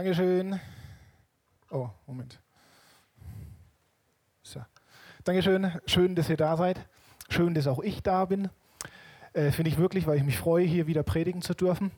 Dankeschön. 0.00 0.58
Oh, 1.70 1.90
Moment. 2.06 2.40
So. 4.42 4.60
Dankeschön. 5.24 5.72
Schön, 5.84 6.14
dass 6.14 6.30
ihr 6.30 6.38
da 6.38 6.56
seid. 6.56 6.88
Schön, 7.28 7.52
dass 7.52 7.66
auch 7.66 7.80
ich 7.80 8.02
da 8.02 8.24
bin. 8.24 8.48
Äh, 9.34 9.50
Finde 9.50 9.68
ich 9.68 9.76
wirklich, 9.76 10.06
weil 10.06 10.16
ich 10.16 10.24
mich 10.24 10.38
freue, 10.38 10.64
hier 10.64 10.86
wieder 10.86 11.02
predigen 11.02 11.42
zu 11.42 11.52
dürfen. 11.52 11.90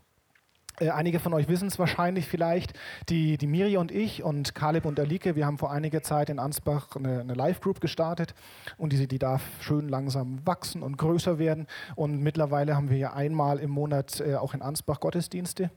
Äh, 0.80 0.90
einige 0.90 1.20
von 1.20 1.32
euch 1.32 1.46
wissen 1.46 1.68
es 1.68 1.78
wahrscheinlich 1.78 2.26
vielleicht. 2.26 2.72
Die, 3.08 3.38
die 3.38 3.46
Miri 3.46 3.76
und 3.76 3.92
ich 3.92 4.24
und 4.24 4.52
Kaleb 4.52 4.84
und 4.84 4.98
Alike, 4.98 5.36
wir 5.36 5.46
haben 5.46 5.58
vor 5.58 5.70
einiger 5.70 6.02
Zeit 6.02 6.28
in 6.28 6.40
Ansbach 6.40 6.96
eine, 6.96 7.20
eine 7.20 7.34
Live-Group 7.34 7.80
gestartet 7.80 8.34
und 8.78 8.92
diese, 8.92 9.06
die 9.06 9.20
darf 9.20 9.42
schön 9.60 9.88
langsam 9.88 10.44
wachsen 10.44 10.82
und 10.82 10.98
größer 10.98 11.38
werden. 11.38 11.68
Und 11.94 12.20
mittlerweile 12.20 12.74
haben 12.74 12.90
wir 12.90 12.96
ja 12.96 13.12
einmal 13.12 13.60
im 13.60 13.70
Monat 13.70 14.18
äh, 14.18 14.34
auch 14.34 14.54
in 14.54 14.62
Ansbach 14.62 14.98
Gottesdienste. 14.98 15.70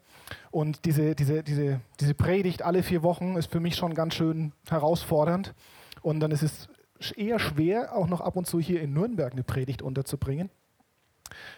Und 0.51 0.85
diese, 0.85 1.15
diese, 1.15 1.43
diese, 1.43 1.81
diese 1.99 2.13
Predigt 2.13 2.61
alle 2.61 2.83
vier 2.83 3.03
Wochen 3.03 3.35
ist 3.35 3.51
für 3.51 3.59
mich 3.59 3.75
schon 3.75 3.93
ganz 3.93 4.15
schön 4.15 4.53
herausfordernd. 4.69 5.53
Und 6.01 6.19
dann 6.19 6.31
ist 6.31 6.41
es 6.41 6.69
eher 7.15 7.39
schwer, 7.39 7.95
auch 7.95 8.07
noch 8.07 8.21
ab 8.21 8.35
und 8.35 8.47
zu 8.47 8.59
hier 8.59 8.81
in 8.81 8.93
Nürnberg 8.93 9.33
eine 9.33 9.43
Predigt 9.43 9.81
unterzubringen. 9.81 10.49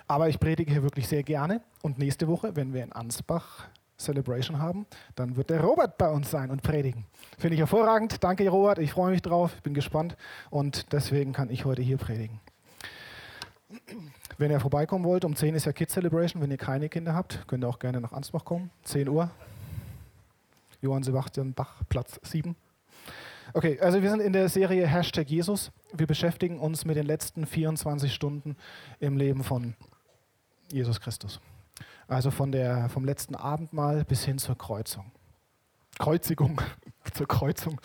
Aber 0.07 0.29
ich 0.29 0.39
predige 0.39 0.71
hier 0.71 0.83
wirklich 0.83 1.07
sehr 1.07 1.23
gerne. 1.23 1.61
Und 1.81 1.97
nächste 1.97 2.27
Woche, 2.27 2.55
wenn 2.55 2.73
wir 2.73 2.83
in 2.83 2.91
Ansbach 2.91 3.67
Celebration 3.97 4.59
haben, 4.59 4.85
dann 5.15 5.35
wird 5.35 5.49
der 5.49 5.61
Robert 5.61 5.97
bei 5.97 6.09
uns 6.09 6.29
sein 6.29 6.51
und 6.51 6.61
predigen. 6.61 7.05
Finde 7.37 7.55
ich 7.55 7.59
hervorragend. 7.59 8.23
Danke, 8.23 8.47
Robert. 8.47 8.79
Ich 8.79 8.91
freue 8.91 9.11
mich 9.11 9.21
drauf. 9.21 9.53
Ich 9.55 9.63
bin 9.63 9.73
gespannt. 9.73 10.15
Und 10.49 10.93
deswegen 10.93 11.33
kann 11.33 11.49
ich 11.49 11.65
heute 11.65 11.81
hier 11.81 11.97
predigen. 11.97 12.39
Wenn 14.39 14.51
ihr 14.51 14.59
vorbeikommen 14.59 15.03
wollt, 15.03 15.25
um 15.25 15.35
10 15.35 15.55
ist 15.55 15.65
ja 15.65 15.73
Kids 15.73 15.93
Celebration. 15.93 16.43
Wenn 16.43 16.51
ihr 16.51 16.57
keine 16.57 16.89
Kinder 16.89 17.15
habt, 17.15 17.47
könnt 17.47 17.63
ihr 17.63 17.67
auch 17.67 17.79
gerne 17.79 17.99
nach 17.99 18.11
Ansbach 18.11 18.45
kommen. 18.45 18.69
10 18.83 19.09
Uhr. 19.09 19.31
Johann 20.79 21.01
Sebastian 21.01 21.53
Bach, 21.53 21.81
Platz 21.89 22.19
7. 22.21 22.55
Okay, 23.53 23.79
also 23.79 24.03
wir 24.03 24.11
sind 24.11 24.19
in 24.19 24.33
der 24.33 24.47
Serie 24.47 24.85
Hashtag 24.85 25.27
Jesus. 25.27 25.71
Wir 25.91 26.05
beschäftigen 26.05 26.59
uns 26.59 26.85
mit 26.85 26.97
den 26.97 27.07
letzten 27.07 27.47
24 27.47 28.13
Stunden 28.13 28.55
im 28.99 29.17
Leben 29.17 29.43
von 29.43 29.73
Jesus 30.71 31.01
Christus. 31.01 31.39
Also 32.07 32.29
von 32.29 32.51
der, 32.51 32.89
vom 32.89 33.05
letzten 33.05 33.33
Abendmahl 33.33 34.05
bis 34.05 34.23
hin 34.23 34.37
zur 34.37 34.55
Kreuzung. 34.55 35.11
Kreuzigung, 35.97 36.61
zur 37.13 37.27
Kreuzung. 37.27 37.81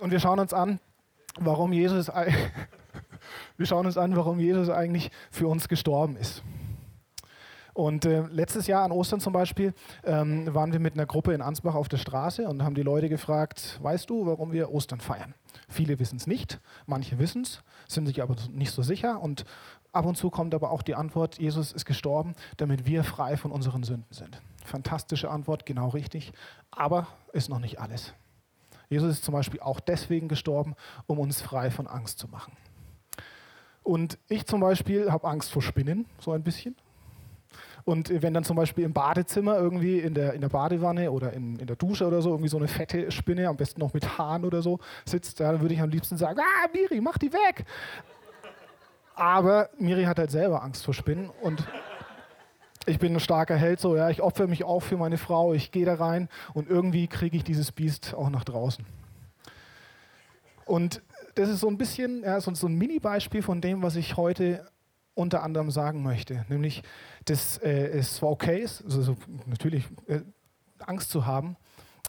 Und 0.00 0.10
wir 0.10 0.18
schauen 0.18 0.40
uns 0.40 0.52
an, 0.52 0.80
warum 1.38 1.72
Jesus, 1.72 2.10
wir 3.60 3.66
schauen 3.66 3.84
uns 3.84 3.98
an, 3.98 4.16
warum 4.16 4.40
Jesus 4.40 4.70
eigentlich 4.70 5.10
für 5.30 5.46
uns 5.46 5.68
gestorben 5.68 6.16
ist. 6.16 6.42
Und 7.74 8.06
äh, 8.06 8.22
letztes 8.30 8.66
Jahr 8.66 8.84
an 8.84 8.90
Ostern 8.90 9.20
zum 9.20 9.34
Beispiel 9.34 9.74
ähm, 10.02 10.52
waren 10.54 10.72
wir 10.72 10.80
mit 10.80 10.94
einer 10.94 11.04
Gruppe 11.04 11.34
in 11.34 11.42
Ansbach 11.42 11.74
auf 11.74 11.86
der 11.86 11.98
Straße 11.98 12.48
und 12.48 12.64
haben 12.64 12.74
die 12.74 12.82
Leute 12.82 13.10
gefragt, 13.10 13.78
weißt 13.82 14.08
du, 14.08 14.24
warum 14.24 14.52
wir 14.52 14.72
Ostern 14.72 15.00
feiern? 15.00 15.34
Viele 15.68 15.98
wissen 15.98 16.16
es 16.16 16.26
nicht, 16.26 16.58
manche 16.86 17.18
wissen 17.18 17.42
es, 17.42 17.62
sind 17.86 18.06
sich 18.06 18.22
aber 18.22 18.34
nicht 18.50 18.72
so 18.72 18.82
sicher. 18.82 19.20
Und 19.20 19.44
ab 19.92 20.06
und 20.06 20.16
zu 20.16 20.30
kommt 20.30 20.54
aber 20.54 20.70
auch 20.70 20.80
die 20.80 20.94
Antwort, 20.94 21.38
Jesus 21.38 21.70
ist 21.72 21.84
gestorben, 21.84 22.32
damit 22.56 22.86
wir 22.86 23.04
frei 23.04 23.36
von 23.36 23.52
unseren 23.52 23.82
Sünden 23.82 24.10
sind. 24.10 24.40
Fantastische 24.64 25.30
Antwort, 25.30 25.66
genau 25.66 25.88
richtig, 25.88 26.32
aber 26.70 27.08
ist 27.34 27.50
noch 27.50 27.60
nicht 27.60 27.78
alles. 27.78 28.14
Jesus 28.88 29.12
ist 29.12 29.24
zum 29.24 29.34
Beispiel 29.34 29.60
auch 29.60 29.80
deswegen 29.80 30.28
gestorben, 30.28 30.76
um 31.06 31.18
uns 31.18 31.42
frei 31.42 31.70
von 31.70 31.86
Angst 31.86 32.18
zu 32.18 32.26
machen. 32.26 32.56
Und 33.82 34.18
ich 34.28 34.46
zum 34.46 34.60
Beispiel 34.60 35.10
habe 35.10 35.26
Angst 35.26 35.50
vor 35.50 35.62
Spinnen, 35.62 36.06
so 36.18 36.32
ein 36.32 36.42
bisschen. 36.42 36.76
Und 37.84 38.10
wenn 38.22 38.34
dann 38.34 38.44
zum 38.44 38.56
Beispiel 38.56 38.84
im 38.84 38.92
Badezimmer 38.92 39.56
irgendwie 39.56 39.98
in 39.98 40.14
der, 40.14 40.34
in 40.34 40.40
der 40.40 40.48
Badewanne 40.48 41.10
oder 41.10 41.32
in, 41.32 41.56
in 41.56 41.66
der 41.66 41.76
Dusche 41.76 42.06
oder 42.06 42.20
so 42.22 42.30
irgendwie 42.30 42.48
so 42.48 42.58
eine 42.58 42.68
fette 42.68 43.10
Spinne, 43.10 43.48
am 43.48 43.56
besten 43.56 43.80
noch 43.80 43.94
mit 43.94 44.18
Haaren 44.18 44.44
oder 44.44 44.62
so, 44.62 44.78
sitzt, 45.04 45.40
dann 45.40 45.60
würde 45.60 45.74
ich 45.74 45.80
am 45.80 45.90
liebsten 45.90 46.16
sagen, 46.16 46.38
ah, 46.40 46.68
Miri, 46.72 47.00
mach 47.00 47.18
die 47.18 47.32
weg. 47.32 47.64
Aber 49.14 49.70
Miri 49.78 50.04
hat 50.04 50.18
halt 50.18 50.30
selber 50.30 50.62
Angst 50.62 50.84
vor 50.84 50.94
Spinnen 50.94 51.30
und 51.42 51.66
ich 52.86 52.98
bin 52.98 53.14
ein 53.14 53.20
starker 53.20 53.56
Held, 53.56 53.80
so, 53.80 53.96
ja, 53.96 54.08
ich 54.08 54.22
opfere 54.22 54.48
mich 54.48 54.64
auch 54.64 54.80
für 54.80 54.96
meine 54.96 55.18
Frau, 55.18 55.52
ich 55.52 55.70
gehe 55.70 55.84
da 55.84 55.94
rein 55.94 56.28
und 56.54 56.68
irgendwie 56.68 57.06
kriege 57.06 57.36
ich 57.36 57.44
dieses 57.44 57.72
Biest 57.72 58.14
auch 58.14 58.30
nach 58.30 58.44
draußen. 58.44 58.84
Und 60.64 61.02
das 61.34 61.48
ist 61.48 61.60
so 61.60 61.68
ein 61.68 61.78
bisschen, 61.78 62.22
ja, 62.22 62.40
so, 62.40 62.54
so 62.54 62.66
ein 62.66 62.74
Mini-Beispiel 62.74 63.42
von 63.42 63.60
dem, 63.60 63.82
was 63.82 63.96
ich 63.96 64.16
heute 64.16 64.66
unter 65.14 65.42
anderem 65.42 65.70
sagen 65.70 66.02
möchte. 66.02 66.44
Nämlich, 66.48 66.82
dass 67.24 67.58
äh, 67.58 67.88
es 67.88 68.16
zwar 68.16 68.30
okay 68.30 68.60
ist, 68.60 68.84
also 68.84 69.16
natürlich 69.46 69.86
äh, 70.06 70.20
Angst 70.78 71.10
zu 71.10 71.26
haben, 71.26 71.56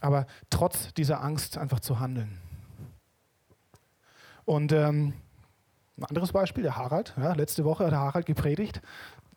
aber 0.00 0.26
trotz 0.50 0.92
dieser 0.94 1.22
Angst 1.22 1.58
einfach 1.58 1.80
zu 1.80 2.00
handeln. 2.00 2.38
Und 4.44 4.72
ähm, 4.72 5.14
ein 5.98 6.04
anderes 6.04 6.32
Beispiel, 6.32 6.62
der 6.62 6.76
Harald. 6.76 7.14
Ja, 7.16 7.34
letzte 7.34 7.64
Woche 7.64 7.84
hat 7.84 7.92
der 7.92 8.00
Harald 8.00 8.26
gepredigt 8.26 8.80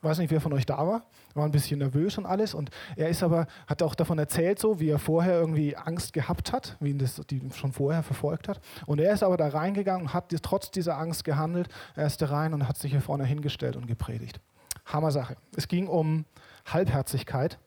weiß 0.05 0.19
nicht, 0.19 0.31
wer 0.31 0.39
von 0.39 0.53
euch 0.53 0.65
da 0.65 0.77
war, 0.77 1.03
war 1.33 1.45
ein 1.45 1.51
bisschen 1.51 1.79
nervös 1.79 2.17
und 2.17 2.25
alles. 2.25 2.53
Und 2.53 2.69
er 2.95 3.09
ist 3.09 3.23
aber, 3.23 3.47
hat 3.67 3.81
auch 3.83 3.95
davon 3.95 4.17
erzählt, 4.17 4.59
so 4.59 4.79
wie 4.79 4.89
er 4.89 4.99
vorher 4.99 5.33
irgendwie 5.33 5.75
Angst 5.75 6.13
gehabt 6.13 6.53
hat, 6.53 6.77
wie 6.79 6.91
ihn 6.91 6.99
das 6.99 7.21
die 7.29 7.41
schon 7.53 7.73
vorher 7.73 8.03
verfolgt 8.03 8.47
hat. 8.47 8.61
Und 8.85 9.01
er 9.01 9.13
ist 9.13 9.23
aber 9.23 9.35
da 9.35 9.47
reingegangen 9.47 10.07
und 10.07 10.13
hat 10.13 10.33
trotz 10.41 10.71
dieser 10.71 10.97
Angst 10.97 11.23
gehandelt. 11.23 11.67
Er 11.95 12.07
ist 12.07 12.21
da 12.21 12.27
rein 12.27 12.53
und 12.53 12.67
hat 12.67 12.77
sich 12.77 12.91
hier 12.91 13.01
vorne 13.01 13.25
hingestellt 13.25 13.75
und 13.75 13.87
gepredigt. 13.87 14.39
Hammer 14.85 15.11
Sache. 15.11 15.35
Es 15.55 15.67
ging 15.67 15.87
um 15.87 16.25
Halbherzigkeit. 16.65 17.59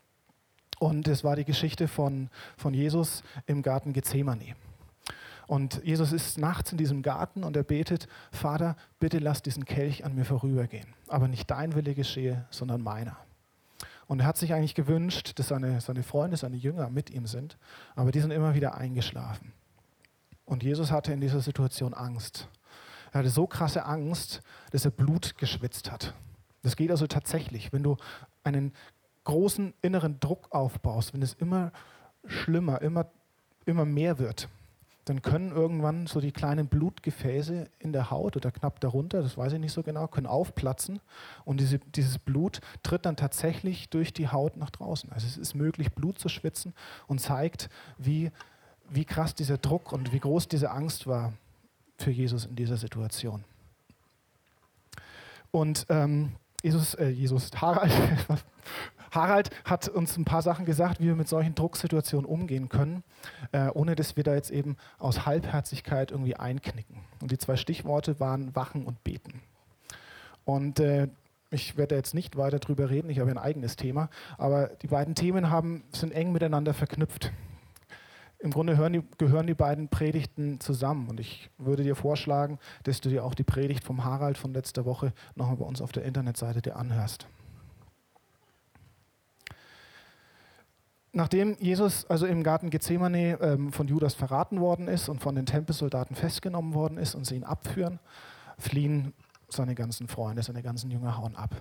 Und 0.79 1.09
es 1.09 1.25
war 1.25 1.35
die 1.35 1.45
Geschichte 1.45 1.89
von, 1.89 2.31
von 2.57 2.73
Jesus 2.73 3.25
im 3.47 3.63
Garten 3.63 3.93
Gethsemane. 3.93 4.55
Und 5.49 5.83
Jesus 5.83 6.13
ist 6.13 6.37
nachts 6.37 6.73
in 6.73 6.79
diesem 6.79 7.01
Garten 7.01 7.43
und 7.43 7.57
er 7.57 7.63
betet, 7.63 8.07
Vater, 8.31 8.77
bitte 9.01 9.19
lass 9.19 9.43
diesen 9.43 9.65
Kelch 9.65 10.05
an 10.05 10.15
mir 10.15 10.27
vorübergehen. 10.27 10.95
Aber 11.09 11.27
nicht 11.27 11.51
dein 11.51 11.75
Wille 11.75 11.95
geschehe, 11.95 12.45
sondern 12.51 12.83
meiner. 12.83 13.17
Und 14.07 14.21
er 14.21 14.27
hat 14.27 14.37
sich 14.37 14.53
eigentlich 14.53 14.75
gewünscht, 14.75 15.39
dass 15.39 15.49
seine, 15.49 15.81
seine 15.81 16.03
Freunde, 16.03 16.37
seine 16.37 16.57
Jünger 16.57 16.91
mit 16.91 17.09
ihm 17.09 17.27
sind, 17.27 17.57
aber 17.97 18.13
die 18.13 18.21
sind 18.21 18.31
immer 18.31 18.55
wieder 18.55 18.77
eingeschlafen. 18.77 19.53
Und 20.45 20.63
Jesus 20.63 20.91
hatte 20.91 21.15
in 21.15 21.21
dieser 21.21 21.41
Situation 21.41 21.95
Angst. 21.95 22.49
Er 23.13 23.21
hatte 23.21 23.31
so 23.31 23.47
krasse 23.47 23.87
Angst, 23.87 24.43
dass 24.71 24.85
er 24.85 24.91
Blut 24.91 25.39
geschwitzt 25.39 25.91
hat. 25.91 26.13
Das 26.63 26.77
geht 26.77 26.91
also 26.91 27.07
tatsächlich, 27.07 27.73
wenn 27.73 27.83
du 27.83 27.97
einen 28.45 28.75
großen 29.25 29.73
inneren 29.81 30.21
Druck 30.21 30.53
aufbaust, 30.53 31.15
wenn 31.15 31.23
es 31.23 31.33
immer 31.33 31.73
schlimmer, 32.27 32.83
immer, 32.83 33.07
immer 33.65 33.87
mehr 33.87 34.19
wird, 34.19 34.49
dann 35.09 35.23
können 35.23 35.53
irgendwann 35.53 36.07
so 36.07 36.21
die 36.21 36.33
kleinen 36.33 36.69
Blutgefäße 36.69 37.69
in 37.79 37.93
der 37.93 38.11
Haut 38.11 38.37
oder 38.37 38.51
knapp 38.51 38.81
darunter, 38.81 39.23
das 39.23 39.37
weiß 39.37 39.55
ich 39.55 39.59
nicht 39.59 39.73
so 39.73 39.83
genau, 39.83 40.07
können 40.07 40.27
aufplatzen 40.27 41.01
und 41.45 41.61
diese, 41.61 41.79
dieses 41.79 42.19
Blut 42.19 42.61
tritt 42.83 43.07
dann 43.07 43.17
tatsächlich 43.17 43.89
durch 43.89 44.13
die 44.13 44.29
Haut 44.29 44.57
nach 44.57 44.71
draußen. 44.71 45.11
Also 45.13 45.27
es 45.27 45.37
ist 45.37 45.55
möglich, 45.55 45.93
Blut 45.93 46.19
zu 46.19 46.29
schwitzen 46.29 46.75
und 47.07 47.21
zeigt, 47.21 47.69
wie, 47.97 48.31
wie 48.89 49.05
krass 49.05 49.35
dieser 49.35 49.59
Druck 49.59 49.93
und 49.93 50.13
wie 50.13 50.21
groß 50.21 50.49
diese 50.49 50.71
Angst 50.71 51.07
war 51.07 51.33
für 51.99 52.11
Jesus 52.11 52.47
in 52.47 52.57
dieser 52.57 52.77
Situation. 52.77 53.45
Und 55.51 55.87
ähm, 55.89 56.33
Jesus, 56.63 56.95
äh, 56.95 57.09
Jesus, 57.09 57.51
Harald, 57.55 57.93
Harald 59.11 59.51
hat 59.65 59.89
uns 59.89 60.17
ein 60.17 60.25
paar 60.25 60.43
Sachen 60.43 60.65
gesagt, 60.65 61.01
wie 61.01 61.07
wir 61.07 61.15
mit 61.15 61.29
solchen 61.29 61.55
Drucksituationen 61.55 62.27
umgehen 62.27 62.69
können, 62.69 63.03
äh, 63.53 63.69
ohne 63.69 63.95
dass 63.95 64.17
wir 64.17 64.25
da 64.25 64.35
jetzt 64.35 64.51
eben 64.51 64.77
aus 64.99 65.27
Halbherzigkeit 65.27 66.11
irgendwie 66.11 66.37
einknicken. 66.37 67.01
Und 67.21 67.31
die 67.31 67.39
zwei 67.39 67.57
Stichworte 67.57 68.21
waren 68.21 68.55
Wachen 68.55 68.85
und 68.85 69.03
Beten. 69.05 69.43
Und 70.45 70.81
äh, 70.81 71.09
ich 71.51 71.77
werde 71.77 71.95
jetzt 71.95 72.15
nicht 72.15 72.37
weiter 72.37 72.59
darüber 72.59 72.91
reden, 72.91 73.11
ich 73.11 73.21
habe 73.21 73.31
ein 73.31 73.39
eigenes 73.39 73.77
Thema, 73.77 74.11
aber 74.37 74.69
die 74.83 74.89
beiden 74.89 75.15
Themen 75.15 75.51
haben, 75.51 75.85
sind 75.93 76.13
eng 76.13 76.33
miteinander 76.33 76.75
verknüpft. 76.75 77.33
Im 78.41 78.53
Grunde 78.53 78.77
die, 78.91 79.03
gehören 79.19 79.47
die 79.47 79.55
beiden 79.55 79.89
Predigten 79.89 80.61
zusammen 80.61 81.09
und 81.09 81.19
ich 81.19 81.51
würde 81.59 81.83
dir 81.83 81.97
vorschlagen, 81.97 82.59
dass 82.85 83.01
du 83.01 83.09
dir 83.09 83.25
auch 83.25 83.35
die 83.35 83.45
Predigt 83.45 83.83
vom 83.83 84.05
Harald 84.05 84.39
von 84.39 84.53
letzter 84.53 84.85
Woche 84.85 85.13
nochmal 85.35 85.57
bei 85.57 85.65
uns 85.65 85.81
auf 85.81 85.91
der 85.91 86.05
Internetseite 86.05 86.63
dir 86.63 86.77
anhörst. 86.77 87.27
Nachdem 91.19 91.57
Jesus 91.59 92.05
also 92.05 92.27
im 92.27 92.45
Garten 92.45 92.71
Gethsemane 92.71 93.41
ähm, 93.41 93.73
von 93.73 93.89
Judas 93.89 94.15
verraten 94.15 94.61
worden 94.61 94.87
ist 94.87 95.09
und 95.09 95.21
von 95.21 95.35
den 95.35 95.47
Tempelsoldaten 95.47 96.15
festgenommen 96.15 96.75
worden 96.75 96.97
ist 96.97 97.17
und 97.17 97.27
sie 97.27 97.35
ihn 97.35 97.43
abführen, 97.43 97.99
fliehen 98.57 99.13
seine 99.49 99.75
ganzen 99.75 100.07
Freunde, 100.07 100.45
seine 100.45 100.63
ganzen 100.63 100.93
Jünger 100.93 101.19
hauen 101.19 101.35
ab. 101.35 101.61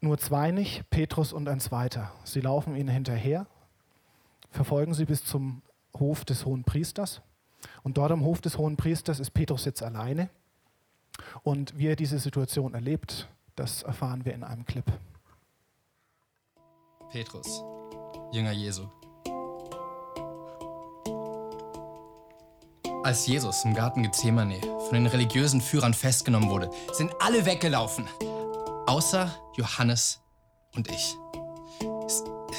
Nur 0.00 0.16
zwei 0.18 0.52
nicht, 0.52 0.88
Petrus 0.90 1.32
und 1.32 1.48
ein 1.48 1.58
zweiter. 1.58 2.12
Sie 2.22 2.40
laufen 2.40 2.76
ihnen 2.76 2.88
hinterher, 2.88 3.48
verfolgen 4.52 4.94
sie 4.94 5.06
bis 5.06 5.24
zum 5.24 5.62
Hof 5.98 6.24
des 6.24 6.46
hohen 6.46 6.62
Priesters. 6.62 7.22
Und 7.82 7.98
dort 7.98 8.12
am 8.12 8.22
Hof 8.22 8.40
des 8.40 8.58
hohen 8.58 8.76
Priesters 8.76 9.18
ist 9.18 9.32
Petrus 9.32 9.64
jetzt 9.64 9.82
alleine. 9.82 10.30
Und 11.42 11.76
wie 11.76 11.88
er 11.88 11.96
diese 11.96 12.20
Situation 12.20 12.74
erlebt, 12.74 13.28
das 13.56 13.82
erfahren 13.82 14.24
wir 14.24 14.34
in 14.34 14.44
einem 14.44 14.64
Clip. 14.66 14.84
Petrus, 17.10 17.64
Jünger 18.32 18.52
Jesu. 18.52 18.84
Als 23.02 23.26
Jesus 23.26 23.64
im 23.64 23.74
Garten 23.74 24.02
Gethsemane 24.02 24.60
von 24.60 24.92
den 24.92 25.06
religiösen 25.06 25.60
Führern 25.60 25.94
festgenommen 25.94 26.48
wurde, 26.50 26.70
sind 26.92 27.12
alle 27.18 27.44
weggelaufen, 27.44 28.06
außer 28.86 29.34
Johannes 29.56 30.20
und 30.76 30.88
ich. 30.88 31.16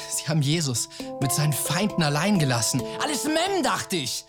Sie 0.10 0.28
haben 0.28 0.42
Jesus 0.42 0.90
mit 1.22 1.32
seinen 1.32 1.54
Feinden 1.54 2.04
allein 2.04 2.38
gelassen. 2.38 2.82
Alles 3.02 3.24
Mem, 3.24 3.64
dachte 3.64 3.96
ich. 3.96 4.26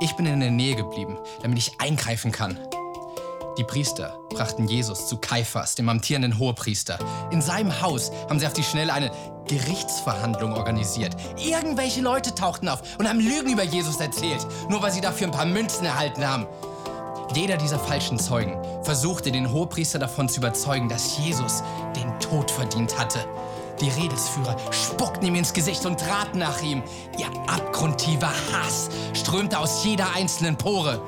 Ich 0.00 0.12
bin 0.14 0.26
in 0.26 0.40
der 0.40 0.50
Nähe 0.50 0.76
geblieben, 0.76 1.18
damit 1.42 1.58
ich 1.58 1.80
eingreifen 1.80 2.30
kann. 2.30 2.58
Die 3.58 3.64
Priester 3.64 4.18
brachten 4.28 4.68
Jesus 4.68 5.06
zu 5.06 5.16
Kaiphas, 5.16 5.74
dem 5.74 5.88
amtierenden 5.88 6.38
Hohepriester. 6.38 6.98
In 7.30 7.40
seinem 7.40 7.80
Haus 7.80 8.10
haben 8.28 8.38
sie 8.38 8.46
auf 8.46 8.52
die 8.52 8.62
Schnelle 8.62 8.92
eine 8.92 9.10
Gerichtsverhandlung 9.48 10.52
organisiert. 10.52 11.16
Irgendwelche 11.38 12.02
Leute 12.02 12.34
tauchten 12.34 12.68
auf 12.68 12.82
und 12.98 13.08
haben 13.08 13.18
Lügen 13.18 13.52
über 13.52 13.62
Jesus 13.62 13.98
erzählt, 13.98 14.46
nur 14.68 14.82
weil 14.82 14.92
sie 14.92 15.00
dafür 15.00 15.28
ein 15.28 15.32
paar 15.32 15.46
Münzen 15.46 15.86
erhalten 15.86 16.28
haben. 16.28 16.46
Jeder 17.34 17.56
dieser 17.56 17.78
falschen 17.78 18.18
Zeugen 18.18 18.58
versuchte 18.82 19.32
den 19.32 19.50
Hohepriester 19.50 19.98
davon 19.98 20.28
zu 20.28 20.40
überzeugen, 20.40 20.90
dass 20.90 21.16
Jesus 21.16 21.62
den 21.96 22.20
Tod 22.20 22.50
verdient 22.50 22.98
hatte. 22.98 23.20
Die 23.80 23.88
Redelsführer 23.88 24.56
spuckten 24.70 25.28
ihm 25.28 25.34
ins 25.34 25.52
Gesicht 25.52 25.84
und 25.86 25.98
traten 25.98 26.38
nach 26.38 26.62
ihm. 26.62 26.82
Ihr 27.18 27.26
abgrundtiefer 27.46 28.32
Hass 28.52 28.90
strömte 29.14 29.58
aus 29.58 29.82
jeder 29.84 30.14
einzelnen 30.14 30.56
Pore. 30.56 31.00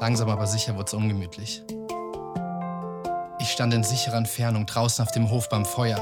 Langsam 0.00 0.30
aber 0.30 0.46
sicher 0.46 0.74
wurde 0.76 0.86
es 0.86 0.94
ungemütlich. 0.94 1.62
Ich 3.38 3.52
stand 3.52 3.74
in 3.74 3.84
sicherer 3.84 4.16
Entfernung 4.16 4.64
draußen 4.64 5.04
auf 5.04 5.12
dem 5.12 5.28
Hof 5.28 5.50
beim 5.50 5.66
Feuer. 5.66 5.98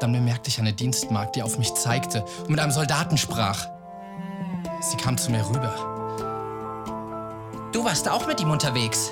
Dann 0.00 0.12
bemerkte 0.12 0.48
ich 0.48 0.58
eine 0.58 0.72
Dienstmagd, 0.72 1.36
die 1.36 1.42
auf 1.42 1.58
mich 1.58 1.74
zeigte 1.74 2.24
und 2.40 2.50
mit 2.50 2.60
einem 2.60 2.72
Soldaten 2.72 3.18
sprach. 3.18 3.66
Sie 4.80 4.96
kam 4.96 5.18
zu 5.18 5.30
mir 5.30 5.46
rüber. 5.46 5.74
Du 7.72 7.84
warst 7.84 8.08
auch 8.08 8.26
mit 8.26 8.40
ihm 8.40 8.50
unterwegs. 8.50 9.10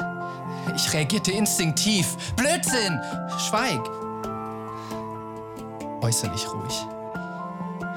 Ich 0.75 0.93
reagierte 0.95 1.31
instinktiv. 1.31 2.17
Blödsinn! 2.37 2.99
Schweig! 3.47 3.81
Äußerlich 6.01 6.47
ruhig. 6.51 6.87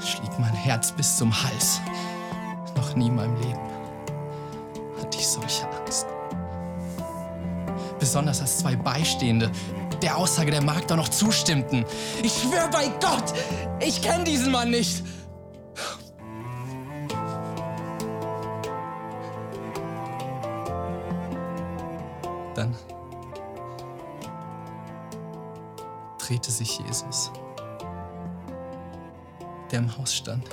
Schlieg 0.06 0.38
mein 0.40 0.54
Herz 0.54 0.92
bis 0.92 1.16
zum 1.16 1.32
Hals. 1.44 1.80
Noch 2.76 2.96
nie 2.96 3.08
in 3.08 3.16
meinem 3.16 3.36
Leben 3.42 3.71
ich 5.22 5.28
solche 5.28 5.70
Angst. 5.70 6.08
Besonders 8.00 8.42
als 8.42 8.58
zwei 8.58 8.76
Beistehende 8.76 9.52
der 10.02 10.18
Aussage 10.18 10.50
der 10.50 10.64
Magd 10.64 10.92
auch 10.92 10.98
noch 10.98 11.10
zustimmten. 11.10 11.86
Ich 12.24 12.34
schwöre 12.34 12.70
bei 12.72 12.88
Gott, 13.00 13.34
ich 13.80 14.02
kenne 14.02 14.24
diesen 14.24 14.52
Mann 14.52 14.72
nicht. 14.72 15.04
Dann 22.56 22.76
drehte 26.18 26.50
sich 26.50 26.80
Jesus, 26.80 27.32
der 29.70 29.80
im 29.80 29.98
Haus 29.98 30.16
stand, 30.16 30.50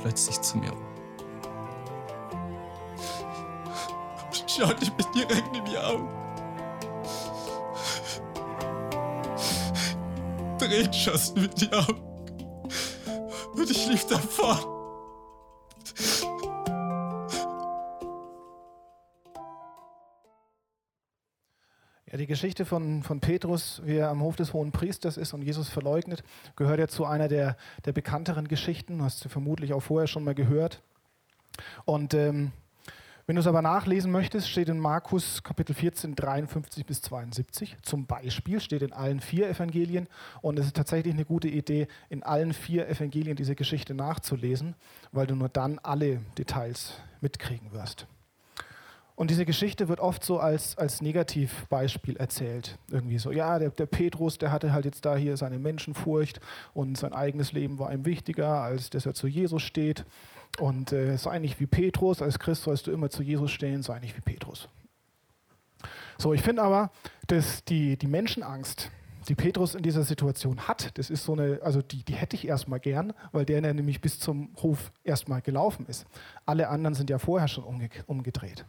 plötzlich 0.00 0.40
zu 0.40 0.58
mir 0.58 0.72
um. 0.72 0.83
Schaute 4.56 4.84
mir 4.92 5.12
direkt 5.12 5.56
in 5.56 5.64
die 5.64 5.76
Augen. 5.76 6.08
Tränen 10.58 10.92
schossen 10.92 11.40
mir 11.40 11.48
die 11.48 11.72
Augen. 11.72 12.00
Und 13.54 13.70
ich 13.70 13.88
lief 13.88 14.06
davon. 14.06 14.58
Ja, 22.06 22.18
die 22.18 22.26
Geschichte 22.28 22.64
von, 22.64 23.02
von 23.02 23.18
Petrus, 23.18 23.82
wie 23.84 23.96
er 23.96 24.10
am 24.10 24.22
Hof 24.22 24.36
des 24.36 24.52
Hohen 24.52 24.70
Priesters 24.70 25.16
ist 25.16 25.32
und 25.34 25.42
Jesus 25.42 25.68
verleugnet, 25.68 26.22
gehört 26.54 26.78
ja 26.78 26.86
zu 26.86 27.06
einer 27.06 27.26
der, 27.26 27.56
der 27.86 27.92
bekannteren 27.92 28.46
Geschichten. 28.46 29.02
Hast 29.02 29.24
du 29.24 29.28
vermutlich 29.28 29.72
auch 29.72 29.80
vorher 29.80 30.06
schon 30.06 30.22
mal 30.22 30.36
gehört. 30.36 30.80
Und 31.86 32.14
ähm, 32.14 32.52
wenn 33.26 33.36
du 33.36 33.40
es 33.40 33.46
aber 33.46 33.62
nachlesen 33.62 34.12
möchtest, 34.12 34.50
steht 34.50 34.68
in 34.68 34.78
Markus 34.78 35.42
Kapitel 35.42 35.74
14, 35.74 36.14
53 36.14 36.84
bis 36.84 37.00
72. 37.00 37.76
Zum 37.80 38.04
Beispiel 38.04 38.60
steht 38.60 38.82
in 38.82 38.92
allen 38.92 39.20
vier 39.20 39.48
Evangelien. 39.48 40.08
Und 40.42 40.58
es 40.58 40.66
ist 40.66 40.76
tatsächlich 40.76 41.14
eine 41.14 41.24
gute 41.24 41.48
Idee, 41.48 41.88
in 42.10 42.22
allen 42.22 42.52
vier 42.52 42.86
Evangelien 42.86 43.34
diese 43.34 43.54
Geschichte 43.54 43.94
nachzulesen, 43.94 44.74
weil 45.10 45.26
du 45.26 45.36
nur 45.36 45.48
dann 45.48 45.78
alle 45.82 46.20
Details 46.36 46.94
mitkriegen 47.22 47.72
wirst. 47.72 48.06
Und 49.16 49.30
diese 49.30 49.46
Geschichte 49.46 49.88
wird 49.88 50.00
oft 50.00 50.24
so 50.24 50.38
als, 50.38 50.76
als 50.76 51.00
Negativbeispiel 51.00 52.16
erzählt. 52.16 52.78
Irgendwie 52.90 53.18
so, 53.18 53.30
ja, 53.30 53.58
der, 53.58 53.70
der 53.70 53.86
Petrus, 53.86 54.38
der 54.38 54.50
hatte 54.50 54.72
halt 54.72 54.84
jetzt 54.84 55.04
da 55.04 55.16
hier 55.16 55.36
seine 55.36 55.58
Menschenfurcht 55.58 56.40
und 56.74 56.98
sein 56.98 57.12
eigenes 57.12 57.52
Leben 57.52 57.78
war 57.78 57.92
ihm 57.92 58.04
wichtiger, 58.04 58.60
als 58.60 58.90
dass 58.90 59.06
er 59.06 59.14
zu 59.14 59.28
Jesus 59.28 59.62
steht. 59.62 60.04
Und 60.58 60.92
äh, 60.92 61.16
sei 61.16 61.38
nicht 61.38 61.58
wie 61.60 61.66
Petrus, 61.66 62.22
als 62.22 62.38
Christ 62.38 62.62
sollst 62.62 62.86
du 62.86 62.92
immer 62.92 63.10
zu 63.10 63.22
Jesus 63.22 63.50
stehen, 63.50 63.82
sei 63.82 63.98
nicht 63.98 64.16
wie 64.16 64.20
Petrus. 64.20 64.68
So, 66.16 66.32
ich 66.32 66.42
finde 66.42 66.62
aber, 66.62 66.90
dass 67.26 67.64
die, 67.64 67.96
die 67.96 68.06
Menschenangst, 68.06 68.90
die 69.28 69.34
Petrus 69.34 69.74
in 69.74 69.82
dieser 69.82 70.04
Situation 70.04 70.68
hat, 70.68 70.96
das 70.96 71.10
ist 71.10 71.24
so 71.24 71.32
eine, 71.32 71.60
also 71.62 71.82
die, 71.82 72.04
die 72.04 72.14
hätte 72.14 72.36
ich 72.36 72.46
erstmal 72.46 72.78
gern, 72.78 73.12
weil 73.32 73.44
der 73.44 73.60
nämlich 73.60 74.00
bis 74.00 74.20
zum 74.20 74.50
Hof 74.62 74.92
erstmal 75.02 75.40
gelaufen 75.40 75.86
ist. 75.86 76.06
Alle 76.46 76.68
anderen 76.68 76.94
sind 76.94 77.10
ja 77.10 77.18
vorher 77.18 77.48
schon 77.48 77.64
umge 77.64 77.88
umgedreht. 78.06 78.64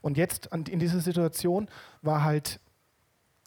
Und 0.00 0.16
jetzt 0.16 0.46
in 0.46 0.78
dieser 0.78 1.00
Situation 1.00 1.68
war 2.02 2.22
halt 2.22 2.60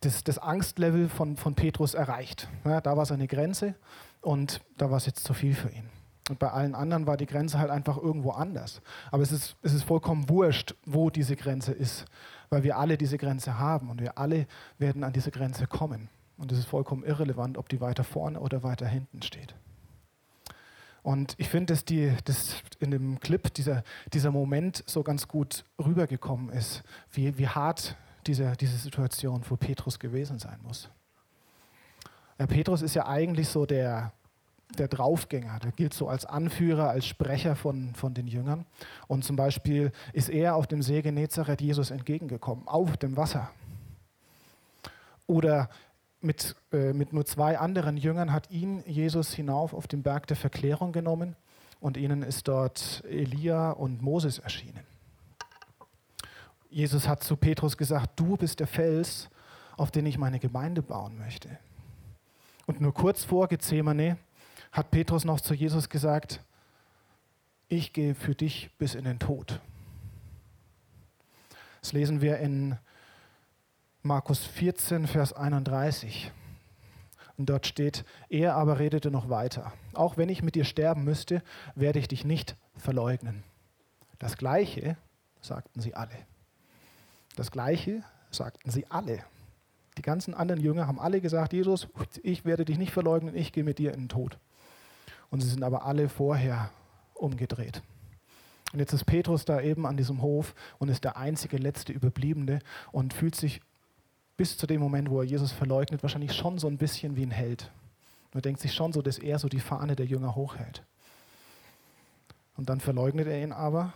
das, 0.02 0.24
das 0.24 0.38
Angstlevel 0.40 1.08
von, 1.08 1.38
von 1.38 1.56
Petrus 1.56 1.94
erreicht. 1.94 2.50
Ja, 2.66 2.82
da 2.82 2.98
war 2.98 3.06
seine 3.06 3.28
Grenze 3.28 3.76
und 4.20 4.62
da 4.78 4.90
war 4.90 4.98
es 4.98 5.06
jetzt 5.06 5.24
zu 5.24 5.34
viel 5.34 5.54
für 5.54 5.70
ihn. 5.70 5.91
Und 6.30 6.40
bei 6.40 6.50
allen 6.50 6.76
anderen 6.76 7.08
war 7.08 7.18
die 7.18 7.26
Grenze 7.26 7.60
halt 7.60 7.72
einfach 7.72 7.98
irgendwo 7.98 8.32
anders. 8.32 8.82
Aber 9.12 9.24
es 9.24 9.32
ist, 9.32 9.56
es 9.64 9.74
ist 9.74 9.84
vollkommen 9.84 10.30
wurscht, 10.30 10.76
wo 10.86 11.10
diese 11.10 11.36
Grenze 11.36 11.72
ist, 11.72 12.06
weil 12.50 12.64
wir 12.64 12.78
alle 12.78 12.98
diese 12.98 13.18
Grenze 13.18 13.60
haben 13.60 13.90
und 13.90 14.02
wir 14.02 14.18
alle 14.18 14.48
werden 14.78 15.04
an 15.04 15.14
diese 15.14 15.32
Grenze 15.32 15.68
kommen. 15.68 16.10
Und 16.38 16.52
es 16.52 16.60
ist 16.60 16.68
vollkommen 16.68 17.04
irrelevant, 17.04 17.58
ob 17.58 17.70
die 17.70 17.82
weiter 17.82 18.04
vorne 18.04 18.40
oder 18.40 18.64
weiter 18.64 18.88
hinten 18.88 19.22
steht. 19.22 19.56
Und 21.04 21.34
ich 21.38 21.50
finde, 21.50 21.74
dass, 21.74 21.84
die, 21.84 22.14
dass 22.26 22.62
in 22.80 22.92
dem 22.92 23.20
Clip 23.20 23.52
dieser, 23.54 23.84
dieser 24.14 24.32
Moment 24.32 24.84
so 24.86 25.02
ganz 25.02 25.28
gut 25.28 25.66
rübergekommen 25.84 26.50
ist, 26.50 26.84
wie, 27.12 27.38
wie 27.38 27.48
hart 27.48 27.96
diese, 28.28 28.54
diese 28.58 28.78
Situation 28.78 29.44
für 29.44 29.58
Petrus 29.58 30.00
gewesen 30.00 30.38
sein 30.38 30.60
muss. 30.62 30.90
Ja, 32.38 32.46
Petrus 32.46 32.82
ist 32.82 32.94
ja 32.94 33.08
eigentlich 33.08 33.50
so 33.50 33.66
der, 33.66 34.14
der 34.78 34.88
Draufgänger, 34.88 35.60
der 35.60 35.72
gilt 35.72 35.94
so 35.94 36.08
als 36.08 36.26
Anführer, 36.26 36.90
als 36.90 37.06
Sprecher 37.06 37.56
von, 37.56 37.94
von 37.96 38.14
den 38.14 38.28
Jüngern. 38.28 38.66
Und 39.08 39.24
zum 39.24 39.36
Beispiel 39.36 39.92
ist 40.14 40.30
er 40.30 40.56
auf 40.56 40.68
dem 40.68 40.82
See 40.82 41.02
Genezareth 41.02 41.62
Jesus 41.62 41.92
entgegengekommen, 41.92 42.68
auf 42.68 42.98
dem 42.98 43.18
Wasser. 43.18 43.50
Oder 45.28 45.70
mit, 46.22 46.56
äh, 46.72 46.94
mit 46.94 47.14
nur 47.14 47.26
zwei 47.26 47.58
anderen 47.58 47.98
Jüngern 47.98 48.32
hat 48.32 48.52
ihn 48.52 48.84
Jesus 48.86 49.34
hinauf 49.34 49.74
auf 49.74 49.88
den 49.88 50.04
Berg 50.04 50.28
der 50.28 50.38
Verklärung 50.38 50.92
genommen 50.92 51.36
und 51.80 51.98
ihnen 51.98 52.22
ist 52.22 52.48
dort 52.48 53.04
Elia 53.10 53.72
und 53.72 54.02
Moses 54.02 54.40
erschienen. 54.40 54.86
Jesus 56.70 57.08
hat 57.08 57.24
zu 57.24 57.36
Petrus 57.36 57.76
gesagt, 57.76 58.20
du 58.20 58.38
bist 58.38 58.60
der 58.60 58.68
Fels, 58.68 59.30
auf 59.76 59.92
den 59.92 60.06
ich 60.06 60.18
meine 60.18 60.40
Gemeinde 60.40 60.82
bauen 60.82 61.18
möchte. 61.18 61.50
Und 62.66 62.80
nur 62.80 62.94
kurz 62.94 63.26
vor 63.26 63.48
Gethsemane 63.48 64.18
hat 64.72 64.92
Petrus 64.92 65.26
noch 65.26 65.42
zu 65.42 65.54
Jesus 65.54 65.90
gesagt, 65.90 66.42
ich 67.68 67.94
gehe 67.94 68.16
für 68.16 68.36
dich 68.36 68.70
bis 68.78 68.96
in 68.96 69.06
den 69.06 69.20
Tod. 69.20 69.62
Das 71.82 71.94
lesen 71.94 72.22
wir 72.22 72.38
in 72.38 72.78
Markus 74.04 74.46
14, 74.46 75.08
Vers 75.08 75.34
31. 75.34 76.32
Und 77.38 77.50
dort 77.50 77.66
steht, 77.66 78.06
er 78.30 78.56
aber 78.56 78.80
redete 78.80 79.10
noch 79.10 79.30
weiter. 79.30 79.74
Auch 79.94 80.18
wenn 80.18 80.30
ich 80.30 80.44
mit 80.44 80.56
dir 80.56 80.66
sterben 80.66 81.04
müsste, 81.04 81.42
werde 81.76 82.00
ich 82.00 82.08
dich 82.08 82.24
nicht 82.24 82.56
verleugnen. 82.76 83.44
Das 84.20 84.38
Gleiche 84.38 84.98
sagten 85.42 85.82
sie 85.82 85.96
alle. 85.96 86.16
Das 87.36 87.52
Gleiche 87.52 88.04
sagten 88.30 88.70
sie 88.70 88.86
alle. 88.92 89.24
Die 89.98 90.02
ganzen 90.04 90.34
anderen 90.34 90.62
Jünger 90.62 90.88
haben 90.88 91.00
alle 91.00 91.22
gesagt, 91.22 91.54
Jesus, 91.54 91.88
ich 92.22 92.46
werde 92.46 92.66
dich 92.66 92.78
nicht 92.78 92.92
verleugnen, 92.92 93.36
ich 93.36 93.52
gehe 93.52 93.64
mit 93.64 93.80
dir 93.80 93.94
in 93.94 94.02
den 94.02 94.10
Tod. 94.10 94.38
Und 95.32 95.42
sie 95.42 95.50
sind 95.50 95.64
aber 95.64 95.86
alle 95.86 96.10
vorher 96.10 96.70
umgedreht. 97.16 97.82
Und 98.74 98.80
jetzt 98.80 98.94
ist 98.94 99.06
Petrus 99.06 99.44
da 99.44 99.60
eben 99.62 99.86
an 99.86 99.98
diesem 99.98 100.22
Hof 100.22 100.54
und 100.78 100.90
ist 100.90 101.04
der 101.04 101.18
einzige 101.18 101.58
letzte 101.58 101.92
Überbliebene 101.92 102.60
und 102.92 103.14
fühlt 103.14 103.36
sich 103.36 103.62
bis 104.38 104.58
zu 104.58 104.68
dem 104.68 104.80
Moment, 104.80 105.10
wo 105.10 105.20
er 105.20 105.26
Jesus 105.26 105.52
verleugnet, 105.52 106.04
wahrscheinlich 106.04 106.34
schon 106.34 106.58
so 106.58 106.68
ein 106.68 106.78
bisschen 106.78 107.16
wie 107.16 107.26
ein 107.26 107.32
Held. 107.32 107.72
Man 108.34 108.42
denkt 108.42 108.62
sich 108.62 108.74
schon 108.74 108.94
so, 108.94 109.02
dass 109.02 109.18
er 109.18 109.40
so 109.40 109.50
die 109.50 109.60
Fahne 109.60 109.96
der 109.96 110.06
Jünger 110.06 110.36
hochhält. 110.36 110.84
Und 112.56 112.70
dann 112.70 112.80
verleugnet 112.80 113.28
er 113.28 113.42
ihn 113.42 113.52
aber. 113.52 113.94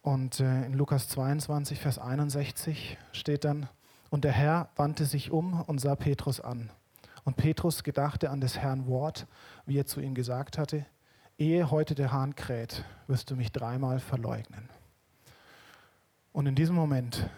Und 0.00 0.40
äh, 0.40 0.64
in 0.64 0.72
Lukas 0.72 1.08
22, 1.08 1.80
Vers 1.80 1.98
61 1.98 2.96
steht 3.12 3.44
dann, 3.44 3.68
und 4.10 4.24
der 4.24 4.32
Herr 4.32 4.70
wandte 4.76 5.04
sich 5.04 5.30
um 5.30 5.60
und 5.62 5.80
sah 5.80 5.94
Petrus 5.96 6.40
an. 6.40 6.70
Und 7.28 7.36
Petrus 7.36 7.84
gedachte 7.84 8.30
an 8.30 8.40
des 8.40 8.56
Herrn 8.56 8.86
Wort, 8.86 9.26
wie 9.66 9.78
er 9.78 9.84
zu 9.84 10.00
ihm 10.00 10.14
gesagt 10.14 10.56
hatte, 10.56 10.86
ehe 11.36 11.70
heute 11.70 11.94
der 11.94 12.10
Hahn 12.10 12.34
kräht, 12.34 12.86
wirst 13.06 13.30
du 13.30 13.36
mich 13.36 13.52
dreimal 13.52 14.00
verleugnen. 14.00 14.70
Und 16.32 16.46
in 16.46 16.54
diesem 16.54 16.74
Moment 16.74 17.28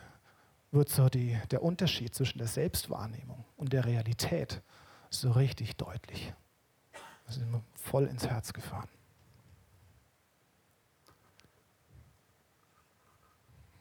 wird 0.70 0.90
so 0.90 1.08
die, 1.08 1.36
der 1.50 1.64
Unterschied 1.64 2.14
zwischen 2.14 2.38
der 2.38 2.46
Selbstwahrnehmung 2.46 3.44
und 3.56 3.72
der 3.72 3.84
Realität 3.84 4.62
so 5.08 5.32
richtig 5.32 5.76
deutlich. 5.76 6.32
Das 7.26 7.38
ist 7.38 7.46
mir 7.46 7.60
voll 7.74 8.06
ins 8.06 8.28
Herz 8.28 8.52
gefahren. 8.52 8.88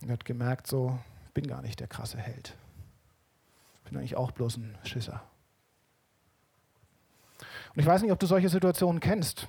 Er 0.01 0.13
hat 0.13 0.25
gemerkt, 0.25 0.65
so, 0.65 0.97
ich 1.27 1.33
bin 1.33 1.45
gar 1.45 1.61
nicht 1.61 1.79
der 1.79 1.87
krasse 1.87 2.17
Held. 2.17 2.57
Ich 3.75 3.91
bin 3.91 3.99
eigentlich 3.99 4.15
auch 4.15 4.31
bloß 4.31 4.57
ein 4.57 4.75
Schisser. 4.83 5.28
Und 7.75 7.81
ich 7.81 7.85
weiß 7.85 8.01
nicht, 8.01 8.11
ob 8.11 8.19
du 8.19 8.25
solche 8.25 8.49
Situationen 8.49 8.99
kennst, 8.99 9.47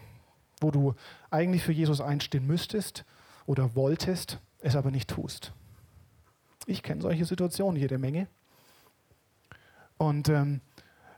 wo 0.61 0.71
du 0.71 0.95
eigentlich 1.31 1.63
für 1.63 1.73
Jesus 1.73 2.01
einstehen 2.01 2.47
müsstest 2.47 3.05
oder 3.47 3.75
wolltest, 3.75 4.39
es 4.61 4.77
aber 4.77 4.91
nicht 4.91 5.09
tust. 5.09 5.53
Ich 6.67 6.83
kenne 6.83 7.01
solche 7.01 7.25
Situationen 7.25 7.81
jede 7.81 7.99
Menge. 7.99 8.29
Und 9.97 10.29
ähm, 10.29 10.61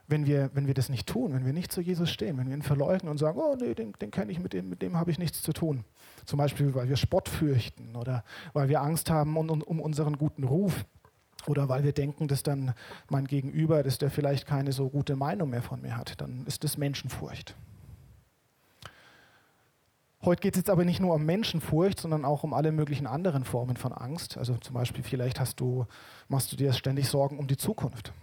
wenn, 0.07 0.25
wir, 0.25 0.49
wenn 0.53 0.67
wir 0.67 0.73
das 0.73 0.89
nicht 0.89 1.07
tun, 1.07 1.33
wenn 1.33 1.45
wir 1.45 1.53
nicht 1.53 1.71
zu 1.71 1.81
Jesus 1.81 2.09
stehen, 2.09 2.37
wenn 2.37 2.47
wir 2.47 2.55
ihn 2.55 2.61
verleugnen 2.61 3.09
und 3.09 3.17
sagen, 3.17 3.39
oh 3.39 3.55
nee, 3.59 3.73
den, 3.73 3.93
den 3.93 4.11
kenne 4.11 4.31
ich, 4.31 4.39
mit 4.39 4.53
dem, 4.53 4.69
mit 4.69 4.81
dem 4.81 4.97
habe 4.97 5.11
ich 5.11 5.19
nichts 5.19 5.41
zu 5.41 5.53
tun. 5.53 5.85
Zum 6.25 6.37
Beispiel, 6.37 6.73
weil 6.73 6.89
wir 6.89 6.97
Spott 6.97 7.29
fürchten 7.29 7.95
oder 7.95 8.23
weil 8.53 8.69
wir 8.69 8.81
Angst 8.81 9.09
haben 9.09 9.37
um, 9.37 9.49
um 9.49 9.79
unseren 9.79 10.17
guten 10.17 10.43
Ruf 10.43 10.85
oder 11.47 11.69
weil 11.69 11.83
wir 11.83 11.93
denken, 11.93 12.27
dass 12.27 12.43
dann 12.43 12.73
mein 13.09 13.25
Gegenüber, 13.25 13.83
dass 13.83 13.97
der 13.97 14.09
vielleicht 14.09 14.45
keine 14.45 14.71
so 14.71 14.89
gute 14.89 15.15
Meinung 15.15 15.49
mehr 15.49 15.61
von 15.61 15.81
mir 15.81 15.97
hat, 15.97 16.19
dann 16.21 16.45
ist 16.45 16.63
das 16.63 16.77
Menschenfurcht. 16.77 17.55
Heute 20.25 20.39
geht 20.39 20.55
es 20.55 20.59
jetzt 20.59 20.69
aber 20.69 20.85
nicht 20.85 21.01
nur 21.01 21.13
um 21.13 21.25
Menschenfurcht, 21.25 21.99
sondern 21.99 22.23
auch 22.23 22.43
um 22.43 22.53
alle 22.53 22.71
möglichen 22.71 23.07
anderen 23.07 23.43
Formen 23.43 23.75
von 23.75 23.91
Angst. 23.91 24.37
Also 24.37 24.55
zum 24.55 24.73
Beispiel 24.73 25.03
vielleicht 25.03 25.37
hast 25.37 25.59
du, 25.59 25.85
machst 26.29 26.49
du 26.53 26.55
dir 26.55 26.71
ständig 26.71 27.09
Sorgen 27.09 27.37
um 27.39 27.47
die 27.47 27.57
Zukunft. 27.57 28.13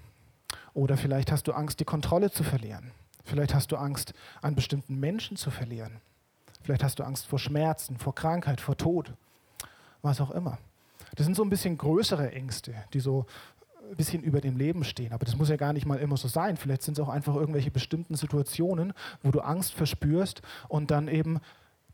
Oder 0.73 0.97
vielleicht 0.97 1.31
hast 1.31 1.47
du 1.47 1.53
Angst, 1.53 1.79
die 1.79 1.85
Kontrolle 1.85 2.31
zu 2.31 2.43
verlieren. 2.43 2.93
Vielleicht 3.25 3.55
hast 3.55 3.71
du 3.71 3.77
Angst, 3.77 4.15
einen 4.41 4.57
bestimmten 4.57 4.99
Menschen 4.99 5.37
zu 5.37 5.51
verlieren. 5.51 6.01
Vielleicht 6.63 6.83
hast 6.83 6.99
du 6.99 7.05
Angst 7.05 7.27
vor 7.27 7.39
Schmerzen, 7.39 7.99
vor 7.99 8.15
Krankheit, 8.15 8.63
vor 8.63 8.79
Tod, 8.79 9.13
was 10.01 10.23
auch 10.23 10.31
immer. 10.31 10.59
Das 11.17 11.27
sind 11.27 11.37
so 11.37 11.43
ein 11.43 11.51
bisschen 11.51 11.77
größere 11.79 12.33
Ängste, 12.33 12.75
die 12.93 13.01
so 13.01 13.27
ein 13.91 13.97
bisschen 13.97 14.23
über 14.23 14.41
dem 14.41 14.57
Leben 14.57 14.85
stehen. 14.85 15.13
Aber 15.13 15.25
das 15.25 15.37
muss 15.37 15.49
ja 15.49 15.57
gar 15.57 15.73
nicht 15.73 15.87
mal 15.87 15.99
immer 15.99 16.17
so 16.17 16.29
sein. 16.29 16.57
Vielleicht 16.57 16.83
sind 16.83 16.99
es 16.99 17.05
auch 17.05 17.09
einfach 17.09 17.35
irgendwelche 17.35 17.71
bestimmten 17.71 18.15
Situationen, 18.15 18.93
wo 19.23 19.31
du 19.31 19.41
Angst 19.41 19.75
verspürst 19.75 20.43
und 20.69 20.91
dann 20.91 21.09
eben 21.09 21.41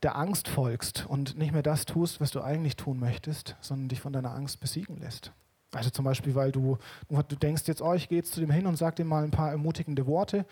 der 0.03 0.17
Angst 0.17 0.49
folgst 0.49 1.07
und 1.09 1.39
nicht 1.39 1.53
mehr 1.53 1.63
das 1.63 1.87
tust, 1.87 2.21
was 2.21 2.31
du 2.31 2.43
eigentlich 2.43 2.77
tun 2.77 2.99
möchtest, 3.01 3.57
sondern 3.61 3.89
dich 3.89 4.01
von 4.01 4.13
deiner 4.13 4.35
Angst 4.35 4.61
besiegen 4.61 4.99
lässt. 4.99 5.33
Also 5.73 5.91
zum 5.91 6.05
Beispiel, 6.05 6.35
weil 6.35 6.53
du, 6.53 6.79
du 7.09 7.37
denkst 7.37 7.63
jetzt, 7.67 7.83
oh, 7.83 7.95
ich 7.95 8.09
gehe 8.09 8.19
jetzt 8.19 8.33
zu 8.33 8.41
dem 8.41 8.51
hin 8.51 8.67
und 8.67 8.77
sag 8.77 8.97
dem 8.97 9.09
mal 9.09 9.25
ein 9.25 9.31
paar 9.31 9.51
ermutigende 9.51 10.07
Worte, 10.07 10.47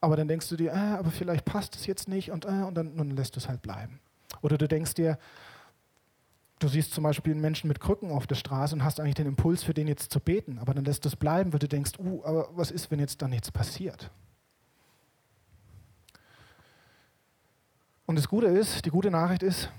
aber 0.00 0.16
dann 0.16 0.28
denkst 0.28 0.48
du 0.48 0.56
dir, 0.56 0.72
äh, 0.72 0.76
aber 0.76 1.10
vielleicht 1.10 1.44
passt 1.44 1.76
es 1.76 1.86
jetzt 1.86 2.08
nicht 2.08 2.30
und, 2.30 2.44
äh, 2.44 2.62
und 2.66 2.74
dann, 2.74 2.96
dann 2.96 3.10
lässt 3.10 3.36
du 3.36 3.40
es 3.40 3.48
halt 3.48 3.62
bleiben. 3.62 4.00
Oder 4.42 4.56
du 4.56 4.68
denkst 4.68 4.94
dir, 4.94 5.18
du 6.60 6.68
siehst 6.68 6.92
zum 6.92 7.02
Beispiel 7.02 7.32
einen 7.32 7.40
Menschen 7.40 7.66
mit 7.66 7.80
Krücken 7.80 8.12
auf 8.12 8.26
der 8.26 8.36
Straße 8.36 8.74
und 8.74 8.84
hast 8.84 9.00
eigentlich 9.00 9.14
den 9.14 9.26
Impuls, 9.26 9.64
für 9.64 9.74
den 9.74 9.88
jetzt 9.88 10.12
zu 10.12 10.20
beten, 10.20 10.58
aber 10.58 10.74
dann 10.74 10.84
lässt 10.84 11.04
du 11.04 11.08
es 11.08 11.16
bleiben, 11.16 11.52
weil 11.52 11.58
du 11.58 11.66
denkst, 11.66 11.92
uh, 11.98 12.22
aber 12.24 12.48
was 12.52 12.70
ist, 12.70 12.90
wenn 12.90 13.00
jetzt 13.00 13.20
da 13.20 13.26
nichts 13.26 13.50
passiert? 13.50 14.10
Und 18.06 18.16
das 18.16 18.28
Gute 18.28 18.46
ist, 18.46 18.84
die 18.84 18.90
gute 18.90 19.10
Nachricht 19.10 19.42
ist, 19.42 19.70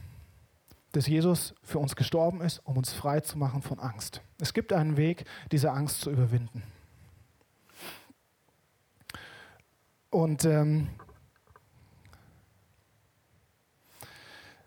dass 0.93 1.07
Jesus 1.07 1.53
für 1.63 1.79
uns 1.79 1.95
gestorben 1.95 2.41
ist, 2.41 2.59
um 2.65 2.77
uns 2.77 2.91
frei 2.91 3.19
zu 3.19 3.37
machen 3.37 3.61
von 3.61 3.79
Angst. 3.79 4.21
Es 4.39 4.53
gibt 4.53 4.73
einen 4.73 4.97
Weg, 4.97 5.25
diese 5.51 5.71
Angst 5.71 6.01
zu 6.01 6.09
überwinden. 6.09 6.63
Und 10.09 10.43
ähm, 10.43 10.89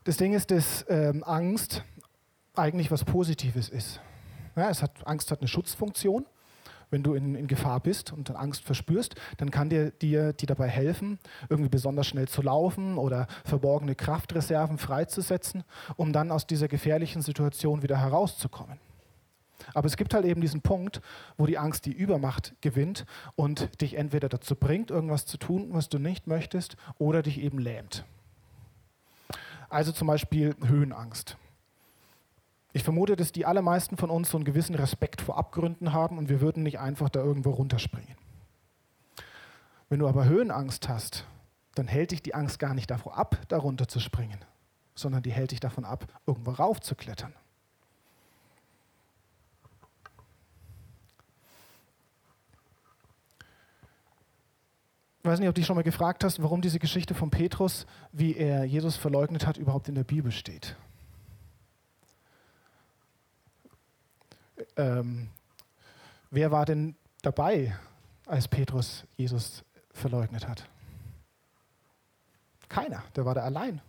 das 0.04 0.16
Ding 0.16 0.32
ist, 0.32 0.50
dass 0.50 0.86
ähm, 0.88 1.22
Angst 1.24 1.84
eigentlich 2.54 2.90
was 2.90 3.04
Positives 3.04 3.68
ist. 3.68 4.00
Ja, 4.56 4.70
es 4.70 4.82
hat, 4.82 5.06
Angst 5.06 5.30
hat 5.30 5.40
eine 5.40 5.48
Schutzfunktion 5.48 6.26
wenn 6.94 7.02
du 7.02 7.14
in, 7.14 7.34
in 7.34 7.48
Gefahr 7.48 7.80
bist 7.80 8.12
und 8.12 8.30
Angst 8.36 8.62
verspürst, 8.62 9.16
dann 9.38 9.50
kann 9.50 9.68
dir, 9.68 9.90
dir 9.90 10.32
die 10.32 10.46
dabei 10.46 10.68
helfen, 10.68 11.18
irgendwie 11.48 11.68
besonders 11.68 12.06
schnell 12.06 12.28
zu 12.28 12.40
laufen 12.40 12.98
oder 12.98 13.26
verborgene 13.44 13.96
Kraftreserven 13.96 14.78
freizusetzen, 14.78 15.64
um 15.96 16.12
dann 16.12 16.30
aus 16.30 16.46
dieser 16.46 16.68
gefährlichen 16.68 17.20
Situation 17.20 17.82
wieder 17.82 17.98
herauszukommen. 17.98 18.78
Aber 19.72 19.86
es 19.86 19.96
gibt 19.96 20.14
halt 20.14 20.24
eben 20.24 20.40
diesen 20.40 20.60
Punkt, 20.60 21.00
wo 21.36 21.46
die 21.46 21.58
Angst 21.58 21.86
die 21.86 21.92
Übermacht 21.92 22.54
gewinnt 22.60 23.06
und 23.34 23.80
dich 23.80 23.94
entweder 23.94 24.28
dazu 24.28 24.54
bringt, 24.54 24.92
irgendwas 24.92 25.26
zu 25.26 25.36
tun, 25.36 25.70
was 25.70 25.88
du 25.88 25.98
nicht 25.98 26.28
möchtest, 26.28 26.76
oder 26.98 27.22
dich 27.22 27.40
eben 27.40 27.58
lähmt. 27.58 28.04
Also 29.68 29.90
zum 29.90 30.06
Beispiel 30.06 30.54
Höhenangst. 30.64 31.36
Ich 32.76 32.82
vermute, 32.82 33.14
dass 33.14 33.30
die 33.30 33.46
allermeisten 33.46 33.96
von 33.96 34.10
uns 34.10 34.30
so 34.30 34.36
einen 34.36 34.44
gewissen 34.44 34.74
Respekt 34.74 35.20
vor 35.20 35.38
Abgründen 35.38 35.92
haben 35.92 36.18
und 36.18 36.28
wir 36.28 36.40
würden 36.40 36.64
nicht 36.64 36.80
einfach 36.80 37.08
da 37.08 37.20
irgendwo 37.20 37.50
runterspringen. 37.50 38.16
Wenn 39.88 40.00
du 40.00 40.08
aber 40.08 40.24
Höhenangst 40.24 40.88
hast, 40.88 41.24
dann 41.76 41.86
hält 41.86 42.10
dich 42.10 42.20
die 42.20 42.34
Angst 42.34 42.58
gar 42.58 42.74
nicht 42.74 42.90
davor 42.90 43.16
ab, 43.16 43.38
darunter 43.46 43.86
zu 43.86 44.00
springen, 44.00 44.44
sondern 44.96 45.22
die 45.22 45.30
hält 45.30 45.52
dich 45.52 45.60
davon 45.60 45.84
ab, 45.84 46.06
irgendwo 46.26 46.50
raufzuklettern. 46.50 47.32
Ich 55.22 55.30
weiß 55.30 55.38
nicht, 55.38 55.48
ob 55.48 55.54
du 55.54 55.60
dich 55.60 55.66
schon 55.66 55.76
mal 55.76 55.82
gefragt 55.82 56.24
hast, 56.24 56.42
warum 56.42 56.60
diese 56.60 56.80
Geschichte 56.80 57.14
von 57.14 57.30
Petrus, 57.30 57.86
wie 58.10 58.34
er 58.34 58.64
Jesus 58.64 58.96
verleugnet 58.96 59.46
hat, 59.46 59.58
überhaupt 59.58 59.88
in 59.88 59.94
der 59.94 60.02
Bibel 60.02 60.32
steht. 60.32 60.76
Ähm, 64.76 65.28
wer 66.30 66.50
war 66.50 66.66
denn 66.66 66.96
dabei, 67.22 67.76
als 68.26 68.48
Petrus 68.48 69.04
Jesus 69.16 69.64
verleugnet 69.92 70.48
hat? 70.48 70.68
Keiner, 72.68 73.02
der 73.14 73.24
war 73.24 73.34
da 73.34 73.42
allein. 73.42 73.80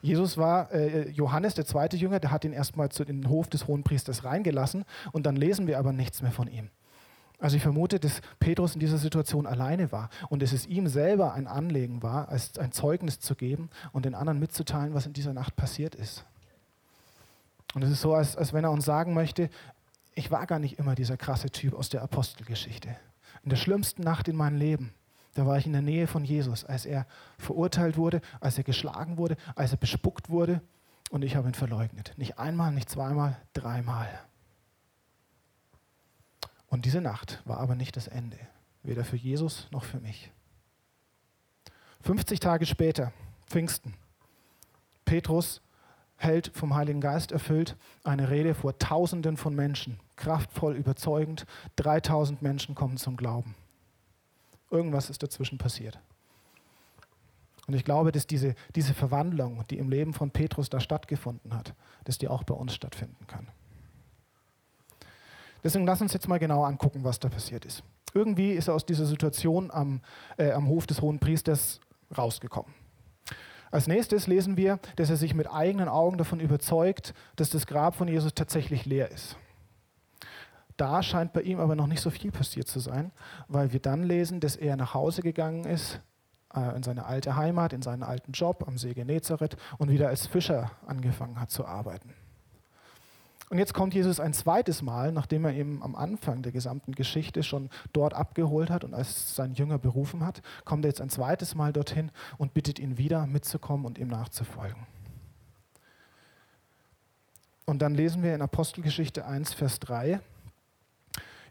Jesus 0.00 0.36
war, 0.36 0.72
äh, 0.72 1.08
Johannes, 1.10 1.54
der 1.54 1.64
zweite 1.64 1.96
Jünger, 1.96 2.18
der 2.18 2.32
hat 2.32 2.44
ihn 2.44 2.52
erstmal 2.52 2.88
zu 2.88 3.04
den 3.04 3.28
Hof 3.28 3.48
des 3.48 3.68
Hohenpriesters 3.68 4.24
reingelassen 4.24 4.84
und 5.12 5.26
dann 5.26 5.36
lesen 5.36 5.68
wir 5.68 5.78
aber 5.78 5.92
nichts 5.92 6.22
mehr 6.22 6.32
von 6.32 6.48
ihm. 6.48 6.70
Also 7.38 7.56
ich 7.56 7.62
vermute, 7.62 7.98
dass 7.98 8.20
Petrus 8.38 8.74
in 8.74 8.80
dieser 8.80 8.98
Situation 8.98 9.46
alleine 9.46 9.90
war 9.90 10.10
und 10.28 10.42
dass 10.42 10.52
es 10.52 10.66
ihm 10.66 10.86
selber 10.86 11.34
ein 11.34 11.46
Anliegen 11.46 12.02
war, 12.02 12.28
als 12.28 12.56
ein 12.58 12.72
Zeugnis 12.72 13.20
zu 13.20 13.34
geben 13.34 13.68
und 13.92 14.04
den 14.04 14.14
anderen 14.14 14.38
mitzuteilen, 14.38 14.94
was 14.94 15.06
in 15.06 15.12
dieser 15.12 15.32
Nacht 15.34 15.56
passiert 15.56 15.94
ist. 15.94 16.24
Und 17.74 17.82
es 17.82 17.90
ist 17.90 18.00
so, 18.00 18.14
als, 18.14 18.36
als 18.36 18.52
wenn 18.52 18.64
er 18.64 18.70
uns 18.70 18.84
sagen 18.84 19.14
möchte, 19.14 19.48
ich 20.14 20.30
war 20.30 20.46
gar 20.46 20.58
nicht 20.58 20.78
immer 20.78 20.94
dieser 20.94 21.16
krasse 21.16 21.50
Typ 21.50 21.74
aus 21.74 21.88
der 21.88 22.02
Apostelgeschichte. 22.02 22.96
In 23.42 23.50
der 23.50 23.56
schlimmsten 23.56 24.02
Nacht 24.02 24.28
in 24.28 24.36
meinem 24.36 24.56
Leben, 24.56 24.94
da 25.34 25.46
war 25.46 25.56
ich 25.56 25.66
in 25.66 25.72
der 25.72 25.82
Nähe 25.82 26.06
von 26.06 26.24
Jesus, 26.24 26.64
als 26.64 26.84
er 26.84 27.06
verurteilt 27.38 27.96
wurde, 27.96 28.20
als 28.40 28.58
er 28.58 28.64
geschlagen 28.64 29.16
wurde, 29.16 29.36
als 29.54 29.72
er 29.72 29.78
bespuckt 29.78 30.28
wurde 30.28 30.60
und 31.10 31.22
ich 31.22 31.36
habe 31.36 31.48
ihn 31.48 31.54
verleugnet. 31.54 32.12
Nicht 32.16 32.38
einmal, 32.38 32.72
nicht 32.72 32.90
zweimal, 32.90 33.40
dreimal. 33.54 34.08
Und 36.68 36.84
diese 36.84 37.00
Nacht 37.00 37.42
war 37.44 37.58
aber 37.58 37.74
nicht 37.74 37.96
das 37.96 38.08
Ende, 38.08 38.38
weder 38.82 39.04
für 39.04 39.16
Jesus 39.16 39.68
noch 39.70 39.84
für 39.84 40.00
mich. 40.00 40.30
50 42.02 42.40
Tage 42.40 42.66
später, 42.66 43.12
Pfingsten, 43.46 43.94
Petrus 45.04 45.60
hält 46.22 46.50
vom 46.54 46.74
Heiligen 46.74 47.00
Geist 47.00 47.32
erfüllt 47.32 47.76
eine 48.04 48.30
Rede 48.30 48.54
vor 48.54 48.78
Tausenden 48.78 49.36
von 49.36 49.54
Menschen, 49.54 49.98
kraftvoll, 50.16 50.76
überzeugend. 50.76 51.46
3000 51.76 52.42
Menschen 52.42 52.74
kommen 52.74 52.96
zum 52.96 53.16
Glauben. 53.16 53.54
Irgendwas 54.70 55.10
ist 55.10 55.22
dazwischen 55.22 55.58
passiert. 55.58 55.98
Und 57.66 57.74
ich 57.74 57.84
glaube, 57.84 58.12
dass 58.12 58.26
diese, 58.26 58.54
diese 58.74 58.94
Verwandlung, 58.94 59.64
die 59.70 59.78
im 59.78 59.88
Leben 59.88 60.14
von 60.14 60.30
Petrus 60.30 60.68
da 60.68 60.80
stattgefunden 60.80 61.54
hat, 61.54 61.74
dass 62.04 62.18
die 62.18 62.28
auch 62.28 62.42
bei 62.42 62.54
uns 62.54 62.74
stattfinden 62.74 63.26
kann. 63.26 63.48
Deswegen 65.62 65.86
lass 65.86 66.00
uns 66.00 66.12
jetzt 66.12 66.28
mal 66.28 66.38
genau 66.38 66.64
angucken, 66.64 67.04
was 67.04 67.20
da 67.20 67.28
passiert 67.28 67.64
ist. 67.64 67.84
Irgendwie 68.14 68.52
ist 68.52 68.68
er 68.68 68.74
aus 68.74 68.84
dieser 68.84 69.06
Situation 69.06 69.70
am, 69.70 70.00
äh, 70.36 70.50
am 70.50 70.66
Hof 70.66 70.86
des 70.86 71.00
Hohen 71.00 71.18
Priesters 71.18 71.80
rausgekommen. 72.16 72.81
Als 73.72 73.86
nächstes 73.88 74.26
lesen 74.26 74.58
wir, 74.58 74.78
dass 74.96 75.08
er 75.08 75.16
sich 75.16 75.34
mit 75.34 75.50
eigenen 75.50 75.88
Augen 75.88 76.18
davon 76.18 76.40
überzeugt, 76.40 77.14
dass 77.36 77.48
das 77.48 77.66
Grab 77.66 77.96
von 77.96 78.06
Jesus 78.06 78.34
tatsächlich 78.34 78.84
leer 78.84 79.10
ist. 79.10 79.36
Da 80.76 81.02
scheint 81.02 81.32
bei 81.32 81.40
ihm 81.40 81.58
aber 81.58 81.74
noch 81.74 81.86
nicht 81.86 82.02
so 82.02 82.10
viel 82.10 82.30
passiert 82.30 82.68
zu 82.68 82.80
sein, 82.80 83.12
weil 83.48 83.72
wir 83.72 83.80
dann 83.80 84.02
lesen, 84.02 84.40
dass 84.40 84.56
er 84.56 84.76
nach 84.76 84.92
Hause 84.92 85.22
gegangen 85.22 85.64
ist, 85.64 86.00
äh, 86.54 86.76
in 86.76 86.82
seine 86.82 87.06
alte 87.06 87.34
Heimat, 87.36 87.72
in 87.72 87.80
seinen 87.80 88.02
alten 88.02 88.32
Job 88.32 88.64
am 88.66 88.76
See 88.76 88.92
Genezareth 88.92 89.56
und 89.78 89.90
wieder 89.90 90.08
als 90.08 90.26
Fischer 90.26 90.70
angefangen 90.86 91.40
hat 91.40 91.50
zu 91.50 91.64
arbeiten. 91.64 92.12
Und 93.52 93.58
jetzt 93.58 93.74
kommt 93.74 93.92
Jesus 93.92 94.18
ein 94.18 94.32
zweites 94.32 94.80
Mal, 94.80 95.12
nachdem 95.12 95.44
er 95.44 95.52
ihm 95.52 95.82
am 95.82 95.94
Anfang 95.94 96.40
der 96.40 96.52
gesamten 96.52 96.92
Geschichte 96.92 97.42
schon 97.42 97.68
dort 97.92 98.14
abgeholt 98.14 98.70
hat 98.70 98.82
und 98.82 98.94
als 98.94 99.36
sein 99.36 99.52
Jünger 99.52 99.76
berufen 99.76 100.24
hat, 100.24 100.40
kommt 100.64 100.86
er 100.86 100.88
jetzt 100.88 101.02
ein 101.02 101.10
zweites 101.10 101.54
Mal 101.54 101.70
dorthin 101.70 102.10
und 102.38 102.54
bittet 102.54 102.78
ihn 102.78 102.96
wieder 102.96 103.26
mitzukommen 103.26 103.84
und 103.84 103.98
ihm 103.98 104.08
nachzufolgen. 104.08 104.86
Und 107.66 107.82
dann 107.82 107.94
lesen 107.94 108.22
wir 108.22 108.34
in 108.34 108.40
Apostelgeschichte 108.40 109.26
1, 109.26 109.52
Vers 109.52 109.80
3, 109.80 110.20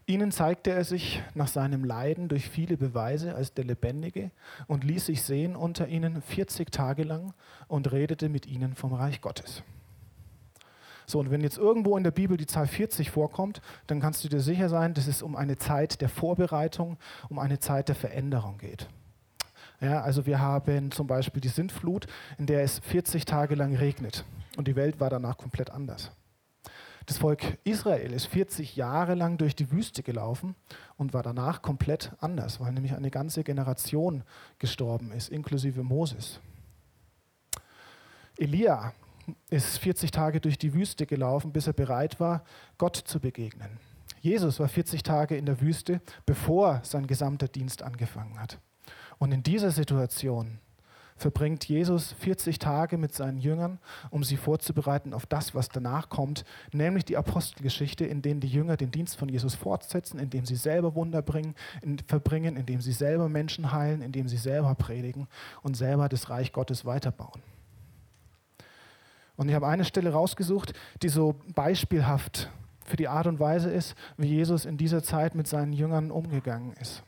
Ihnen 0.06 0.32
zeigte 0.32 0.72
er 0.72 0.82
sich 0.82 1.22
nach 1.34 1.46
seinem 1.46 1.84
Leiden 1.84 2.26
durch 2.26 2.48
viele 2.48 2.76
Beweise 2.76 3.36
als 3.36 3.54
der 3.54 3.64
Lebendige 3.64 4.32
und 4.66 4.82
ließ 4.82 5.06
sich 5.06 5.22
sehen 5.22 5.54
unter 5.54 5.86
ihnen 5.86 6.20
40 6.20 6.72
Tage 6.72 7.04
lang 7.04 7.32
und 7.68 7.92
redete 7.92 8.28
mit 8.28 8.46
ihnen 8.46 8.74
vom 8.74 8.92
Reich 8.92 9.20
Gottes. 9.20 9.62
So, 11.06 11.18
und 11.18 11.30
wenn 11.30 11.40
jetzt 11.40 11.58
irgendwo 11.58 11.96
in 11.96 12.04
der 12.04 12.10
Bibel 12.10 12.36
die 12.36 12.46
Zahl 12.46 12.66
40 12.66 13.10
vorkommt, 13.10 13.60
dann 13.86 14.00
kannst 14.00 14.24
du 14.24 14.28
dir 14.28 14.40
sicher 14.40 14.68
sein, 14.68 14.94
dass 14.94 15.06
es 15.06 15.22
um 15.22 15.36
eine 15.36 15.56
Zeit 15.56 16.00
der 16.00 16.08
Vorbereitung, 16.08 16.98
um 17.28 17.38
eine 17.38 17.58
Zeit 17.58 17.88
der 17.88 17.94
Veränderung 17.94 18.58
geht. 18.58 18.88
Ja, 19.80 20.00
also 20.00 20.26
wir 20.26 20.38
haben 20.38 20.92
zum 20.92 21.08
Beispiel 21.08 21.40
die 21.40 21.48
Sintflut, 21.48 22.06
in 22.38 22.46
der 22.46 22.62
es 22.62 22.78
40 22.78 23.24
Tage 23.24 23.56
lang 23.56 23.74
regnet 23.74 24.24
und 24.56 24.68
die 24.68 24.76
Welt 24.76 25.00
war 25.00 25.10
danach 25.10 25.36
komplett 25.36 25.70
anders. 25.70 26.12
Das 27.06 27.18
Volk 27.18 27.58
Israel 27.64 28.12
ist 28.12 28.26
40 28.26 28.76
Jahre 28.76 29.14
lang 29.14 29.36
durch 29.38 29.56
die 29.56 29.72
Wüste 29.72 30.04
gelaufen 30.04 30.54
und 30.96 31.12
war 31.12 31.24
danach 31.24 31.60
komplett 31.60 32.12
anders, 32.20 32.60
weil 32.60 32.72
nämlich 32.72 32.94
eine 32.94 33.10
ganze 33.10 33.42
Generation 33.42 34.22
gestorben 34.60 35.10
ist, 35.10 35.28
inklusive 35.28 35.82
Moses. 35.82 36.38
Elia 38.38 38.92
ist 39.50 39.78
40 39.78 40.10
Tage 40.10 40.40
durch 40.40 40.58
die 40.58 40.74
Wüste 40.74 41.06
gelaufen, 41.06 41.52
bis 41.52 41.66
er 41.66 41.72
bereit 41.72 42.20
war, 42.20 42.44
Gott 42.78 42.96
zu 42.96 43.20
begegnen. 43.20 43.78
Jesus 44.20 44.60
war 44.60 44.68
40 44.68 45.02
Tage 45.02 45.36
in 45.36 45.46
der 45.46 45.60
Wüste, 45.60 46.00
bevor 46.26 46.80
sein 46.84 47.06
gesamter 47.06 47.48
Dienst 47.48 47.82
angefangen 47.82 48.40
hat. 48.40 48.58
Und 49.18 49.32
in 49.32 49.42
dieser 49.42 49.70
Situation 49.70 50.58
verbringt 51.16 51.64
Jesus 51.64 52.12
40 52.12 52.58
Tage 52.58 52.98
mit 52.98 53.14
seinen 53.14 53.38
Jüngern, 53.38 53.78
um 54.10 54.24
sie 54.24 54.36
vorzubereiten 54.36 55.14
auf 55.14 55.26
das, 55.26 55.54
was 55.54 55.68
danach 55.68 56.08
kommt, 56.08 56.44
nämlich 56.72 57.04
die 57.04 57.16
Apostelgeschichte, 57.16 58.04
in 58.04 58.22
denen 58.22 58.40
die 58.40 58.48
Jünger 58.48 58.76
den 58.76 58.90
Dienst 58.90 59.16
von 59.16 59.28
Jesus 59.28 59.54
fortsetzen, 59.54 60.18
indem 60.18 60.44
sie 60.44 60.56
selber 60.56 60.94
Wunder 60.94 61.22
bringen, 61.22 61.54
in, 61.82 61.98
verbringen, 62.00 62.56
indem 62.56 62.80
sie 62.80 62.92
selber 62.92 63.28
Menschen 63.28 63.72
heilen, 63.72 64.02
indem 64.02 64.28
sie 64.28 64.36
selber 64.36 64.74
predigen 64.74 65.28
und 65.62 65.76
selber 65.76 66.08
das 66.08 66.28
Reich 66.28 66.52
Gottes 66.52 66.84
weiterbauen. 66.84 67.42
Und 69.36 69.48
ich 69.48 69.54
habe 69.54 69.66
eine 69.66 69.84
Stelle 69.84 70.12
rausgesucht, 70.12 70.72
die 71.02 71.08
so 71.08 71.36
beispielhaft 71.54 72.50
für 72.84 72.96
die 72.96 73.08
Art 73.08 73.26
und 73.26 73.40
Weise 73.40 73.70
ist, 73.70 73.94
wie 74.16 74.26
Jesus 74.26 74.64
in 74.64 74.76
dieser 74.76 75.02
Zeit 75.02 75.34
mit 75.34 75.46
seinen 75.46 75.72
Jüngern 75.72 76.10
umgegangen 76.10 76.74
ist. 76.74 77.02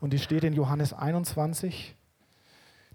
Und 0.00 0.12
die 0.12 0.18
steht 0.18 0.44
in 0.44 0.52
Johannes 0.52 0.92
21, 0.92 1.96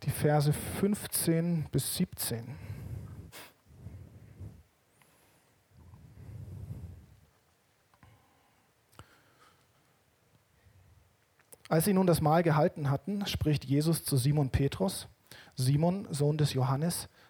die 0.04 0.10
Verse 0.10 0.52
15 0.52 1.68
bis 1.72 1.96
17. 1.96 2.56
Als 11.70 11.86
sie 11.86 11.94
nun 11.94 12.08
das 12.08 12.22
Mahl 12.22 12.44
gehalten 12.44 12.90
hatten, 12.90 13.26
spricht 13.26 13.66
Jesus 13.66 14.04
zu 14.04 14.16
Simon 14.16 14.50
Petrus, 14.50 15.08
Simon, 15.56 16.08
Sohn 16.12 16.38
des 16.38 16.54
Johannes, 16.54 17.10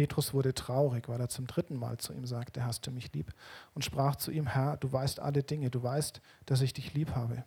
Petrus 0.00 0.32
wurde 0.32 0.54
traurig, 0.54 1.10
weil 1.10 1.20
er 1.20 1.28
zum 1.28 1.46
dritten 1.46 1.76
Mal 1.76 1.98
zu 1.98 2.14
ihm 2.14 2.24
sagte, 2.24 2.64
hast 2.64 2.86
du 2.86 2.90
mich 2.90 3.12
lieb? 3.12 3.34
Und 3.74 3.84
sprach 3.84 4.16
zu 4.16 4.30
ihm, 4.30 4.46
Herr, 4.46 4.78
du 4.78 4.90
weißt 4.90 5.20
alle 5.20 5.42
Dinge, 5.42 5.68
du 5.68 5.82
weißt, 5.82 6.22
dass 6.46 6.62
ich 6.62 6.72
dich 6.72 6.94
lieb 6.94 7.14
habe. 7.14 7.44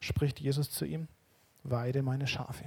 Spricht 0.00 0.40
Jesus 0.40 0.70
zu 0.70 0.86
ihm, 0.86 1.08
weide 1.62 2.02
meine 2.02 2.26
Schafe. 2.26 2.64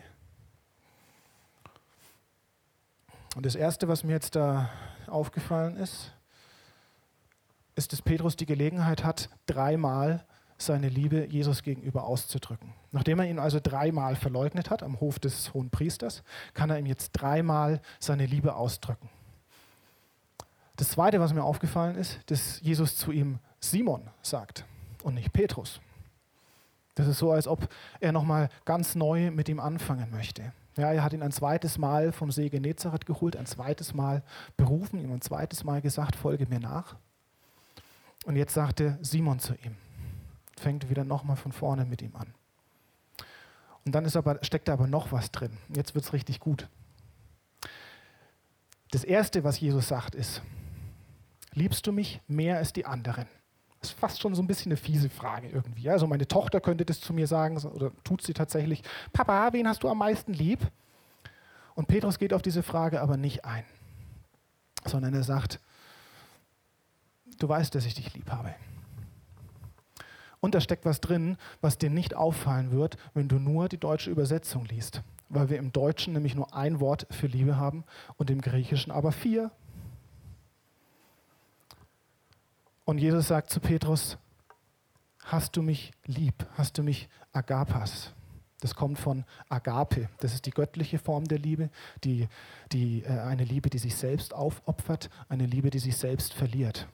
Und 3.36 3.43
das 3.48 3.56
Erste, 3.56 3.88
was 3.88 4.04
mir 4.04 4.12
jetzt 4.12 4.36
da 4.36 4.69
aufgefallen 5.08 5.78
ist, 5.78 6.13
ist, 7.74 7.91
dass 7.91 8.04
Petrus 8.04 8.36
die 8.36 8.46
Gelegenheit 8.46 9.04
hat, 9.04 9.32
dreimal 9.48 10.28
seine 10.60 10.89
Liebe 10.89 11.26
Jesus 11.26 11.63
gegenüber 11.63 12.04
auszudrücken. 12.04 12.76
Nachdem 12.91 13.17
er 13.17 13.28
ihn 13.28 13.39
also 13.39 13.60
dreimal 13.60 14.15
verleugnet 14.15 14.69
hat 14.69 14.84
am 14.84 15.00
Hof 15.00 15.17
des 15.17 15.56
Hohen 15.56 15.72
Priesters, 15.72 16.22
kann 16.54 16.69
er 16.69 16.78
ihm 16.78 16.86
jetzt 16.86 17.13
dreimal 17.13 17.82
seine 18.00 18.28
Liebe 18.28 18.54
ausdrücken. 18.54 19.10
Das 20.76 20.90
Zweite, 20.90 21.20
was 21.20 21.34
mir 21.34 21.44
aufgefallen 21.44 21.96
ist, 21.96 22.20
dass 22.28 22.60
Jesus 22.62 22.98
zu 22.98 23.12
ihm 23.12 23.40
Simon 23.60 24.10
sagt 24.22 24.66
und 25.04 25.14
nicht 25.14 25.32
Petrus. 25.32 25.80
Das 26.96 27.08
ist 27.08 27.20
so, 27.20 27.32
als 27.32 27.48
ob 27.48 27.68
er 28.00 28.12
nochmal 28.12 28.50
ganz 28.66 28.96
neu 28.96 29.32
mit 29.32 29.50
ihm 29.50 29.60
anfangen 29.60 30.12
möchte. 30.12 30.54
Ja, 30.76 30.92
er 30.92 31.04
hat 31.04 31.14
ihn 31.14 31.22
ein 31.22 31.32
zweites 31.32 31.78
Mal 31.78 32.12
vom 32.12 32.32
See 32.32 32.50
Genezareth 32.50 33.06
geholt, 33.06 33.36
ein 33.36 33.46
zweites 33.46 33.94
Mal 33.94 34.24
berufen, 34.58 35.00
ihm 35.00 35.12
ein 35.12 35.22
zweites 35.22 35.64
Mal 35.64 35.82
gesagt, 35.82 36.16
folge 36.16 36.48
mir 36.48 36.60
nach. 36.60 36.96
Und 38.26 38.36
jetzt 38.36 38.54
sagte 38.54 38.98
Simon 39.02 39.40
zu 39.40 39.54
ihm, 39.54 39.76
fängt 40.58 40.90
wieder 40.90 41.04
nochmal 41.04 41.36
von 41.36 41.52
vorne 41.52 41.86
mit 41.86 42.02
ihm 42.02 42.16
an. 42.16 42.34
Und 43.86 43.94
dann 43.94 44.06
ist 44.06 44.16
aber, 44.16 44.40
steckt 44.44 44.68
da 44.68 44.74
aber 44.74 44.88
noch 44.88 45.12
was 45.12 45.32
drin. 45.32 45.58
Jetzt 45.76 45.94
wird 45.94 46.06
es 46.06 46.14
richtig 46.14 46.40
gut. 46.40 46.70
Das 48.92 49.04
Erste, 49.04 49.44
was 49.44 49.60
Jesus 49.60 49.88
sagt, 49.88 50.16
ist, 50.16 50.42
liebst 51.54 51.86
du 51.88 51.92
mich 51.92 52.22
mehr 52.28 52.58
als 52.58 52.74
die 52.74 52.86
anderen? 52.86 53.28
Das 53.80 53.92
ist 53.92 54.00
fast 54.00 54.22
schon 54.22 54.34
so 54.34 54.42
ein 54.42 54.48
bisschen 54.48 54.72
eine 54.72 54.78
fiese 54.78 55.10
Frage 55.10 55.50
irgendwie. 55.50 55.89
Also 55.89 56.08
meine 56.08 56.28
Tochter 56.28 56.62
könnte 56.62 56.86
das 56.86 57.02
zu 57.02 57.13
mir 57.13 57.28
sagen, 57.28 57.58
oder 57.58 57.92
tut 58.04 58.22
sie 58.22 58.34
tatsächlich, 58.34 58.82
Papa, 59.12 59.52
wen 59.52 59.68
hast 59.68 59.84
du 59.84 59.89
am 59.89 59.98
meisten 59.98 60.34
lieb? 60.34 60.60
Und 61.76 61.88
Petrus 61.88 62.18
geht 62.18 62.34
auf 62.34 62.42
diese 62.42 62.63
Frage 62.63 63.02
aber 63.02 63.18
nicht 63.18 63.46
ein, 63.46 63.66
sondern 64.86 65.13
er 65.13 65.24
sagt, 65.24 65.60
du 67.39 67.50
weißt, 67.50 67.74
dass 67.76 67.86
ich 67.86 67.94
dich 67.94 68.13
lieb 68.13 68.32
habe. 68.32 68.54
Und 70.39 70.56
da 70.56 70.62
steckt 70.62 70.86
was 70.86 71.00
drin, 71.00 71.38
was 71.62 71.78
dir 71.78 71.89
nicht 71.89 72.16
auffallen 72.16 72.72
wird, 72.72 72.98
wenn 73.13 73.30
du 73.30 73.39
nur 73.39 73.70
die 73.70 73.78
deutsche 73.78 74.12
Übersetzung 74.12 74.66
liest. 74.66 75.02
Weil 75.30 75.50
wir 75.50 75.58
im 75.58 75.72
Deutschen 75.72 76.13
nämlich 76.13 76.36
nur 76.36 76.54
ein 76.54 76.80
Wort 76.80 77.08
für 77.12 77.28
Liebe 77.28 77.58
haben 77.58 77.86
und 78.18 78.30
im 78.30 78.42
Griechischen 78.42 78.92
aber 78.92 79.12
vier. 79.12 79.52
Und 82.86 82.98
Jesus 82.98 83.28
sagt 83.28 83.50
zu 83.50 83.60
Petrus, 83.60 84.17
hast 85.24 85.56
du 85.56 85.62
mich 85.62 85.91
lieb, 86.06 86.46
hast 86.58 86.78
du 86.78 86.84
mich 86.84 87.08
agapas. 87.32 88.13
Das 88.60 88.76
kommt 88.76 88.98
von 88.98 89.26
Agape. 89.50 90.08
Das 90.19 90.34
ist 90.34 90.46
die 90.46 90.52
göttliche 90.52 90.98
Form 90.98 91.26
der 91.26 91.38
Liebe, 91.38 91.69
die, 92.06 92.30
die, 92.72 93.04
äh, 93.04 93.19
eine 93.19 93.43
Liebe, 93.43 93.69
die 93.69 93.78
sich 93.78 93.96
selbst 93.96 94.34
aufopfert, 94.34 95.10
eine 95.28 95.46
Liebe, 95.46 95.69
die 95.69 95.80
sich 95.80 95.98
selbst 95.98 96.34
verliert. 96.34 96.88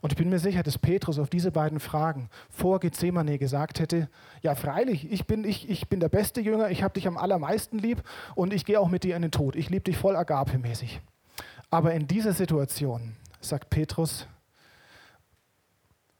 Und 0.00 0.12
ich 0.12 0.16
bin 0.16 0.28
mir 0.28 0.38
sicher, 0.38 0.62
dass 0.62 0.78
Petrus 0.78 1.18
auf 1.18 1.28
diese 1.28 1.50
beiden 1.50 1.80
Fragen 1.80 2.28
vor 2.48 2.78
Gethsemane 2.78 3.38
gesagt 3.38 3.80
hätte, 3.80 4.08
ja 4.42 4.54
freilich, 4.54 5.10
ich 5.10 5.26
bin, 5.26 5.42
ich, 5.42 5.68
ich 5.68 5.88
bin 5.88 5.98
der 5.98 6.08
beste 6.08 6.40
Jünger, 6.40 6.70
ich 6.70 6.84
habe 6.84 6.94
dich 6.94 7.08
am 7.08 7.16
allermeisten 7.16 7.78
lieb 7.78 8.02
und 8.36 8.52
ich 8.52 8.64
gehe 8.64 8.78
auch 8.78 8.88
mit 8.88 9.02
dir 9.02 9.16
in 9.16 9.22
den 9.22 9.32
Tod. 9.32 9.56
Ich 9.56 9.68
liebe 9.68 9.82
dich 9.82 9.96
voll 9.96 10.14
agape-mäßig. 10.14 11.00
Aber 11.70 11.92
in 11.92 12.06
dieser 12.06 12.32
Situation 12.32 13.16
sagt 13.40 13.70
Petrus, 13.70 14.26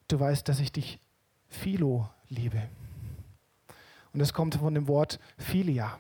du 0.09 0.19
weißt, 0.19 0.49
dass 0.49 0.61
ich 0.61 0.73
dich 0.73 0.99
Philo 1.49 2.09
liebe. 2.29 2.69
Und 4.13 4.21
das 4.21 4.33
kommt 4.33 4.55
von 4.57 4.75
dem 4.75 4.89
Wort 4.89 5.19
Philia. 5.37 5.99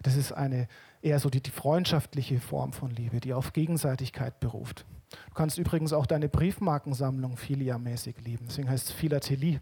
Das 0.00 0.16
ist 0.16 0.32
eine 0.32 0.68
eher 1.00 1.18
so 1.18 1.30
die, 1.30 1.42
die 1.42 1.50
freundschaftliche 1.50 2.40
Form 2.40 2.72
von 2.72 2.90
Liebe, 2.90 3.20
die 3.20 3.34
auf 3.34 3.52
Gegenseitigkeit 3.52 4.40
beruft. 4.40 4.84
Du 5.10 5.34
kannst 5.34 5.58
übrigens 5.58 5.92
auch 5.92 6.06
deine 6.06 6.28
Briefmarkensammlung 6.28 7.36
Philia-mäßig 7.36 8.16
lieben. 8.24 8.46
Deswegen 8.48 8.68
heißt 8.68 8.88
es 8.88 8.92
Philatelie. 8.92 9.60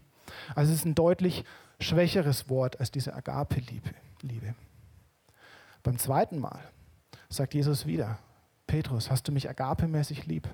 Also 0.55 0.71
es 0.71 0.79
ist 0.79 0.85
ein 0.85 0.95
deutlich 0.95 1.43
schwächeres 1.79 2.49
Wort 2.49 2.79
als 2.79 2.91
diese 2.91 3.13
Agape-Liebe. 3.13 4.55
Beim 5.83 5.97
zweiten 5.97 6.39
Mal 6.39 6.59
sagt 7.29 7.53
Jesus 7.53 7.85
wieder, 7.85 8.17
Petrus, 8.73 9.11
hast 9.11 9.27
du 9.27 9.31
mich 9.31 9.47
agapemäßig 9.47 10.25
lieb? 10.25 10.49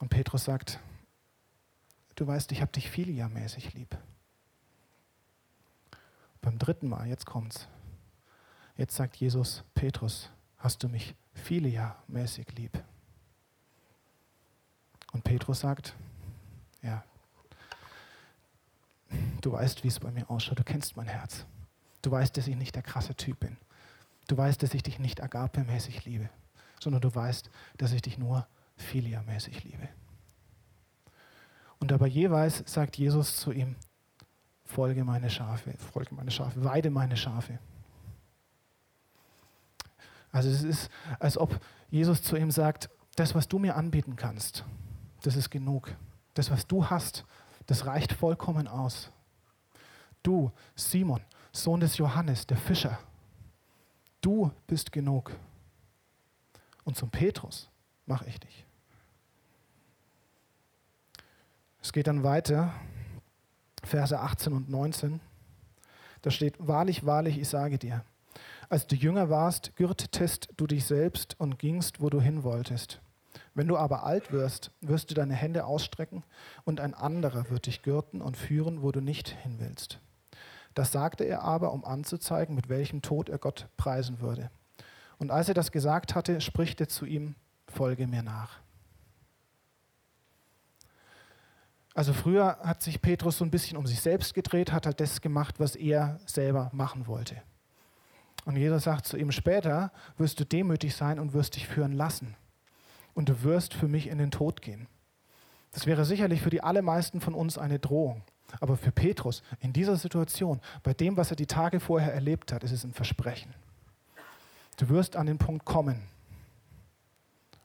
Und 0.00 0.10
Petrus 0.10 0.44
sagt, 0.44 0.80
du 2.14 2.26
weißt, 2.26 2.52
ich 2.52 2.60
habe 2.60 2.72
dich 2.72 2.90
Philia-mäßig 2.90 3.72
lieb. 3.72 3.96
Beim 6.42 6.58
dritten 6.58 6.90
Mal, 6.90 7.06
jetzt 7.06 7.24
kommt's. 7.24 7.68
Jetzt 8.76 8.96
sagt 8.96 9.16
Jesus, 9.16 9.64
Petrus, 9.72 10.30
hast 10.58 10.82
du 10.82 10.90
mich 10.90 11.14
Philia-mäßig 11.32 12.54
lieb? 12.54 12.84
Und 15.12 15.24
Petrus 15.24 15.60
sagt, 15.60 15.94
ja, 16.82 17.02
du 19.40 19.52
weißt, 19.52 19.84
wie 19.84 19.88
es 19.88 20.00
bei 20.00 20.10
mir 20.10 20.28
ausschaut, 20.28 20.58
du 20.58 20.64
kennst 20.64 20.98
mein 20.98 21.08
Herz. 21.08 21.46
Du 22.02 22.10
weißt, 22.10 22.36
dass 22.36 22.46
ich 22.46 22.56
nicht 22.56 22.74
der 22.74 22.82
krasse 22.82 23.14
Typ 23.14 23.40
bin. 23.40 23.56
Du 24.28 24.36
weißt, 24.36 24.62
dass 24.62 24.74
ich 24.74 24.82
dich 24.82 24.98
nicht 24.98 25.22
agape-mäßig 25.22 26.04
liebe, 26.04 26.28
sondern 26.84 27.02
du 27.02 27.12
weißt, 27.12 27.50
dass 27.78 27.92
ich 27.92 28.02
dich 28.02 28.18
nur 28.18 28.46
Philia-mäßig 28.76 29.64
liebe. 29.64 29.88
Und 31.80 31.92
aber 31.92 32.06
jeweils 32.06 32.62
sagt 32.66 32.96
Jesus 32.96 33.36
zu 33.36 33.52
ihm, 33.52 33.76
folge 34.64 35.04
meine 35.04 35.30
Schafe, 35.30 35.74
folge 35.92 36.14
meine 36.14 36.30
Schafe, 36.30 36.62
weide 36.64 36.90
meine 36.90 37.16
Schafe. 37.16 37.58
Also 40.30 40.48
es 40.48 40.62
ist, 40.62 40.90
als 41.18 41.38
ob 41.38 41.60
Jesus 41.90 42.22
zu 42.22 42.36
ihm 42.36 42.50
sagt, 42.50 42.90
das, 43.16 43.34
was 43.34 43.48
du 43.48 43.58
mir 43.58 43.76
anbieten 43.76 44.16
kannst, 44.16 44.64
das 45.22 45.36
ist 45.36 45.50
genug. 45.50 45.94
Das, 46.34 46.50
was 46.50 46.66
du 46.66 46.90
hast, 46.90 47.24
das 47.66 47.86
reicht 47.86 48.12
vollkommen 48.12 48.66
aus. 48.66 49.12
Du, 50.22 50.50
Simon, 50.74 51.20
Sohn 51.52 51.80
des 51.80 51.96
Johannes, 51.98 52.46
der 52.46 52.56
Fischer, 52.56 52.98
du 54.20 54.50
bist 54.66 54.90
genug. 54.90 55.30
Und 56.84 56.96
zum 56.96 57.10
Petrus 57.10 57.70
mache 58.06 58.26
ich 58.28 58.38
dich. 58.38 58.64
Es 61.82 61.92
geht 61.92 62.06
dann 62.06 62.22
weiter, 62.22 62.72
Verse 63.82 64.18
18 64.18 64.52
und 64.52 64.68
19. 64.70 65.20
Da 66.22 66.30
steht, 66.30 66.54
wahrlich, 66.58 67.04
wahrlich, 67.04 67.38
ich 67.38 67.48
sage 67.48 67.78
dir, 67.78 68.04
als 68.68 68.86
du 68.86 68.96
jünger 68.96 69.28
warst, 69.28 69.76
gürtetest 69.76 70.48
du 70.56 70.66
dich 70.66 70.86
selbst 70.86 71.38
und 71.38 71.58
gingst, 71.58 72.00
wo 72.00 72.08
du 72.08 72.20
hin 72.20 72.42
wolltest. 72.42 73.00
Wenn 73.54 73.68
du 73.68 73.76
aber 73.76 74.04
alt 74.04 74.32
wirst, 74.32 74.70
wirst 74.80 75.10
du 75.10 75.14
deine 75.14 75.34
Hände 75.34 75.66
ausstrecken 75.66 76.24
und 76.64 76.80
ein 76.80 76.94
anderer 76.94 77.50
wird 77.50 77.66
dich 77.66 77.82
gürten 77.82 78.20
und 78.20 78.36
führen, 78.36 78.82
wo 78.82 78.90
du 78.90 79.00
nicht 79.00 79.28
hin 79.28 79.56
willst. 79.58 80.00
Das 80.74 80.90
sagte 80.90 81.24
er 81.24 81.42
aber, 81.42 81.72
um 81.72 81.84
anzuzeigen, 81.84 82.54
mit 82.54 82.68
welchem 82.68 83.00
Tod 83.02 83.28
er 83.28 83.38
Gott 83.38 83.68
preisen 83.76 84.20
würde. 84.20 84.50
Und 85.18 85.30
als 85.30 85.48
er 85.48 85.54
das 85.54 85.72
gesagt 85.72 86.14
hatte, 86.14 86.40
spricht 86.40 86.80
er 86.80 86.88
zu 86.88 87.06
ihm, 87.06 87.34
folge 87.66 88.06
mir 88.06 88.22
nach. 88.22 88.60
Also 91.94 92.12
früher 92.12 92.58
hat 92.62 92.82
sich 92.82 93.00
Petrus 93.00 93.38
so 93.38 93.44
ein 93.44 93.52
bisschen 93.52 93.76
um 93.76 93.86
sich 93.86 94.00
selbst 94.00 94.34
gedreht, 94.34 94.72
hat 94.72 94.86
halt 94.86 95.00
das 95.00 95.20
gemacht, 95.20 95.60
was 95.60 95.76
er 95.76 96.18
selber 96.26 96.70
machen 96.72 97.06
wollte. 97.06 97.40
Und 98.44 98.56
Jesus 98.56 98.84
sagt 98.84 99.06
zu 99.06 99.16
ihm, 99.16 99.30
später 99.30 99.92
wirst 100.18 100.40
du 100.40 100.44
demütig 100.44 100.94
sein 100.96 101.18
und 101.18 101.32
wirst 101.32 101.54
dich 101.56 101.68
führen 101.68 101.92
lassen 101.92 102.36
und 103.14 103.28
du 103.28 103.42
wirst 103.42 103.74
für 103.74 103.88
mich 103.88 104.08
in 104.08 104.18
den 104.18 104.32
Tod 104.32 104.60
gehen. 104.60 104.88
Das 105.72 105.86
wäre 105.86 106.04
sicherlich 106.04 106.42
für 106.42 106.50
die 106.50 106.62
allermeisten 106.62 107.20
von 107.20 107.34
uns 107.34 107.58
eine 107.58 107.78
Drohung. 107.78 108.22
Aber 108.60 108.76
für 108.76 108.92
Petrus 108.92 109.42
in 109.60 109.72
dieser 109.72 109.96
Situation, 109.96 110.60
bei 110.82 110.94
dem, 110.94 111.16
was 111.16 111.30
er 111.30 111.36
die 111.36 111.46
Tage 111.46 111.80
vorher 111.80 112.12
erlebt 112.12 112.52
hat, 112.52 112.62
ist 112.62 112.72
es 112.72 112.84
ein 112.84 112.92
Versprechen. 112.92 113.54
Du 114.76 114.88
wirst 114.88 115.16
an 115.16 115.26
den 115.26 115.38
Punkt 115.38 115.64
kommen, 115.64 116.02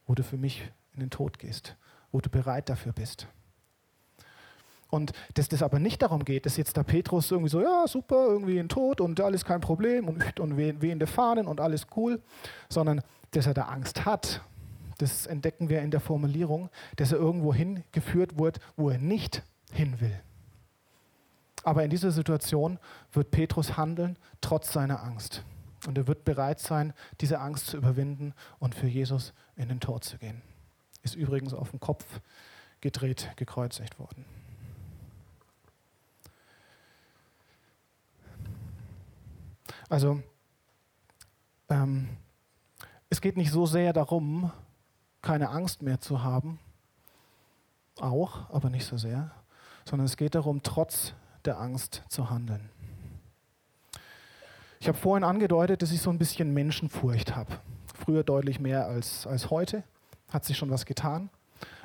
wo 0.06 0.16
du 0.16 0.24
für 0.24 0.38
mich 0.38 0.70
in 0.94 1.00
den 1.00 1.10
Tod 1.10 1.40
gehst, 1.40 1.76
wo 2.12 2.22
du 2.22 2.30
bereit 2.30 2.70
dafür 2.70 2.94
bist. 2.94 3.28
Und 4.90 5.14
dass 5.36 5.50
das 5.50 5.62
aber 5.62 5.78
nicht 5.80 6.02
darum 6.02 6.26
geht, 6.26 6.46
dass 6.46 6.58
jetzt 6.58 6.76
da 6.76 6.84
Petrus 6.84 7.30
irgendwie 7.30 7.50
so, 7.50 7.62
ja, 7.62 7.86
super, 7.88 8.26
irgendwie 8.26 8.58
in 8.58 8.70
Tod 8.70 9.02
und 9.02 9.22
alles 9.22 9.46
kein 9.46 9.62
Problem 9.62 10.08
und, 10.08 10.40
und 10.40 10.58
wehende 10.58 11.06
Fahnen 11.06 11.46
und 11.46 11.60
alles 11.60 11.86
cool, 11.96 12.22
sondern 12.70 13.02
dass 13.32 13.46
er 13.46 13.54
da 13.54 13.66
Angst 13.66 14.06
hat 14.06 14.42
das 15.00 15.26
entdecken 15.26 15.70
wir 15.70 15.82
in 15.82 15.92
der 15.92 16.02
Formulierung, 16.02 16.70
dass 16.98 17.12
er 17.12 17.18
irgendwo 17.18 17.54
hingeführt 17.54 18.38
wird, 18.38 18.60
wo 18.76 18.90
er 18.90 18.98
nicht 18.98 19.44
hin 19.72 20.00
will. 20.00 20.20
Aber 21.64 21.84
in 21.84 21.90
dieser 21.90 22.12
Situation 22.12 22.80
wird 23.12 23.32
Petrus 23.32 23.78
handeln, 23.78 24.18
trotz 24.42 24.72
seiner 24.72 25.04
Angst. 25.04 25.44
Und 25.88 25.98
er 25.98 26.08
wird 26.08 26.26
bereit 26.26 26.60
sein, 26.60 26.94
diese 27.22 27.40
Angst 27.40 27.68
zu 27.68 27.78
überwinden 27.78 28.34
und 28.60 28.76
für 28.76 28.88
Jesus 28.88 29.34
in 29.56 29.70
den 29.70 29.80
Tod 29.80 30.04
zu 30.04 30.18
gehen. 30.18 30.42
Ist 31.04 31.16
übrigens 31.16 31.54
auf 31.54 31.72
den 31.72 31.80
Kopf 31.80 32.06
gedreht, 32.82 33.32
gekreuzigt 33.36 34.00
worden. 34.00 34.26
Also, 39.90 40.22
ähm, 41.70 42.10
es 43.10 43.22
geht 43.22 43.38
nicht 43.38 43.52
so 43.52 43.66
sehr 43.66 43.92
darum, 43.92 44.52
keine 45.22 45.50
Angst 45.50 45.82
mehr 45.82 46.00
zu 46.00 46.24
haben, 46.24 46.60
auch, 48.00 48.50
aber 48.52 48.70
nicht 48.70 48.86
so 48.86 48.98
sehr, 48.98 49.32
sondern 49.86 50.06
es 50.06 50.16
geht 50.16 50.36
darum, 50.36 50.62
trotz 50.62 51.14
der 51.46 51.60
Angst 51.60 52.04
zu 52.08 52.30
handeln. 52.30 52.70
Ich 54.80 54.88
habe 54.88 54.98
vorhin 54.98 55.24
angedeutet, 55.24 55.82
dass 55.82 55.92
ich 55.92 56.02
so 56.02 56.10
ein 56.10 56.18
bisschen 56.18 56.54
Menschenfurcht 56.54 57.36
habe. 57.36 57.60
Früher 57.94 58.24
deutlich 58.24 58.60
mehr 58.60 58.88
als, 58.88 59.28
als 59.28 59.50
heute, 59.50 59.84
hat 60.30 60.46
sich 60.46 60.58
schon 60.58 60.70
was 60.70 60.86
getan. 60.86 61.30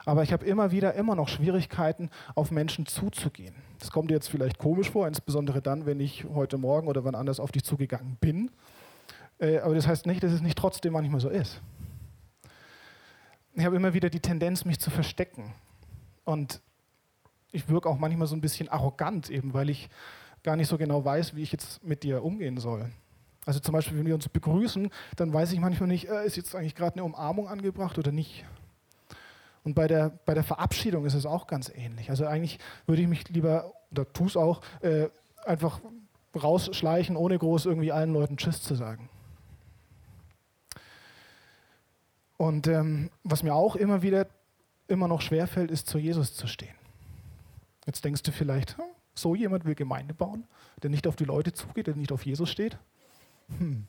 Aber 0.04 0.22
ich 0.22 0.33
habe 0.33 0.44
immer 0.44 0.70
wieder 0.70 0.94
immer 0.94 1.16
noch 1.16 1.28
Schwierigkeiten, 1.28 2.11
auf 2.35 2.50
Menschen 2.50 2.87
zuzugehen. 2.87 3.54
Das 3.78 3.90
kommt 3.90 4.11
dir 4.11 4.14
jetzt 4.14 4.28
vielleicht 4.28 4.59
komisch 4.59 4.90
vor, 4.90 5.09
insbesondere 5.09 5.61
dann, 5.61 5.87
wenn 5.87 5.98
ich 5.98 6.24
heute 6.35 6.59
Morgen 6.59 6.88
oder 6.88 7.04
wann 7.04 7.14
anders 7.14 7.40
auf 7.40 7.52
dich 7.52 7.64
zugegangen 7.64 8.16
bin. 8.20 8.50
Äh, 9.38 9.59
aber 9.59 9.74
das 9.74 9.87
heißt 9.87 10.07
nicht, 10.07 10.22
dass 10.22 10.33
es 10.33 10.42
nicht 10.42 10.59
trotzdem 10.59 10.92
manchmal 10.92 11.20
so 11.20 11.28
ist 11.28 11.61
ich 13.54 13.64
habe 13.64 13.76
immer 13.76 13.94
wieder 13.94 14.11
die 14.11 14.20
Tendenz, 14.20 14.64
mich 14.64 14.80
zu 14.80 14.90
verstecken. 14.90 15.54
Und 16.24 16.61
ich 17.52 17.68
wirke 17.68 17.88
auch 17.88 17.98
manchmal 17.98 18.26
so 18.26 18.35
ein 18.35 18.40
bisschen 18.40 18.68
arrogant, 18.68 19.30
eben 19.30 19.54
weil 19.54 19.70
ich 19.70 19.88
gar 20.44 20.54
nicht 20.54 20.68
so 20.68 20.78
genau 20.78 21.04
weiß, 21.04 21.35
wie 21.35 21.42
ich 21.42 21.50
jetzt 21.50 21.83
mit 21.83 22.04
dir 22.04 22.22
umgehen 22.22 22.59
soll. 22.59 22.88
Also 23.46 23.59
zum 23.59 23.72
Beispiel, 23.72 23.98
wenn 23.98 24.07
wir 24.07 24.14
uns 24.14 24.28
begrüßen, 24.28 24.90
dann 25.16 25.33
weiß 25.33 25.52
ich 25.52 25.59
manchmal 25.59 25.88
nicht, 25.88 26.09
äh, 26.09 26.24
ist 26.24 26.37
jetzt 26.37 26.54
eigentlich 26.54 26.76
gerade 26.76 26.94
eine 26.94 27.04
Umarmung 27.04 27.48
angebracht 27.48 27.98
oder 27.98 28.12
nicht. 28.12 28.44
Und 29.64 29.74
bei 29.74 29.88
der, 29.88 30.11
bei 30.26 30.35
der 30.35 30.44
Verabschiedung 30.44 31.07
ist 31.07 31.14
es 31.14 31.26
auch 31.26 31.46
ganz 31.46 31.70
ähnlich. 31.74 32.11
Also 32.11 32.26
eigentlich 32.26 32.59
würde 32.87 33.02
ich 33.02 33.09
mich 33.09 33.28
lieber, 33.30 33.72
oder 33.90 34.11
tue 34.12 34.28
es 34.28 34.37
auch, 34.37 34.61
äh, 34.80 35.09
einfach 35.44 35.80
rausschleichen, 36.40 37.16
ohne 37.16 37.38
groß 37.38 37.66
irgendwie 37.66 37.92
allen 37.92 38.12
Leuten 38.12 38.37
Tschüss 38.37 38.62
zu 38.62 38.74
sagen. 38.74 39.09
Und 42.37 42.66
ähm, 42.66 43.11
was 43.22 43.42
mir 43.42 43.54
auch 43.54 43.76
immer 43.76 44.02
wieder 44.02 44.26
immer 44.87 45.09
noch 45.09 45.22
schwerfällt, 45.22 45.70
ist 45.70 45.87
zu 45.87 45.98
Jesus 45.98 46.35
zu 46.35 46.46
stehen. 46.46 46.74
Jetzt 47.87 48.04
denkst 48.04 48.22
du 48.22 48.33
vielleicht, 48.33 48.76
hm, 48.76 48.85
so 49.14 49.35
jemand 49.35 49.64
will 49.64 49.74
Gemeinde 49.74 50.14
bauen, 50.14 50.44
der 50.83 50.90
nicht 50.90 51.07
auf 51.07 51.16
die 51.16 51.24
Leute 51.24 51.53
zugeht, 51.53 51.87
der 51.87 51.94
nicht 51.94 52.12
auf 52.12 52.27
Jesus 52.27 52.50
steht. 52.50 52.79
Hm. 53.59 53.87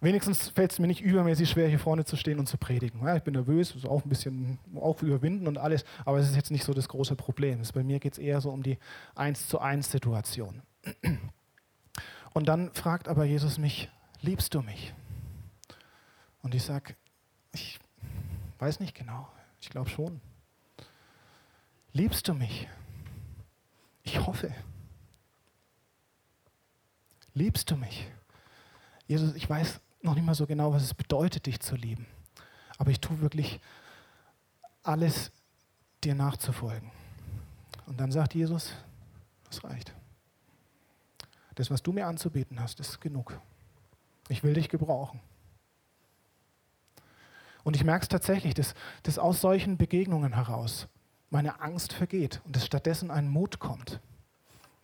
Wenigstens 0.00 0.50
fällt 0.50 0.70
es 0.70 0.78
mir 0.78 0.86
nicht 0.86 1.00
übermäßig 1.00 1.50
schwer, 1.50 1.68
hier 1.68 1.80
vorne 1.80 2.04
zu 2.04 2.16
stehen 2.16 2.38
und 2.38 2.46
zu 2.46 2.56
predigen. 2.56 3.04
Ja, 3.04 3.16
ich 3.16 3.24
bin 3.24 3.34
nervös, 3.34 3.72
also 3.74 3.88
auch 3.88 4.04
ein 4.04 4.08
bisschen 4.08 4.58
auch 4.76 5.02
überwinden 5.02 5.48
und 5.48 5.58
alles, 5.58 5.84
aber 6.04 6.18
es 6.18 6.28
ist 6.28 6.36
jetzt 6.36 6.52
nicht 6.52 6.62
so 6.62 6.72
das 6.72 6.88
große 6.88 7.16
Problem. 7.16 7.60
Bei 7.74 7.82
mir 7.82 7.98
geht 7.98 8.12
es 8.12 8.18
eher 8.18 8.40
so 8.40 8.50
um 8.50 8.62
die 8.62 8.78
Eins 9.16 9.48
zu 9.48 9.58
eins 9.58 9.90
Situation. 9.90 10.62
Und 12.32 12.46
dann 12.46 12.72
fragt 12.74 13.08
aber 13.08 13.24
Jesus 13.24 13.58
mich, 13.58 13.90
liebst 14.20 14.54
du 14.54 14.62
mich? 14.62 14.94
Und 16.42 16.54
ich 16.54 16.62
sage, 16.62 16.94
ich 17.52 17.80
weiß 18.60 18.78
nicht 18.78 18.94
genau, 18.94 19.28
ich 19.60 19.68
glaube 19.70 19.90
schon. 19.90 20.20
Liebst 21.92 22.28
du 22.28 22.34
mich? 22.34 22.68
Ich 24.08 24.26
hoffe. 24.26 24.50
Liebst 27.34 27.70
du 27.70 27.76
mich? 27.76 28.10
Jesus, 29.06 29.34
ich 29.34 29.48
weiß 29.48 29.80
noch 30.00 30.14
nicht 30.14 30.24
mal 30.24 30.34
so 30.34 30.46
genau, 30.46 30.72
was 30.72 30.82
es 30.82 30.94
bedeutet, 30.94 31.44
dich 31.44 31.60
zu 31.60 31.76
lieben. 31.76 32.06
Aber 32.78 32.90
ich 32.90 33.00
tue 33.00 33.20
wirklich 33.20 33.60
alles, 34.82 35.30
dir 36.02 36.14
nachzufolgen. 36.14 36.90
Und 37.84 38.00
dann 38.00 38.10
sagt 38.10 38.34
Jesus, 38.34 38.72
das 39.44 39.62
reicht. 39.62 39.92
Das, 41.56 41.70
was 41.70 41.82
du 41.82 41.92
mir 41.92 42.06
anzubieten 42.06 42.60
hast, 42.60 42.80
ist 42.80 43.02
genug. 43.02 43.38
Ich 44.30 44.42
will 44.42 44.54
dich 44.54 44.70
gebrauchen. 44.70 45.20
Und 47.62 47.76
ich 47.76 47.84
merke 47.84 48.04
es 48.04 48.08
tatsächlich, 48.08 48.54
dass, 48.54 48.74
dass 49.02 49.18
aus 49.18 49.42
solchen 49.42 49.76
Begegnungen 49.76 50.32
heraus 50.32 50.88
meine 51.30 51.60
Angst 51.60 51.92
vergeht 51.92 52.40
und 52.44 52.56
dass 52.56 52.66
stattdessen 52.66 53.10
ein 53.10 53.28
Mut 53.28 53.58
kommt. 53.58 54.00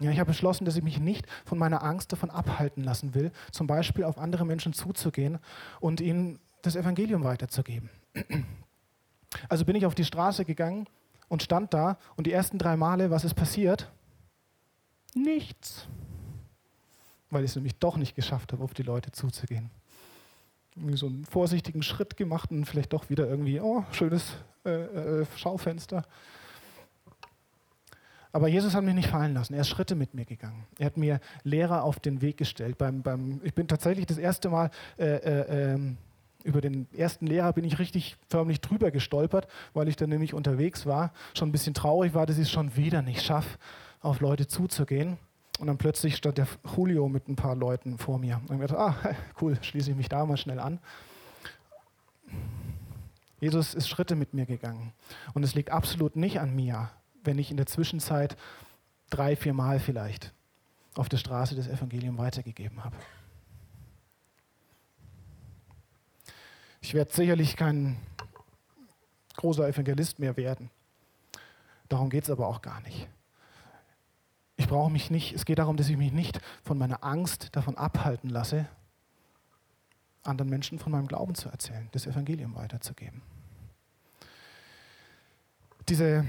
Ja, 0.00 0.10
ich 0.10 0.18
habe 0.18 0.28
beschlossen, 0.28 0.64
dass 0.64 0.76
ich 0.76 0.82
mich 0.82 0.98
nicht 0.98 1.26
von 1.44 1.56
meiner 1.56 1.82
Angst 1.82 2.12
davon 2.12 2.30
abhalten 2.30 2.82
lassen 2.82 3.14
will, 3.14 3.32
zum 3.52 3.66
Beispiel 3.66 4.04
auf 4.04 4.18
andere 4.18 4.44
Menschen 4.44 4.72
zuzugehen 4.72 5.38
und 5.80 6.00
ihnen 6.00 6.40
das 6.62 6.76
Evangelium 6.76 7.24
weiterzugeben. 7.24 7.90
Also 9.48 9.64
bin 9.64 9.74
ich 9.74 9.84
auf 9.84 9.96
die 9.96 10.04
Straße 10.04 10.44
gegangen 10.44 10.86
und 11.26 11.42
stand 11.42 11.74
da 11.74 11.98
und 12.14 12.28
die 12.28 12.32
ersten 12.32 12.56
drei 12.56 12.76
Male, 12.76 13.10
was 13.10 13.24
ist 13.24 13.34
passiert? 13.34 13.90
Nichts. 15.12 15.88
Weil 17.30 17.42
ich 17.42 17.50
es 17.50 17.56
nämlich 17.56 17.76
doch 17.80 17.96
nicht 17.96 18.14
geschafft 18.14 18.52
habe, 18.52 18.62
auf 18.62 18.74
die 18.74 18.84
Leute 18.84 19.10
zuzugehen. 19.10 19.72
So 20.92 21.06
einen 21.06 21.24
vorsichtigen 21.24 21.82
Schritt 21.82 22.16
gemacht 22.16 22.52
und 22.52 22.64
vielleicht 22.64 22.92
doch 22.92 23.10
wieder 23.10 23.28
irgendwie, 23.28 23.60
oh, 23.60 23.84
schönes 23.90 24.36
äh, 24.64 24.70
äh, 24.70 25.26
Schaufenster. 25.36 26.04
Aber 28.32 28.48
Jesus 28.48 28.74
hat 28.74 28.82
mich 28.82 28.94
nicht 28.94 29.08
fallen 29.08 29.34
lassen. 29.34 29.54
Er 29.54 29.60
ist 29.60 29.68
Schritte 29.68 29.94
mit 29.94 30.12
mir 30.14 30.24
gegangen. 30.24 30.66
Er 30.78 30.86
hat 30.86 30.96
mir 30.96 31.20
Lehrer 31.44 31.84
auf 31.84 32.00
den 32.00 32.20
Weg 32.20 32.36
gestellt. 32.36 32.76
Beim, 32.78 33.02
beim, 33.02 33.40
ich 33.44 33.54
bin 33.54 33.68
tatsächlich 33.68 34.06
das 34.06 34.18
erste 34.18 34.50
Mal 34.50 34.70
äh, 34.98 35.04
äh, 35.04 35.72
ähm, 35.74 35.98
über 36.42 36.60
den 36.60 36.88
ersten 36.92 37.26
Lehrer 37.26 37.52
bin 37.52 37.64
ich 37.64 37.78
richtig 37.78 38.16
förmlich 38.28 38.60
drüber 38.60 38.90
gestolpert, 38.90 39.46
weil 39.72 39.88
ich 39.88 39.96
dann 39.96 40.10
nämlich 40.10 40.34
unterwegs 40.34 40.84
war, 40.84 41.12
schon 41.32 41.48
ein 41.48 41.52
bisschen 41.52 41.74
traurig 41.74 42.12
war, 42.12 42.26
dass 42.26 42.36
ich 42.36 42.44
es 42.44 42.50
schon 42.50 42.76
wieder 42.76 43.02
nicht 43.02 43.22
schaffe, 43.22 43.56
auf 44.00 44.20
Leute 44.20 44.46
zuzugehen. 44.46 45.16
Und 45.60 45.68
dann 45.68 45.78
plötzlich 45.78 46.16
stand 46.16 46.38
der 46.38 46.48
Julio 46.76 47.08
mit 47.08 47.28
ein 47.28 47.36
paar 47.36 47.54
Leuten 47.54 47.98
vor 47.98 48.18
mir. 48.18 48.40
Und 48.48 48.60
ich 48.60 48.68
dachte, 48.68 48.78
ah, 48.78 48.96
cool, 49.40 49.56
schließe 49.62 49.92
ich 49.92 49.96
mich 49.96 50.08
da 50.08 50.26
mal 50.26 50.36
schnell 50.36 50.58
an. 50.58 50.80
Jesus 53.44 53.74
ist 53.74 53.90
Schritte 53.90 54.16
mit 54.16 54.32
mir 54.32 54.46
gegangen. 54.46 54.94
Und 55.34 55.42
es 55.42 55.54
liegt 55.54 55.68
absolut 55.68 56.16
nicht 56.16 56.40
an 56.40 56.56
mir, 56.56 56.90
wenn 57.24 57.38
ich 57.38 57.50
in 57.50 57.58
der 57.58 57.66
Zwischenzeit 57.66 58.38
drei, 59.10 59.36
vier 59.36 59.52
Mal 59.52 59.80
vielleicht 59.80 60.32
auf 60.94 61.10
der 61.10 61.18
Straße 61.18 61.54
das 61.54 61.68
Evangelium 61.68 62.16
weitergegeben 62.16 62.82
habe. 62.82 62.96
Ich 66.80 66.94
werde 66.94 67.12
sicherlich 67.12 67.54
kein 67.54 67.98
großer 69.36 69.68
Evangelist 69.68 70.18
mehr 70.18 70.38
werden. 70.38 70.70
Darum 71.90 72.08
geht 72.08 72.24
es 72.24 72.30
aber 72.30 72.48
auch 72.48 72.62
gar 72.62 72.80
nicht. 72.80 73.08
Ich 74.56 74.68
brauche 74.68 74.90
mich 74.90 75.10
nicht, 75.10 75.34
es 75.34 75.44
geht 75.44 75.58
darum, 75.58 75.76
dass 75.76 75.90
ich 75.90 75.98
mich 75.98 76.12
nicht 76.12 76.40
von 76.62 76.78
meiner 76.78 77.04
Angst 77.04 77.54
davon 77.54 77.76
abhalten 77.76 78.30
lasse, 78.30 78.68
anderen 80.24 80.50
Menschen 80.50 80.78
von 80.78 80.92
meinem 80.92 81.06
Glauben 81.06 81.34
zu 81.34 81.48
erzählen, 81.48 81.88
das 81.92 82.06
Evangelium 82.06 82.54
weiterzugeben 82.54 83.22
diese, 85.88 86.24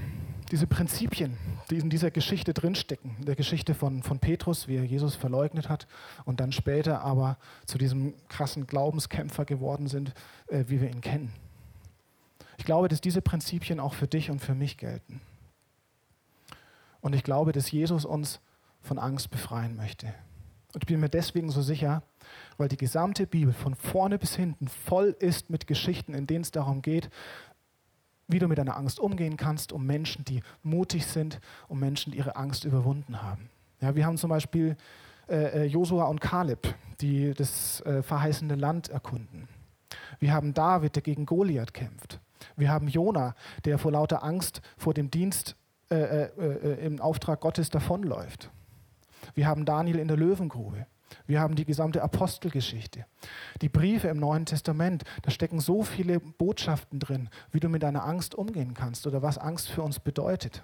diese 0.50 0.66
Prinzipien, 0.66 1.36
die 1.70 1.78
in 1.78 1.90
dieser 1.90 2.10
Geschichte 2.10 2.52
drinstecken, 2.52 3.16
in 3.18 3.24
der 3.24 3.36
Geschichte 3.36 3.74
von, 3.74 4.02
von 4.02 4.18
Petrus, 4.18 4.68
wie 4.68 4.76
er 4.76 4.84
Jesus 4.84 5.14
verleugnet 5.14 5.68
hat 5.68 5.86
und 6.24 6.40
dann 6.40 6.52
später 6.52 7.00
aber 7.02 7.38
zu 7.64 7.78
diesem 7.78 8.14
krassen 8.28 8.66
Glaubenskämpfer 8.66 9.44
geworden 9.44 9.88
sind, 9.88 10.12
äh, 10.48 10.64
wie 10.68 10.80
wir 10.80 10.90
ihn 10.90 11.00
kennen. 11.00 11.32
Ich 12.58 12.64
glaube, 12.64 12.88
dass 12.88 13.00
diese 13.00 13.22
Prinzipien 13.22 13.80
auch 13.80 13.94
für 13.94 14.06
dich 14.06 14.30
und 14.30 14.40
für 14.40 14.54
mich 14.54 14.76
gelten. 14.78 15.20
Und 17.00 17.14
ich 17.14 17.22
glaube, 17.22 17.52
dass 17.52 17.70
Jesus 17.70 18.04
uns 18.04 18.40
von 18.82 18.98
Angst 18.98 19.30
befreien 19.30 19.76
möchte. 19.76 20.06
Und 20.74 20.84
ich 20.84 20.86
bin 20.86 21.00
mir 21.00 21.08
deswegen 21.08 21.50
so 21.50 21.62
sicher, 21.62 22.02
weil 22.56 22.68
die 22.68 22.76
gesamte 22.76 23.26
Bibel 23.26 23.52
von 23.52 23.74
vorne 23.74 24.18
bis 24.18 24.36
hinten 24.36 24.68
voll 24.68 25.16
ist 25.18 25.50
mit 25.50 25.66
Geschichten, 25.66 26.14
in 26.14 26.26
denen 26.26 26.42
es 26.42 26.50
darum 26.50 26.82
geht, 26.82 27.10
wie 28.28 28.38
du 28.38 28.48
mit 28.48 28.58
deiner 28.58 28.76
Angst 28.76 28.98
umgehen 28.98 29.36
kannst, 29.36 29.72
um 29.72 29.86
Menschen, 29.86 30.24
die 30.24 30.42
mutig 30.62 31.06
sind, 31.06 31.40
um 31.68 31.78
Menschen, 31.78 32.12
die 32.12 32.18
ihre 32.18 32.36
Angst 32.36 32.64
überwunden 32.64 33.22
haben. 33.22 33.50
Ja, 33.80 33.94
wir 33.94 34.06
haben 34.06 34.16
zum 34.16 34.30
Beispiel 34.30 34.76
äh, 35.28 35.62
äh, 35.62 35.64
Josua 35.64 36.04
und 36.04 36.20
Kaleb, 36.20 36.74
die 37.00 37.34
das 37.34 37.80
äh, 37.82 38.02
verheißene 38.02 38.54
Land 38.54 38.88
erkunden. 38.88 39.48
Wir 40.18 40.32
haben 40.32 40.54
David, 40.54 40.96
der 40.96 41.02
gegen 41.02 41.26
Goliath 41.26 41.74
kämpft. 41.74 42.20
Wir 42.56 42.70
haben 42.70 42.88
Jona, 42.88 43.34
der 43.64 43.78
vor 43.78 43.92
lauter 43.92 44.22
Angst 44.22 44.60
vor 44.76 44.94
dem 44.94 45.10
Dienst 45.10 45.56
äh, 45.90 45.96
äh, 45.96 46.30
äh 46.36 46.86
im 46.86 47.00
Auftrag 47.00 47.40
Gottes 47.40 47.70
davonläuft. 47.70 48.50
Wir 49.34 49.46
haben 49.46 49.64
Daniel 49.64 49.98
in 49.98 50.08
der 50.08 50.16
Löwengrube. 50.16 50.86
Wir 51.26 51.40
haben 51.40 51.56
die 51.56 51.64
gesamte 51.64 52.02
Apostelgeschichte. 52.02 53.06
Die 53.62 53.68
Briefe 53.68 54.08
im 54.08 54.18
Neuen 54.18 54.46
Testament, 54.46 55.04
da 55.22 55.30
stecken 55.30 55.60
so 55.60 55.82
viele 55.82 56.20
Botschaften 56.20 56.98
drin, 56.98 57.28
wie 57.52 57.60
du 57.60 57.68
mit 57.68 57.82
deiner 57.82 58.04
Angst 58.04 58.34
umgehen 58.34 58.74
kannst 58.74 59.06
oder 59.06 59.22
was 59.22 59.38
Angst 59.38 59.68
für 59.68 59.82
uns 59.82 59.98
bedeutet. 60.00 60.62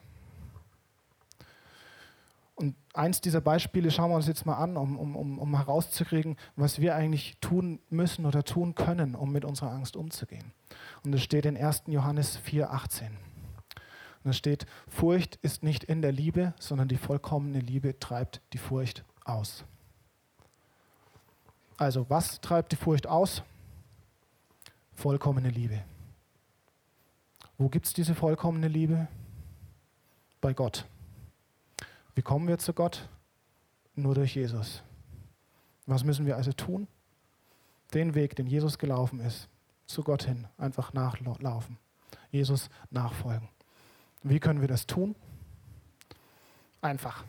Und 2.54 2.76
eins 2.94 3.20
dieser 3.20 3.40
Beispiele 3.40 3.90
schauen 3.90 4.10
wir 4.10 4.16
uns 4.16 4.28
jetzt 4.28 4.46
mal 4.46 4.56
an, 4.56 4.76
um, 4.76 4.96
um, 4.96 5.38
um 5.38 5.56
herauszukriegen, 5.56 6.36
was 6.54 6.80
wir 6.80 6.94
eigentlich 6.94 7.36
tun 7.40 7.80
müssen 7.90 8.26
oder 8.26 8.44
tun 8.44 8.74
können, 8.74 9.14
um 9.14 9.32
mit 9.32 9.44
unserer 9.44 9.72
Angst 9.72 9.96
umzugehen. 9.96 10.52
Und 11.02 11.12
das 11.12 11.22
steht 11.22 11.46
in 11.46 11.56
1. 11.56 11.84
Johannes 11.86 12.38
4,18. 12.38 13.06
Und 13.06 13.14
da 14.22 14.32
steht, 14.32 14.66
Furcht 14.86 15.36
ist 15.36 15.64
nicht 15.64 15.82
in 15.82 16.02
der 16.02 16.12
Liebe, 16.12 16.54
sondern 16.60 16.86
die 16.86 16.98
vollkommene 16.98 17.58
Liebe 17.58 17.98
treibt 17.98 18.40
die 18.52 18.58
Furcht 18.58 19.04
aus. 19.24 19.64
Also 21.82 22.08
was 22.08 22.40
treibt 22.40 22.70
die 22.70 22.76
Furcht 22.76 23.08
aus? 23.08 23.42
Vollkommene 24.94 25.50
Liebe. 25.50 25.82
Wo 27.58 27.68
gibt 27.68 27.86
es 27.86 27.92
diese 27.92 28.14
vollkommene 28.14 28.68
Liebe? 28.68 29.08
Bei 30.40 30.52
Gott. 30.54 30.86
Wie 32.14 32.22
kommen 32.22 32.46
wir 32.46 32.58
zu 32.58 32.72
Gott? 32.72 33.08
Nur 33.96 34.14
durch 34.14 34.36
Jesus. 34.36 34.80
Was 35.86 36.04
müssen 36.04 36.24
wir 36.24 36.36
also 36.36 36.52
tun? 36.52 36.86
Den 37.92 38.14
Weg, 38.14 38.36
den 38.36 38.46
Jesus 38.46 38.78
gelaufen 38.78 39.18
ist, 39.18 39.48
zu 39.86 40.04
Gott 40.04 40.22
hin, 40.22 40.46
einfach 40.58 40.92
nachlaufen. 40.92 41.78
Jesus 42.30 42.70
nachfolgen. 42.90 43.48
Wie 44.22 44.38
können 44.38 44.60
wir 44.60 44.68
das 44.68 44.86
tun? 44.86 45.16
Einfach. 46.80 47.24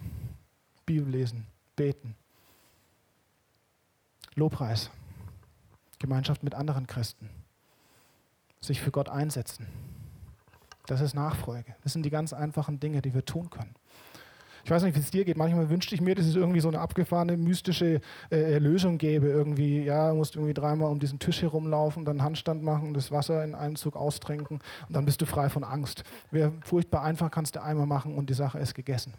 Bibel 0.86 1.10
lesen, 1.10 1.48
beten, 1.76 2.16
Lobpreis, 4.36 4.90
Gemeinschaft 6.00 6.44
mit 6.44 6.56
anderen 6.56 6.88
Christen, 6.88 7.30
sich 8.62 8.82
für 8.82 8.92
Gott 8.92 9.10
einsetzen. 9.10 9.68
Das 10.86 11.02
ist 11.02 11.14
Nachfolge. 11.14 11.76
Das 11.84 11.94
sind 11.94 12.04
die 12.04 12.10
ganz 12.10 12.34
einfachen 12.34 12.80
Dinge, 12.80 13.02
die 13.02 13.14
wir 13.14 13.26
tun 13.26 13.50
können. 13.50 13.74
Ich 14.66 14.72
weiß 14.72 14.84
nicht, 14.84 14.96
wie 14.96 15.02
es 15.02 15.12
dir 15.12 15.26
geht. 15.26 15.36
Manchmal 15.36 15.70
wünschte 15.70 15.94
ich 15.94 16.00
mir, 16.00 16.16
dass 16.16 16.26
es 16.26 16.36
irgendwie 16.36 16.62
so 16.62 16.70
eine 16.70 16.80
abgefahrene, 16.80 17.36
mystische 17.36 18.00
äh, 18.32 18.60
Lösung 18.60 18.98
gäbe. 18.98 19.28
Irgendwie, 19.28 19.84
ja, 19.84 20.10
du 20.10 20.16
musst 20.16 20.36
irgendwie 20.36 20.54
dreimal 20.54 20.90
um 20.90 21.00
diesen 21.00 21.20
Tisch 21.20 21.42
herumlaufen, 21.42 22.06
dann 22.06 22.24
Handstand 22.24 22.64
machen, 22.64 22.94
das 22.94 23.12
Wasser 23.12 23.44
in 23.44 23.56
einem 23.56 23.76
Zug 23.76 23.98
austrinken 23.98 24.60
und 24.88 24.96
dann 24.96 25.04
bist 25.04 25.22
du 25.22 25.26
frei 25.26 25.50
von 25.50 25.66
Angst. 25.66 26.04
Wäre 26.32 26.54
furchtbar 26.64 27.04
einfach, 27.04 27.30
kannst 27.30 27.58
du 27.58 27.62
einmal 27.62 27.88
machen 27.88 28.16
und 28.16 28.30
die 28.30 28.34
Sache 28.34 28.58
ist 28.60 28.74
gegessen. 28.74 29.14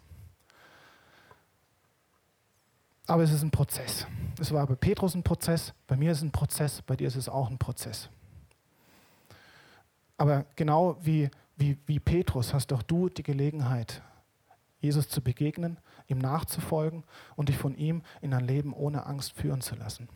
Aber 3.07 3.23
es 3.23 3.31
ist 3.31 3.43
ein 3.43 3.51
Prozess. 3.51 4.07
Es 4.39 4.51
war 4.51 4.65
bei 4.67 4.75
Petrus 4.75 5.15
ein 5.15 5.23
Prozess, 5.23 5.73
bei 5.87 5.95
mir 5.95 6.11
ist 6.11 6.17
es 6.17 6.23
ein 6.23 6.31
Prozess, 6.31 6.81
bei 6.81 6.95
dir 6.95 7.07
ist 7.07 7.15
es 7.15 7.29
auch 7.29 7.49
ein 7.49 7.57
Prozess. 7.57 8.09
Aber 10.17 10.45
genau 10.55 10.97
wie, 11.01 11.29
wie, 11.55 11.77
wie 11.85 11.99
Petrus 11.99 12.53
hast 12.53 12.73
auch 12.73 12.83
du 12.83 13.09
die 13.09 13.23
Gelegenheit, 13.23 14.01
Jesus 14.79 15.07
zu 15.07 15.21
begegnen, 15.21 15.77
ihm 16.07 16.19
nachzufolgen 16.19 17.03
und 17.35 17.49
dich 17.49 17.57
von 17.57 17.75
ihm 17.75 18.01
in 18.21 18.33
ein 18.33 18.45
Leben 18.45 18.73
ohne 18.73 19.05
Angst 19.05 19.33
führen 19.33 19.61
zu 19.61 19.75
lassen. 19.75 20.07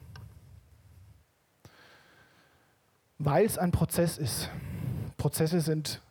Weil 3.18 3.46
es 3.46 3.58
ein 3.58 3.72
Prozess 3.72 4.18
ist. 4.18 4.50
Prozesse 5.18 5.60
sind 5.60 6.02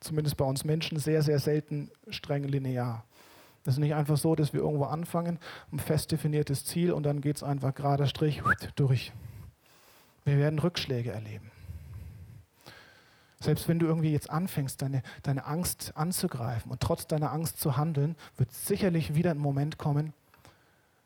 zumindest 0.00 0.36
bei 0.36 0.44
uns 0.44 0.64
Menschen 0.64 0.98
sehr, 0.98 1.22
sehr 1.22 1.38
selten 1.38 1.90
streng 2.08 2.44
linear. 2.44 3.04
Das 3.64 3.74
ist 3.74 3.80
nicht 3.80 3.94
einfach 3.94 4.18
so, 4.18 4.34
dass 4.34 4.52
wir 4.52 4.60
irgendwo 4.60 4.84
anfangen, 4.84 5.38
ein 5.72 5.78
fest 5.78 6.12
definiertes 6.12 6.66
Ziel 6.66 6.92
und 6.92 7.02
dann 7.02 7.22
geht 7.22 7.36
es 7.36 7.42
einfach 7.42 7.74
gerader 7.74 8.06
Strich 8.06 8.42
durch. 8.76 9.12
Wir 10.24 10.36
werden 10.36 10.58
Rückschläge 10.58 11.10
erleben. 11.10 11.50
Selbst 13.40 13.68
wenn 13.68 13.78
du 13.78 13.86
irgendwie 13.86 14.12
jetzt 14.12 14.30
anfängst, 14.30 14.80
deine, 14.80 15.02
deine 15.22 15.44
Angst 15.44 15.92
anzugreifen 15.96 16.70
und 16.70 16.80
trotz 16.80 17.06
deiner 17.06 17.32
Angst 17.32 17.58
zu 17.58 17.76
handeln, 17.76 18.16
wird 18.36 18.52
sicherlich 18.52 19.14
wieder 19.14 19.30
ein 19.30 19.38
Moment 19.38 19.76
kommen, 19.78 20.12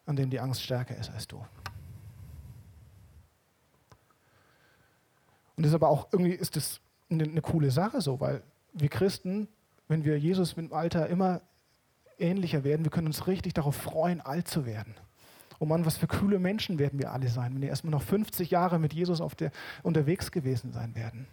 an 0.07 0.17
dem 0.17 0.31
die 0.31 0.41
Angst 0.41 0.63
stärker 0.63 0.97
ist 0.97 1.11
als 1.11 1.27
du. 1.27 1.39
Und 5.57 5.65
das 5.65 5.71
ist 5.71 5.75
aber 5.75 5.89
auch 5.89 6.09
irgendwie 6.13 6.35
ist 6.35 6.55
das 6.55 6.81
eine, 7.11 7.25
eine 7.25 7.43
coole 7.43 7.71
Sache 7.71 8.01
so, 8.01 8.21
weil 8.21 8.43
wir 8.73 8.89
Christen, 8.89 9.49
wenn 9.89 10.05
wir 10.05 10.19
Jesus 10.19 10.55
dem 10.55 10.73
Alter 10.73 11.09
immer 11.09 11.41
ähnlicher 12.19 12.65
werden, 12.65 12.85
wir 12.85 12.91
können 12.91 13.07
uns 13.07 13.27
richtig 13.27 13.55
darauf 13.55 13.77
freuen, 13.77 14.21
alt 14.21 14.49
zu 14.49 14.67
werden. 14.67 14.95
Oh 15.61 15.65
Mann, 15.65 15.85
was 15.85 15.97
für 15.97 16.07
coole 16.07 16.39
Menschen 16.39 16.79
werden 16.79 16.99
wir 16.99 17.13
alle 17.13 17.29
sein, 17.29 17.55
wenn 17.55 17.63
wir 17.63 17.69
erstmal 17.69 17.91
noch 17.91 18.03
50 18.03 18.51
Jahre 18.51 18.79
mit 18.79 18.93
Jesus 18.93 19.21
auf 19.21 19.35
der, 19.35 19.51
unterwegs 19.83 20.31
gewesen 20.31 20.73
sein 20.73 20.95
werden. 20.95 21.27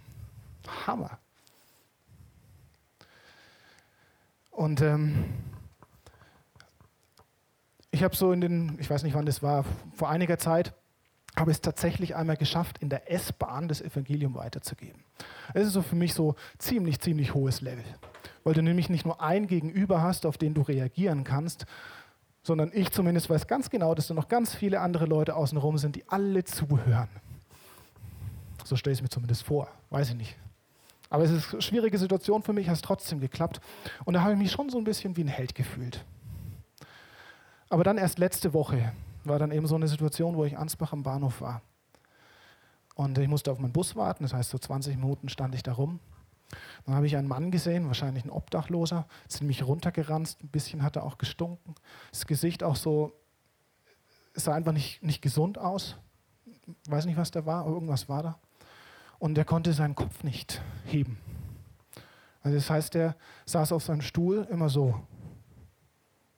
Hammer. 0.87 1.19
Und 4.49 4.81
ähm, 4.81 5.25
ich 7.91 8.03
habe 8.03 8.15
so 8.15 8.31
in 8.31 8.41
den, 8.41 8.77
ich 8.79 8.89
weiß 8.89 9.03
nicht 9.03 9.13
wann 9.13 9.25
das 9.25 9.43
war, 9.43 9.65
vor 9.93 10.09
einiger 10.09 10.37
Zeit, 10.37 10.73
habe 11.35 11.51
es 11.51 11.61
tatsächlich 11.61 12.15
einmal 12.15 12.37
geschafft, 12.37 12.77
in 12.79 12.89
der 12.89 13.11
S-Bahn 13.11 13.67
das 13.67 13.81
Evangelium 13.81 14.35
weiterzugeben. 14.35 15.03
Es 15.53 15.67
ist 15.67 15.73
so 15.73 15.81
für 15.81 15.95
mich 15.95 16.13
so 16.13 16.35
ziemlich, 16.57 16.99
ziemlich 16.99 17.33
hohes 17.33 17.61
Level, 17.61 17.83
weil 18.45 18.53
du 18.53 18.61
nämlich 18.61 18.89
nicht 18.89 19.05
nur 19.05 19.21
ein 19.21 19.47
Gegenüber 19.47 20.01
hast, 20.01 20.25
auf 20.25 20.37
den 20.37 20.53
du 20.53 20.61
reagieren 20.61 21.25
kannst, 21.25 21.65
sondern 22.43 22.71
ich 22.73 22.91
zumindest 22.91 23.29
weiß 23.29 23.47
ganz 23.47 23.71
genau, 23.71 23.95
dass 23.95 24.07
da 24.07 24.13
noch 24.13 24.29
ganz 24.29 24.53
viele 24.53 24.79
andere 24.79 25.07
Leute 25.07 25.35
außenrum 25.35 25.79
sind, 25.79 25.95
die 25.95 26.07
alle 26.07 26.43
zuhören. 26.43 27.09
So 28.63 28.75
stelle 28.75 28.93
ich 28.93 28.99
es 28.99 29.03
mir 29.03 29.09
zumindest 29.09 29.43
vor, 29.43 29.67
weiß 29.89 30.09
ich 30.09 30.15
nicht. 30.15 30.37
Aber 31.09 31.23
es 31.23 31.31
ist 31.31 31.53
eine 31.53 31.61
schwierige 31.61 31.97
Situation 31.97 32.43
für 32.43 32.53
mich, 32.53 32.69
hat 32.69 32.75
es 32.75 32.81
trotzdem 32.81 33.19
geklappt. 33.19 33.59
Und 34.05 34.13
da 34.13 34.21
habe 34.21 34.33
ich 34.33 34.37
mich 34.37 34.51
schon 34.51 34.69
so 34.69 34.77
ein 34.77 34.83
bisschen 34.83 35.17
wie 35.17 35.23
ein 35.23 35.27
Held 35.27 35.55
gefühlt. 35.55 36.05
Aber 37.69 37.83
dann 37.83 37.97
erst 37.97 38.19
letzte 38.19 38.53
Woche 38.53 38.93
war 39.23 39.39
dann 39.39 39.51
eben 39.51 39.65
so 39.65 39.75
eine 39.75 39.87
Situation, 39.87 40.35
wo 40.35 40.45
ich 40.45 40.55
Ansbach 40.55 40.93
am 40.93 41.01
Bahnhof 41.01 41.41
war. 41.41 41.63
Und 42.93 43.17
ich 43.17 43.27
musste 43.27 43.51
auf 43.51 43.57
meinen 43.57 43.73
Bus 43.73 43.95
warten, 43.95 44.23
das 44.23 44.33
heißt, 44.33 44.51
so 44.51 44.59
20 44.59 44.97
Minuten 44.97 45.29
stand 45.29 45.55
ich 45.55 45.63
da 45.63 45.73
rum. 45.73 45.99
Dann 46.85 46.95
habe 46.95 47.07
ich 47.07 47.17
einen 47.17 47.27
Mann 47.27 47.51
gesehen, 47.51 47.87
wahrscheinlich 47.87 48.25
ein 48.25 48.29
Obdachloser, 48.29 49.07
ziemlich 49.27 49.63
runtergeranzt, 49.63 50.43
ein 50.43 50.49
bisschen 50.49 50.83
hat 50.83 50.95
er 50.95 51.03
auch 51.03 51.17
gestunken. 51.17 51.75
Das 52.11 52.25
Gesicht 52.25 52.63
auch 52.63 52.75
so, 52.75 53.13
sah 54.33 54.53
einfach 54.53 54.71
nicht, 54.71 55.01
nicht 55.03 55.21
gesund 55.21 55.57
aus. 55.57 55.97
Weiß 56.87 57.05
nicht, 57.05 57.17
was 57.17 57.31
da 57.31 57.45
war, 57.45 57.61
aber 57.61 57.71
irgendwas 57.71 58.09
war 58.09 58.23
da. 58.23 58.39
Und 59.19 59.37
er 59.37 59.45
konnte 59.45 59.73
seinen 59.73 59.95
Kopf 59.95 60.23
nicht 60.23 60.61
heben. 60.85 61.17
Also 62.41 62.57
das 62.57 62.69
heißt, 62.69 62.95
er 62.95 63.15
saß 63.45 63.71
auf 63.71 63.83
seinem 63.83 64.01
Stuhl 64.01 64.47
immer 64.51 64.69
so. 64.69 65.01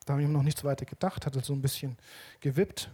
Da 0.05 0.13
habe 0.13 0.21
ich 0.21 0.27
ihm 0.27 0.33
noch 0.33 0.43
nichts 0.43 0.63
weiter 0.63 0.85
gedacht, 0.85 1.25
hat 1.25 1.35
er 1.35 1.43
so 1.43 1.53
ein 1.53 1.61
bisschen 1.61 1.97
gewippt. 2.39 2.89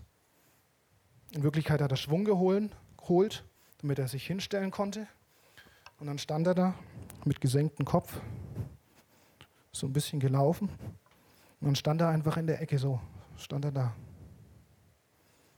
In 1.32 1.44
Wirklichkeit 1.44 1.82
hat 1.82 1.92
er 1.92 1.98
Schwung 1.98 2.26
geholt, 2.26 3.44
damit 3.82 4.00
er 4.00 4.08
sich 4.08 4.26
hinstellen 4.26 4.72
konnte. 4.72 5.08
Und 6.00 6.08
dann 6.08 6.18
stand 6.18 6.48
er 6.48 6.56
da 6.56 6.74
mit 7.26 7.42
gesenktem 7.42 7.86
Kopf, 7.86 8.20
so 9.72 9.88
ein 9.88 9.94
bisschen 9.94 10.20
gelaufen. 10.20 10.70
Und 11.60 11.68
dann 11.68 11.76
stand 11.76 12.02
er 12.02 12.10
einfach 12.10 12.38
in 12.38 12.48
der 12.48 12.62
Ecke 12.62 12.78
so, 12.78 13.00
stand 13.38 13.66
er 13.66 13.72
da. 13.72 13.94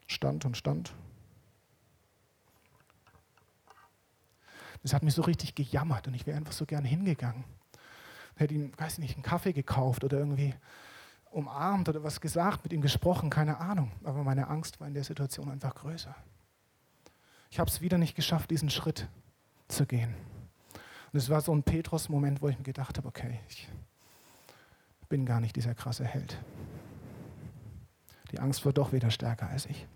Stand 0.08 0.46
und 0.46 0.56
stand. 0.56 0.94
Das 4.84 4.94
hat 4.94 5.02
mich 5.02 5.16
so 5.16 5.24
richtig 5.24 5.56
gejammert 5.56 6.08
und 6.08 6.14
ich 6.14 6.28
wäre 6.28 6.38
einfach 6.38 6.54
so 6.54 6.66
gern 6.66 6.86
hingegangen. 6.86 7.44
Hätte 8.36 8.54
ihm, 8.54 8.72
weiß 8.78 9.00
nicht, 9.00 9.16
einen 9.16 9.24
Kaffee 9.24 9.54
gekauft 9.54 10.04
oder 10.04 10.20
irgendwie 10.20 10.54
umarmt 11.32 11.90
oder 11.90 12.04
was 12.04 12.22
gesagt, 12.22 12.64
mit 12.64 12.72
ihm 12.72 12.82
gesprochen, 12.82 13.30
keine 13.30 13.58
Ahnung. 13.58 13.92
Aber 14.04 14.24
meine 14.24 14.48
Angst 14.48 14.80
war 14.80 14.88
in 14.88 14.94
der 14.94 15.04
Situation 15.04 15.50
einfach 15.50 15.74
größer. 15.74 16.16
Ich 17.50 17.60
habe 17.60 17.70
es 17.70 17.82
wieder 17.82 17.98
nicht 17.98 18.16
geschafft, 18.16 18.52
diesen 18.52 18.70
Schritt 18.70 19.08
zu 19.68 19.86
gehen. 19.86 20.14
Und 21.16 21.20
es 21.20 21.30
war 21.30 21.40
so 21.40 21.56
ein 21.56 21.64
Petrus-Moment, 21.64 22.42
wo 22.42 22.50
ich 22.50 22.58
mir 22.58 22.66
gedacht 22.66 22.98
habe, 22.98 23.08
okay, 23.08 23.40
ich 23.48 23.70
bin 25.08 25.26
gar 25.26 25.40
nicht 25.40 25.56
dieser 25.56 25.74
krasse 25.74 26.04
Held. 26.04 26.38
Die 28.34 28.40
Angst 28.40 28.66
wird 28.66 28.78
doch 28.78 28.92
wieder 28.92 29.10
stärker 29.10 29.48
als 29.48 29.66
ich. 29.66 29.88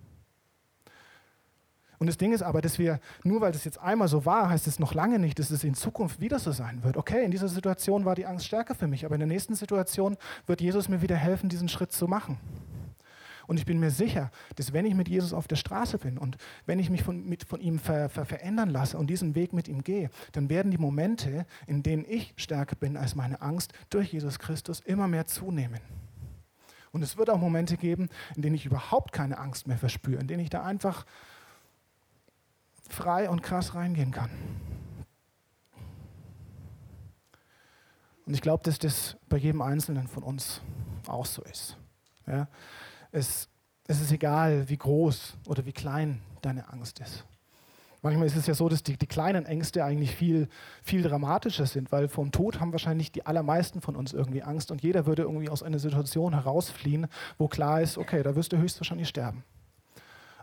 Und 1.97 2.07
das 2.07 2.15
Ding 2.15 2.31
ist 2.31 2.41
aber, 2.41 2.61
dass 2.61 2.79
wir, 2.79 3.01
nur 3.25 3.41
weil 3.41 3.51
das 3.51 3.65
jetzt 3.65 3.79
einmal 3.81 4.07
so 4.07 4.25
war, 4.25 4.49
heißt 4.49 4.65
es 4.67 4.79
noch 4.79 4.93
lange 4.93 5.19
nicht, 5.19 5.39
dass 5.39 5.51
es 5.51 5.65
in 5.65 5.73
Zukunft 5.73 6.21
wieder 6.21 6.39
so 6.39 6.53
sein 6.53 6.85
wird. 6.85 6.95
Okay, 6.95 7.25
in 7.25 7.31
dieser 7.31 7.49
Situation 7.49 8.05
war 8.05 8.15
die 8.15 8.25
Angst 8.25 8.45
stärker 8.45 8.73
für 8.73 8.87
mich, 8.87 9.03
aber 9.03 9.15
in 9.15 9.19
der 9.19 9.27
nächsten 9.27 9.55
Situation 9.55 10.15
wird 10.45 10.61
Jesus 10.61 10.87
mir 10.87 11.01
wieder 11.01 11.17
helfen, 11.17 11.49
diesen 11.49 11.67
Schritt 11.67 11.91
zu 11.91 12.07
machen. 12.07 12.37
Und 13.49 13.57
ich 13.57 13.65
bin 13.65 13.79
mir 13.79 13.89
sicher, 13.89 14.29
dass 14.57 14.73
wenn 14.73 14.85
ich 14.85 14.93
mit 14.93 15.09
Jesus 15.09 15.33
auf 15.33 15.47
der 15.47 15.55
Straße 15.55 15.97
bin 15.97 16.19
und 16.19 16.37
wenn 16.67 16.77
ich 16.77 16.91
mich 16.91 17.01
von, 17.01 17.27
mit, 17.27 17.43
von 17.43 17.59
ihm 17.61 17.79
ver, 17.79 18.07
ver, 18.07 18.23
verändern 18.23 18.69
lasse 18.69 18.95
und 18.95 19.07
diesen 19.07 19.33
Weg 19.33 19.53
mit 19.53 19.67
ihm 19.67 19.83
gehe, 19.83 20.11
dann 20.33 20.51
werden 20.51 20.69
die 20.69 20.77
Momente, 20.77 21.47
in 21.65 21.81
denen 21.81 22.05
ich 22.07 22.31
stärker 22.37 22.75
bin 22.75 22.95
als 22.95 23.15
meine 23.15 23.41
Angst, 23.41 23.73
durch 23.89 24.13
Jesus 24.13 24.37
Christus 24.37 24.81
immer 24.81 25.07
mehr 25.07 25.25
zunehmen. 25.25 25.79
Und 26.91 27.01
es 27.01 27.17
wird 27.17 27.31
auch 27.31 27.39
Momente 27.39 27.75
geben, 27.75 28.09
in 28.35 28.43
denen 28.43 28.53
ich 28.53 28.67
überhaupt 28.67 29.13
keine 29.13 29.39
Angst 29.39 29.65
mehr 29.65 29.79
verspüre, 29.79 30.21
in 30.21 30.27
denen 30.27 30.43
ich 30.43 30.51
da 30.51 30.61
einfach 30.61 31.07
frei 32.87 33.31
und 33.31 33.41
krass 33.41 33.73
reingehen 33.73 34.11
kann. 34.11 34.29
Und 38.27 38.35
ich 38.35 38.41
glaube, 38.41 38.61
dass 38.61 38.77
das 38.77 39.17
bei 39.27 39.37
jedem 39.37 39.63
Einzelnen 39.63 40.07
von 40.07 40.21
uns 40.21 40.61
auch 41.07 41.25
so 41.25 41.41
ist. 41.45 41.77
Ja? 42.27 42.47
Es, 43.11 43.49
es 43.87 44.01
ist 44.01 44.11
egal, 44.11 44.69
wie 44.69 44.77
groß 44.77 45.37
oder 45.47 45.65
wie 45.65 45.73
klein 45.73 46.21
deine 46.41 46.71
Angst 46.71 46.99
ist. 46.99 47.25
Manchmal 48.01 48.27
ist 48.27 48.37
es 48.37 48.47
ja 48.47 48.53
so, 48.53 48.69
dass 48.69 48.81
die, 48.81 48.97
die, 48.97 49.07
kleinen 49.07 49.45
Ängste 49.45 49.83
eigentlich 49.83 50.15
viel, 50.15 50.47
viel 50.83 51.01
dramatischer 51.01 51.65
sind, 51.65 51.91
weil 51.91 52.07
vom 52.07 52.31
Tod 52.31 52.61
haben 52.61 52.71
wahrscheinlich 52.71 53.11
die 53.11 53.25
allermeisten 53.25 53.81
von 53.81 53.97
uns 53.97 54.13
irgendwie 54.13 54.41
Angst 54.41 54.71
und 54.71 54.81
jeder 54.81 55.05
würde 55.05 55.23
irgendwie 55.23 55.49
aus 55.49 55.63
einer 55.63 55.79
Situation 55.79 56.33
herausfliehen, 56.33 57.07
wo 57.37 57.49
klar 57.49 57.81
ist, 57.81 57.97
okay, 57.97 58.23
da 58.23 58.35
wirst 58.35 58.53
du 58.53 58.57
höchstwahrscheinlich 58.57 59.09
sterben. 59.09 59.43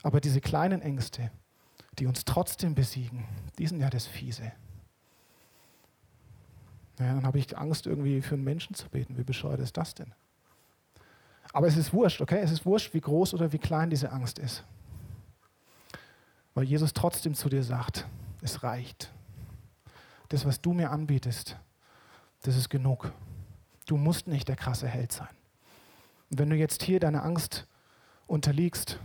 Aber 0.03 0.21
diese 0.21 0.43
kleinen 0.43 0.83
Ängste, 0.83 1.31
die 1.99 2.07
uns 2.07 2.27
trotzdem 2.27 2.75
besiegen, 2.75 3.25
die 3.59 3.67
sind 3.67 3.81
ja 3.81 3.89
das 3.89 4.07
Fiese. 4.07 4.53
Ja, 6.99 7.15
dann 7.15 7.27
habe 7.27 7.39
ich 7.39 7.57
Angst, 7.57 7.87
irgendwie 7.87 8.21
für 8.21 8.35
einen 8.35 8.45
Menschen 8.45 8.75
zu 8.75 8.89
beten. 8.89 9.17
Wie 9.17 9.25
bescheuert 9.25 9.61
ist 9.61 9.77
das 9.77 9.95
denn? 9.95 10.13
Aber 11.53 11.67
es 11.67 11.77
ist 11.77 11.93
wurscht, 11.93 12.21
okay? 12.21 12.41
Es 12.41 12.51
ist 12.51 12.67
wurscht, 12.67 12.93
wie 12.95 13.01
groß 13.01 13.35
oder 13.35 13.53
wie 13.53 13.59
klein 13.59 13.91
diese 13.91 14.13
Angst 14.13 14.39
ist. 14.39 14.65
Weil 16.55 16.65
Jesus 16.65 16.93
trotzdem 16.93 17.35
zu 17.35 17.49
dir 17.49 17.63
sagt, 17.63 18.07
es 18.43 18.63
reicht. 18.63 19.13
Das, 20.29 20.45
was 20.45 20.61
du 20.61 20.73
mir 20.73 20.91
anbietest, 20.91 21.57
das 22.43 22.57
ist 22.57 22.69
genug. 22.69 23.13
Du 23.87 23.97
musst 23.97 24.27
nicht 24.27 24.49
der 24.49 24.57
krasse 24.57 24.89
Held 24.89 25.13
sein. 25.13 25.29
Und 26.31 26.39
wenn 26.39 26.51
du 26.51 26.57
jetzt 26.57 26.83
hier 26.83 26.99
deiner 26.99 27.25
Angst 27.25 27.67
unterliegst, 28.27 28.99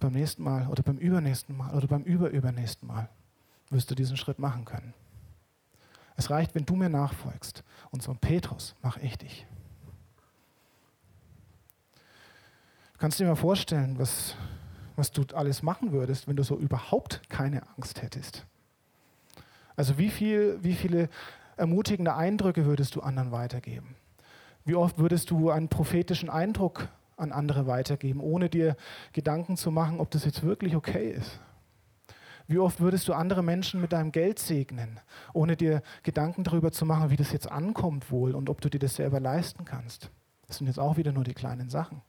beim 0.00 0.12
nächsten 0.12 0.42
Mal 0.42 0.66
oder 0.68 0.82
beim 0.82 0.98
übernächsten 0.98 1.56
Mal 1.56 1.74
oder 1.74 1.86
beim 1.86 2.02
überübernächsten 2.02 2.86
Mal, 2.86 3.08
wirst 3.70 3.90
du 3.90 3.94
diesen 3.94 4.16
Schritt 4.16 4.38
machen 4.38 4.64
können. 4.64 4.94
Es 6.16 6.30
reicht, 6.30 6.54
wenn 6.54 6.64
du 6.64 6.76
mir 6.76 6.88
nachfolgst. 6.88 7.64
Und 7.90 8.02
so 8.02 8.12
ein 8.12 8.18
Petrus 8.18 8.74
mache 8.82 9.00
ich 9.00 9.18
dich. 9.18 9.46
Kannst 13.04 13.20
du 13.20 13.24
dir 13.24 13.28
mal 13.28 13.36
vorstellen, 13.36 13.98
was, 13.98 14.34
was 14.96 15.12
du 15.12 15.24
alles 15.34 15.62
machen 15.62 15.92
würdest, 15.92 16.26
wenn 16.26 16.36
du 16.36 16.42
so 16.42 16.56
überhaupt 16.56 17.20
keine 17.28 17.60
Angst 17.76 18.00
hättest? 18.00 18.46
Also 19.76 19.98
wie, 19.98 20.08
viel, 20.08 20.56
wie 20.62 20.72
viele 20.72 21.10
ermutigende 21.58 22.14
Eindrücke 22.14 22.64
würdest 22.64 22.94
du 22.96 23.02
anderen 23.02 23.30
weitergeben? 23.30 23.94
Wie 24.64 24.74
oft 24.74 24.96
würdest 24.96 25.30
du 25.30 25.50
einen 25.50 25.68
prophetischen 25.68 26.30
Eindruck 26.30 26.88
an 27.18 27.30
andere 27.30 27.66
weitergeben, 27.66 28.20
ohne 28.20 28.48
dir 28.48 28.74
Gedanken 29.12 29.58
zu 29.58 29.70
machen, 29.70 30.00
ob 30.00 30.10
das 30.10 30.24
jetzt 30.24 30.42
wirklich 30.42 30.74
okay 30.74 31.10
ist? 31.10 31.40
Wie 32.46 32.58
oft 32.58 32.80
würdest 32.80 33.06
du 33.06 33.12
andere 33.12 33.42
Menschen 33.42 33.82
mit 33.82 33.92
deinem 33.92 34.12
Geld 34.12 34.38
segnen, 34.38 34.98
ohne 35.34 35.56
dir 35.58 35.82
Gedanken 36.04 36.42
darüber 36.42 36.72
zu 36.72 36.86
machen, 36.86 37.10
wie 37.10 37.16
das 37.16 37.32
jetzt 37.32 37.52
ankommt 37.52 38.10
wohl 38.10 38.34
und 38.34 38.48
ob 38.48 38.62
du 38.62 38.70
dir 38.70 38.78
das 38.78 38.94
selber 38.94 39.20
leisten 39.20 39.66
kannst? 39.66 40.10
Das 40.46 40.56
sind 40.56 40.68
jetzt 40.68 40.80
auch 40.80 40.96
wieder 40.96 41.12
nur 41.12 41.24
die 41.24 41.34
kleinen 41.34 41.68
Sachen. 41.68 42.00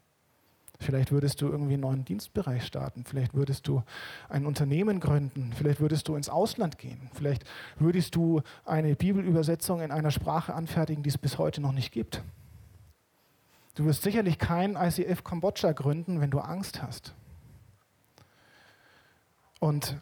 Vielleicht 0.79 1.11
würdest 1.11 1.41
du 1.41 1.47
irgendwie 1.47 1.73
einen 1.73 1.81
neuen 1.81 2.05
Dienstbereich 2.05 2.65
starten. 2.65 3.05
Vielleicht 3.05 3.33
würdest 3.33 3.67
du 3.67 3.83
ein 4.29 4.45
Unternehmen 4.45 4.99
gründen. 4.99 5.53
Vielleicht 5.53 5.79
würdest 5.79 6.07
du 6.07 6.15
ins 6.15 6.29
Ausland 6.29 6.77
gehen. 6.77 7.09
Vielleicht 7.13 7.45
würdest 7.79 8.15
du 8.15 8.41
eine 8.65 8.95
Bibelübersetzung 8.95 9.81
in 9.81 9.91
einer 9.91 10.11
Sprache 10.11 10.53
anfertigen, 10.53 11.03
die 11.03 11.09
es 11.09 11.17
bis 11.17 11.37
heute 11.37 11.61
noch 11.61 11.71
nicht 11.71 11.91
gibt. 11.91 12.21
Du 13.75 13.85
wirst 13.85 14.03
sicherlich 14.03 14.37
kein 14.37 14.75
ICF 14.75 15.23
Kambodscha 15.23 15.73
gründen, 15.73 16.21
wenn 16.21 16.31
du 16.31 16.39
Angst 16.39 16.81
hast. 16.81 17.13
Und 19.59 19.99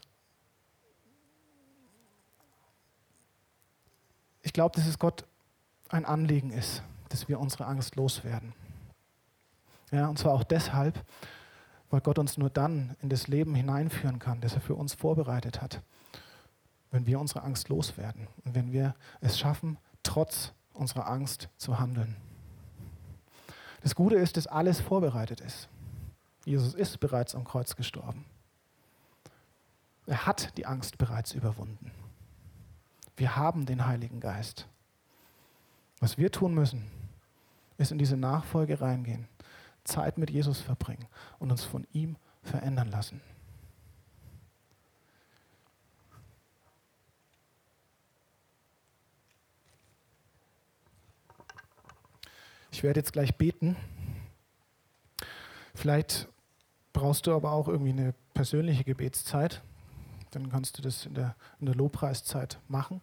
ich 4.42 4.52
glaube, 4.52 4.76
dass 4.76 4.86
es 4.86 4.98
Gott 4.98 5.24
ein 5.88 6.04
Anliegen 6.04 6.50
ist, 6.50 6.82
dass 7.08 7.28
wir 7.28 7.40
unsere 7.40 7.66
Angst 7.66 7.96
loswerden. 7.96 8.52
Ja, 9.94 10.08
und 10.08 10.18
zwar 10.18 10.32
auch 10.32 10.42
deshalb, 10.42 11.04
weil 11.88 12.00
Gott 12.00 12.18
uns 12.18 12.36
nur 12.36 12.50
dann 12.50 12.96
in 13.00 13.08
das 13.08 13.28
Leben 13.28 13.54
hineinführen 13.54 14.18
kann, 14.18 14.40
das 14.40 14.54
er 14.54 14.60
für 14.60 14.74
uns 14.74 14.92
vorbereitet 14.94 15.62
hat. 15.62 15.82
wenn 16.90 17.06
wir 17.06 17.18
unsere 17.18 17.42
Angst 17.42 17.70
loswerden 17.70 18.28
und 18.44 18.54
wenn 18.54 18.70
wir 18.70 18.94
es 19.20 19.36
schaffen, 19.36 19.78
trotz 20.04 20.52
unserer 20.74 21.08
Angst 21.08 21.48
zu 21.56 21.80
handeln. 21.80 22.14
Das 23.82 23.96
Gute 23.96 24.14
ist, 24.14 24.36
dass 24.36 24.46
alles 24.46 24.80
vorbereitet 24.80 25.40
ist. 25.40 25.68
Jesus 26.44 26.72
ist 26.72 27.00
bereits 27.00 27.34
am 27.34 27.42
Kreuz 27.42 27.74
gestorben. 27.74 28.24
Er 30.06 30.24
hat 30.24 30.56
die 30.56 30.66
Angst 30.66 30.96
bereits 30.98 31.32
überwunden. 31.32 31.90
Wir 33.16 33.34
haben 33.34 33.66
den 33.66 33.86
Heiligen 33.86 34.20
Geist. 34.20 34.68
Was 35.98 36.16
wir 36.16 36.30
tun 36.30 36.54
müssen, 36.54 36.88
ist 37.76 37.90
in 37.90 37.98
diese 37.98 38.16
Nachfolge 38.16 38.80
reingehen, 38.80 39.26
Zeit 39.84 40.18
mit 40.18 40.30
Jesus 40.30 40.60
verbringen 40.60 41.06
und 41.38 41.50
uns 41.50 41.64
von 41.64 41.86
ihm 41.92 42.16
verändern 42.42 42.90
lassen. 42.90 43.20
Ich 52.74 52.82
werde 52.82 52.98
jetzt 52.98 53.12
gleich 53.12 53.36
beten. 53.36 53.76
Vielleicht 55.76 56.28
brauchst 56.92 57.26
du 57.26 57.34
aber 57.34 57.52
auch 57.52 57.68
irgendwie 57.68 57.92
eine 57.92 58.14
persönliche 58.34 58.82
Gebetszeit. 58.82 59.62
Dann 60.32 60.50
kannst 60.50 60.76
du 60.76 60.82
das 60.82 61.06
in 61.06 61.14
der, 61.14 61.36
in 61.60 61.66
der 61.66 61.76
Lobpreiszeit 61.76 62.58
machen. 62.66 63.00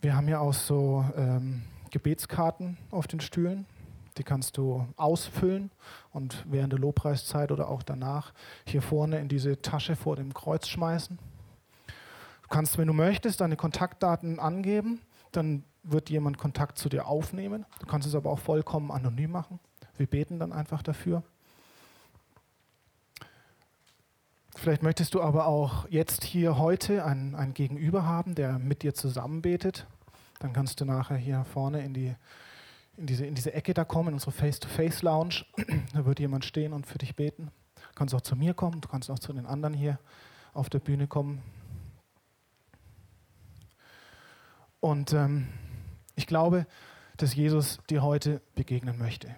Wir 0.00 0.16
haben 0.16 0.28
ja 0.28 0.38
auch 0.38 0.54
so 0.54 1.04
ähm, 1.16 1.64
Gebetskarten 1.90 2.78
auf 2.90 3.06
den 3.06 3.20
Stühlen. 3.20 3.66
Die 4.18 4.24
kannst 4.24 4.56
du 4.56 4.86
ausfüllen 4.96 5.70
und 6.10 6.44
während 6.48 6.72
der 6.72 6.80
Lobpreiszeit 6.80 7.52
oder 7.52 7.68
auch 7.68 7.82
danach 7.82 8.32
hier 8.66 8.82
vorne 8.82 9.18
in 9.20 9.28
diese 9.28 9.62
Tasche 9.62 9.96
vor 9.96 10.16
dem 10.16 10.34
Kreuz 10.34 10.66
schmeißen. 10.66 11.18
Du 12.42 12.48
kannst, 12.48 12.78
wenn 12.78 12.88
du 12.88 12.92
möchtest, 12.92 13.40
deine 13.40 13.56
Kontaktdaten 13.56 14.40
angeben. 14.40 15.00
Dann 15.32 15.64
wird 15.82 16.10
jemand 16.10 16.38
Kontakt 16.38 16.78
zu 16.78 16.88
dir 16.88 17.06
aufnehmen. 17.06 17.64
Du 17.80 17.86
kannst 17.86 18.08
es 18.08 18.14
aber 18.14 18.30
auch 18.30 18.38
vollkommen 18.38 18.90
anonym 18.90 19.30
machen. 19.30 19.60
Wir 19.96 20.06
beten 20.06 20.38
dann 20.38 20.52
einfach 20.52 20.82
dafür. 20.82 21.22
Vielleicht 24.56 24.82
möchtest 24.82 25.14
du 25.14 25.22
aber 25.22 25.46
auch 25.46 25.88
jetzt 25.88 26.24
hier 26.24 26.58
heute 26.58 27.04
einen, 27.04 27.36
einen 27.36 27.54
Gegenüber 27.54 28.04
haben, 28.04 28.34
der 28.34 28.58
mit 28.58 28.82
dir 28.82 28.92
zusammen 28.92 29.40
betet. 29.40 29.86
Dann 30.40 30.52
kannst 30.52 30.80
du 30.80 30.84
nachher 30.84 31.16
hier 31.16 31.44
vorne 31.44 31.84
in, 31.84 31.94
die, 31.94 32.14
in, 32.98 33.06
diese, 33.06 33.24
in 33.24 33.34
diese 33.34 33.54
Ecke 33.54 33.74
da 33.74 33.84
kommen, 33.84 34.08
in 34.08 34.14
unsere 34.14 34.32
Face-to-Face-Lounge. 34.32 35.44
Da 35.92 36.04
wird 36.04 36.18
jemand 36.18 36.44
stehen 36.44 36.72
und 36.72 36.86
für 36.86 36.98
dich 36.98 37.14
beten. 37.16 37.50
Du 37.76 37.94
kannst 37.94 38.14
auch 38.14 38.20
zu 38.20 38.36
mir 38.36 38.54
kommen, 38.54 38.80
du 38.80 38.88
kannst 38.88 39.10
auch 39.10 39.18
zu 39.18 39.32
den 39.32 39.46
anderen 39.46 39.74
hier 39.74 39.98
auf 40.52 40.68
der 40.68 40.80
Bühne 40.80 41.06
kommen. 41.06 41.42
Und 44.80 45.12
ähm, 45.12 45.48
ich 46.16 46.26
glaube, 46.26 46.66
dass 47.16 47.34
Jesus 47.34 47.78
dir 47.88 48.02
heute 48.02 48.40
begegnen 48.54 48.98
möchte. 48.98 49.34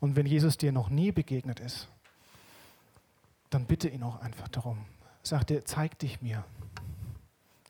Und 0.00 0.16
wenn 0.16 0.26
Jesus 0.26 0.56
dir 0.56 0.72
noch 0.72 0.88
nie 0.88 1.12
begegnet 1.12 1.60
ist, 1.60 1.88
dann 3.50 3.66
bitte 3.66 3.88
ihn 3.88 4.02
auch 4.02 4.20
einfach 4.20 4.48
darum. 4.48 4.86
Sag 5.22 5.46
dir, 5.46 5.64
zeig 5.64 5.98
dich 5.98 6.22
mir. 6.22 6.44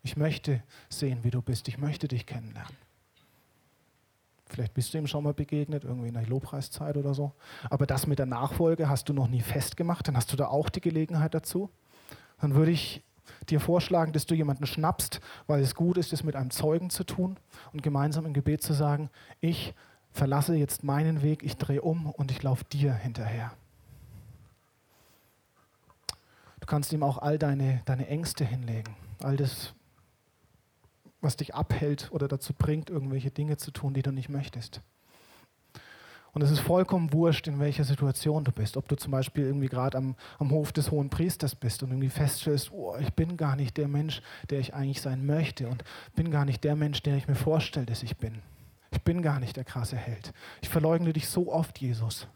Ich 0.03 0.15
möchte 0.15 0.63
sehen, 0.89 1.23
wie 1.23 1.31
du 1.31 1.41
bist. 1.41 1.67
Ich 1.67 1.77
möchte 1.77 2.07
dich 2.07 2.25
kennenlernen. 2.25 2.75
Vielleicht 4.51 4.73
bist 4.73 4.93
du 4.93 4.97
ihm 4.97 5.07
schon 5.07 5.23
mal 5.23 5.33
begegnet, 5.33 5.83
irgendwie 5.85 6.09
in 6.09 6.13
der 6.13 6.27
Lobpreiszeit 6.27 6.97
oder 6.97 7.13
so. 7.13 7.31
Aber 7.69 7.85
das 7.85 8.05
mit 8.05 8.19
der 8.19 8.25
Nachfolge 8.25 8.89
hast 8.89 9.07
du 9.07 9.13
noch 9.13 9.27
nie 9.27 9.41
festgemacht. 9.41 10.07
Dann 10.07 10.17
hast 10.17 10.31
du 10.31 10.35
da 10.35 10.47
auch 10.47 10.69
die 10.69 10.81
Gelegenheit 10.81 11.33
dazu. 11.33 11.69
Dann 12.41 12.55
würde 12.55 12.71
ich 12.71 13.01
dir 13.49 13.59
vorschlagen, 13.59 14.11
dass 14.11 14.25
du 14.25 14.35
jemanden 14.35 14.65
schnappst, 14.65 15.21
weil 15.47 15.61
es 15.61 15.75
gut 15.75 15.97
ist, 15.97 16.11
es 16.11 16.23
mit 16.23 16.35
einem 16.35 16.51
Zeugen 16.51 16.89
zu 16.89 17.03
tun 17.03 17.37
und 17.71 17.81
gemeinsam 17.81 18.25
im 18.25 18.33
Gebet 18.33 18.61
zu 18.61 18.73
sagen, 18.73 19.09
ich 19.39 19.73
verlasse 20.11 20.55
jetzt 20.55 20.83
meinen 20.83 21.21
Weg, 21.21 21.43
ich 21.43 21.57
drehe 21.57 21.81
um 21.81 22.07
und 22.07 22.31
ich 22.31 22.43
laufe 22.43 22.65
dir 22.65 22.93
hinterher. 22.93 23.53
Du 26.59 26.67
kannst 26.67 26.91
ihm 26.93 27.03
auch 27.03 27.17
all 27.17 27.39
deine, 27.39 27.81
deine 27.85 28.07
Ängste 28.07 28.43
hinlegen, 28.43 28.95
all 29.23 29.37
das, 29.37 29.73
was 31.21 31.37
dich 31.37 31.55
abhält 31.55 32.09
oder 32.11 32.27
dazu 32.27 32.53
bringt, 32.53 32.89
irgendwelche 32.89 33.31
Dinge 33.31 33.57
zu 33.57 33.71
tun, 33.71 33.93
die 33.93 34.01
du 34.01 34.11
nicht 34.11 34.29
möchtest. 34.29 34.81
Und 36.33 36.41
es 36.41 36.51
ist 36.51 36.59
vollkommen 36.59 37.11
wurscht, 37.11 37.47
in 37.47 37.59
welcher 37.59 37.83
Situation 37.83 38.45
du 38.45 38.53
bist. 38.53 38.77
Ob 38.77 38.87
du 38.87 38.95
zum 38.95 39.11
Beispiel 39.11 39.45
irgendwie 39.45 39.67
gerade 39.67 39.97
am, 39.97 40.15
am 40.39 40.51
Hof 40.51 40.71
des 40.71 40.89
Hohen 40.89 41.09
Priesters 41.09 41.55
bist 41.55 41.83
und 41.83 41.89
irgendwie 41.89 42.09
feststellst, 42.09 42.71
oh, 42.71 42.95
ich 42.99 43.13
bin 43.13 43.35
gar 43.35 43.57
nicht 43.57 43.75
der 43.75 43.89
Mensch, 43.89 44.21
der 44.49 44.59
ich 44.59 44.73
eigentlich 44.73 45.01
sein 45.01 45.25
möchte 45.25 45.67
und 45.67 45.83
bin 46.15 46.31
gar 46.31 46.45
nicht 46.45 46.63
der 46.63 46.77
Mensch, 46.77 47.03
der 47.03 47.17
ich 47.17 47.27
mir 47.27 47.35
vorstelle, 47.35 47.85
dass 47.85 48.01
ich 48.01 48.15
bin. 48.17 48.41
Ich 48.91 49.01
bin 49.01 49.21
gar 49.21 49.39
nicht 49.39 49.57
der 49.57 49.65
krasse 49.65 49.97
Held. 49.97 50.33
Ich 50.61 50.69
verleugne 50.69 51.11
dich 51.11 51.27
so 51.27 51.51
oft, 51.51 51.79
Jesus. 51.79 52.27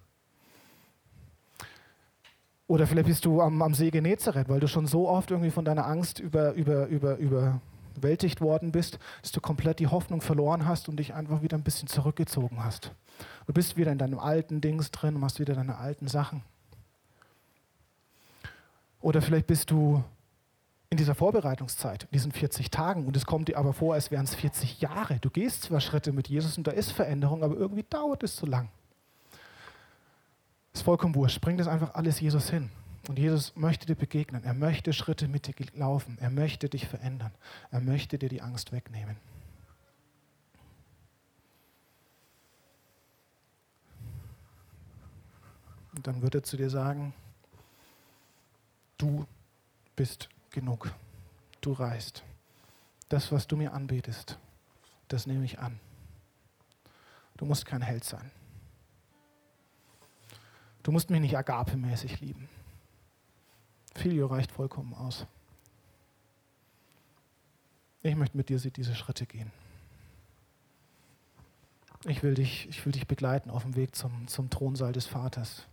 Oder 2.68 2.88
vielleicht 2.88 3.08
bist 3.08 3.26
du 3.26 3.42
am, 3.42 3.62
am 3.62 3.74
See 3.74 3.92
Genezareth, 3.92 4.50
weil 4.50 4.60
du 4.60 4.68
schon 4.68 4.88
so 4.88 5.08
oft 5.08 5.32
irgendwie 5.32 5.52
von 5.52 5.64
deiner 5.64 5.86
Angst 5.86 6.20
über, 6.20 6.54
über, 6.54 6.88
über, 6.88 7.18
überwältigt 7.98 8.42
worden 8.42 8.72
bist, 8.72 9.00
dass 9.22 9.32
du 9.32 9.42
komplett 9.42 9.80
die 9.80 9.88
Hoffnung 9.88 10.22
verloren 10.22 10.66
hast 10.66 10.90
und 10.90 10.98
dich 10.98 11.14
einfach 11.14 11.42
wieder 11.42 11.58
ein 11.58 11.64
bisschen 11.64 11.88
zurückgezogen 11.88 12.64
hast. 12.64 12.92
Du 13.48 13.54
bist 13.54 13.78
wieder 13.78 13.92
in 13.92 13.98
deinem 13.98 14.20
alten 14.20 14.62
Dings 14.62 14.92
drin 14.92 15.16
und 15.16 15.22
machst 15.22 15.40
wieder 15.40 15.54
deine 15.54 15.78
alten 15.78 16.08
Sachen. 16.08 16.44
Oder 19.02 19.22
vielleicht 19.22 19.48
bist 19.48 19.70
du 19.72 20.04
in 20.90 20.98
dieser 20.98 21.16
Vorbereitungszeit, 21.16 22.04
in 22.04 22.10
diesen 22.14 22.32
40 22.32 22.72
Tagen, 22.72 23.06
und 23.06 23.18
es 23.18 23.26
kommt 23.26 23.48
dir 23.48 23.58
aber 23.58 23.74
vor, 23.74 23.94
als 23.94 24.12
wären 24.12 24.24
es 24.24 24.36
40 24.36 24.82
Jahre. 24.82 25.20
Du 25.20 25.30
gehst 25.30 25.64
zwar 25.64 25.80
Schritte 25.80 26.12
mit 26.12 26.28
Jesus 26.28 26.58
und 26.58 26.68
da 26.68 26.72
ist 26.72 26.92
Veränderung, 26.92 27.44
aber 27.44 27.56
irgendwie 27.56 27.84
dauert 27.90 28.24
es 28.24 28.36
zu 28.36 28.46
lang. 28.46 28.70
Ist 30.74 30.84
vollkommen 30.84 31.16
wurscht. 31.16 31.42
Bring 31.42 31.58
das 31.58 31.68
einfach 31.68 31.94
alles 31.96 32.20
Jesus 32.20 32.50
hin. 32.50 32.70
Und 33.08 33.20
Jesus 33.20 33.56
möchte 33.56 33.86
dir 33.86 33.96
begegnen. 33.96 34.44
Er 34.44 34.54
möchte 34.54 34.92
Schritte 34.92 35.28
mit 35.28 35.48
dir 35.48 35.54
laufen. 35.74 36.18
Er 36.20 36.32
möchte 36.32 36.70
dich 36.70 36.88
verändern. 36.88 37.32
Er 37.70 37.80
möchte 37.80 38.18
dir 38.18 38.30
die 38.30 38.42
Angst 38.42 38.72
wegnehmen. 38.72 39.18
Und 45.96 46.08
dann 46.08 46.22
wird 46.22 46.36
er 46.36 46.44
zu 46.44 46.58
dir 46.58 46.70
sagen, 46.70 47.14
du 48.98 49.26
bist 49.96 50.30
genug. 50.50 50.92
Du 51.62 51.74
reist. 51.74 52.24
Das, 53.08 53.32
was 53.32 53.48
du 53.48 53.56
mir 53.56 53.72
anbietest, 53.74 54.38
das 55.08 55.28
nehme 55.28 55.46
ich 55.46 55.60
an. 55.60 55.80
Du 57.38 57.46
musst 57.46 57.66
kein 57.66 57.82
Held 57.82 58.04
sein. 58.04 58.32
Du 60.84 60.92
musst 60.92 61.10
mich 61.10 61.22
nicht 61.22 61.38
agapemäßig 61.38 62.20
lieben. 62.20 62.50
Filio 63.96 64.28
reicht 64.28 64.52
vollkommen 64.52 64.94
aus. 64.94 65.26
Ich 68.04 68.16
möchte 68.16 68.38
mit 68.38 68.50
dir 68.50 68.60
diese 68.60 68.94
Schritte 68.94 69.26
gehen. 69.26 69.52
Ich 72.04 72.22
will 72.22 72.36
dich, 72.36 72.70
ich 72.70 72.86
will 72.86 72.92
dich 72.92 73.08
begleiten 73.08 73.50
auf 73.50 73.64
dem 73.64 73.76
Weg 73.76 73.96
zum, 73.96 74.28
zum 74.28 74.52
Thronsaal 74.52 74.92
des 74.92 75.08
Vaters, 75.08 75.66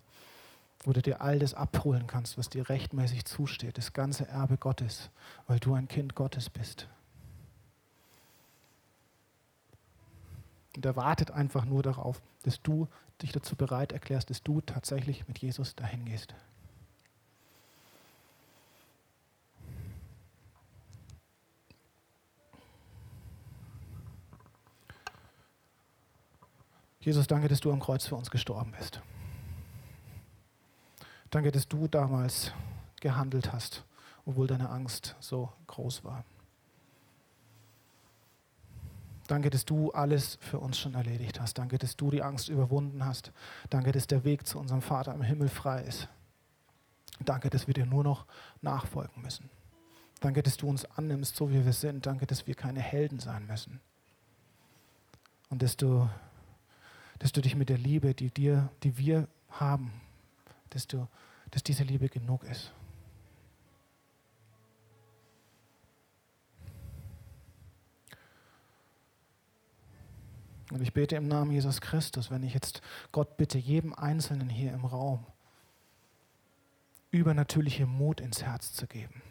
wo 0.84 0.92
du 0.92 1.02
dir 1.02 1.20
all 1.20 1.38
das 1.38 1.52
abholen 1.52 2.06
kannst, 2.06 2.38
was 2.38 2.48
dir 2.48 2.70
rechtmäßig 2.70 3.26
zusteht, 3.26 3.76
das 3.76 3.92
ganze 3.92 4.26
Erbe 4.28 4.56
Gottes, 4.56 5.10
weil 5.46 5.58
du 5.58 5.74
ein 5.74 5.88
Kind 5.88 6.14
Gottes 6.14 6.48
bist. 6.48 6.88
Und 10.74 10.86
er 10.86 10.96
wartet 10.96 11.30
einfach 11.30 11.66
nur 11.66 11.82
darauf, 11.82 12.22
dass 12.44 12.62
du 12.62 12.88
dich 13.20 13.32
dazu 13.32 13.56
bereit 13.56 13.92
erklärst, 13.92 14.30
dass 14.30 14.42
du 14.42 14.62
tatsächlich 14.62 15.28
mit 15.28 15.38
Jesus 15.38 15.74
dahin 15.74 16.06
gehst. 16.06 16.34
Jesus, 27.02 27.26
danke, 27.26 27.48
dass 27.48 27.58
du 27.58 27.72
am 27.72 27.80
Kreuz 27.80 28.06
für 28.06 28.14
uns 28.14 28.30
gestorben 28.30 28.72
bist. 28.78 29.00
Danke, 31.30 31.50
dass 31.50 31.66
du 31.66 31.88
damals 31.88 32.52
gehandelt 33.00 33.52
hast, 33.52 33.84
obwohl 34.24 34.46
deine 34.46 34.70
Angst 34.70 35.16
so 35.18 35.52
groß 35.66 36.04
war. 36.04 36.24
Danke, 39.26 39.50
dass 39.50 39.64
du 39.64 39.90
alles 39.92 40.38
für 40.40 40.60
uns 40.60 40.78
schon 40.78 40.94
erledigt 40.94 41.40
hast. 41.40 41.58
Danke, 41.58 41.78
dass 41.78 41.96
du 41.96 42.10
die 42.10 42.22
Angst 42.22 42.48
überwunden 42.48 43.04
hast. 43.04 43.32
Danke, 43.70 43.90
dass 43.90 44.06
der 44.06 44.24
Weg 44.24 44.46
zu 44.46 44.58
unserem 44.58 44.82
Vater 44.82 45.12
im 45.14 45.22
Himmel 45.22 45.48
frei 45.48 45.82
ist. 45.82 46.08
Danke, 47.24 47.50
dass 47.50 47.66
wir 47.66 47.74
dir 47.74 47.86
nur 47.86 48.04
noch 48.04 48.26
nachfolgen 48.60 49.22
müssen. 49.22 49.50
Danke, 50.20 50.42
dass 50.42 50.56
du 50.56 50.68
uns 50.68 50.84
annimmst, 50.84 51.34
so 51.34 51.50
wie 51.50 51.64
wir 51.64 51.72
sind. 51.72 52.06
Danke, 52.06 52.26
dass 52.26 52.46
wir 52.46 52.54
keine 52.54 52.80
Helden 52.80 53.18
sein 53.18 53.46
müssen. 53.46 53.80
Und 55.50 55.62
dass 55.62 55.76
du 55.76 56.08
dass 57.22 57.30
du 57.30 57.40
dich 57.40 57.54
mit 57.54 57.68
der 57.68 57.78
Liebe, 57.78 58.14
die 58.14 58.30
dir, 58.30 58.68
die 58.82 58.98
wir 58.98 59.28
haben, 59.48 59.92
dass 60.70 60.88
du, 60.88 61.06
dass 61.52 61.62
diese 61.62 61.84
Liebe 61.84 62.08
genug 62.08 62.42
ist. 62.42 62.72
Und 70.72 70.82
ich 70.82 70.92
bete 70.92 71.14
im 71.14 71.28
Namen 71.28 71.52
Jesus 71.52 71.80
Christus, 71.80 72.32
wenn 72.32 72.42
ich 72.42 72.54
jetzt 72.54 72.82
Gott 73.12 73.36
bitte, 73.36 73.56
jedem 73.56 73.94
Einzelnen 73.94 74.48
hier 74.48 74.72
im 74.72 74.84
Raum 74.84 75.24
übernatürliche 77.12 77.86
Mut 77.86 78.20
ins 78.20 78.42
Herz 78.42 78.72
zu 78.72 78.88
geben, 78.88 79.22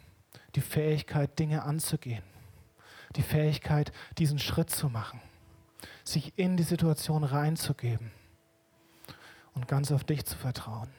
die 0.55 0.61
Fähigkeit, 0.61 1.37
Dinge 1.37 1.63
anzugehen, 1.63 2.23
die 3.17 3.23
Fähigkeit, 3.23 3.91
diesen 4.17 4.39
Schritt 4.39 4.69
zu 4.69 4.87
machen 4.87 5.19
sich 6.03 6.33
in 6.37 6.57
die 6.57 6.63
Situation 6.63 7.23
reinzugeben 7.23 8.11
und 9.53 9.67
ganz 9.67 9.91
auf 9.91 10.03
dich 10.03 10.25
zu 10.25 10.37
vertrauen. 10.37 10.89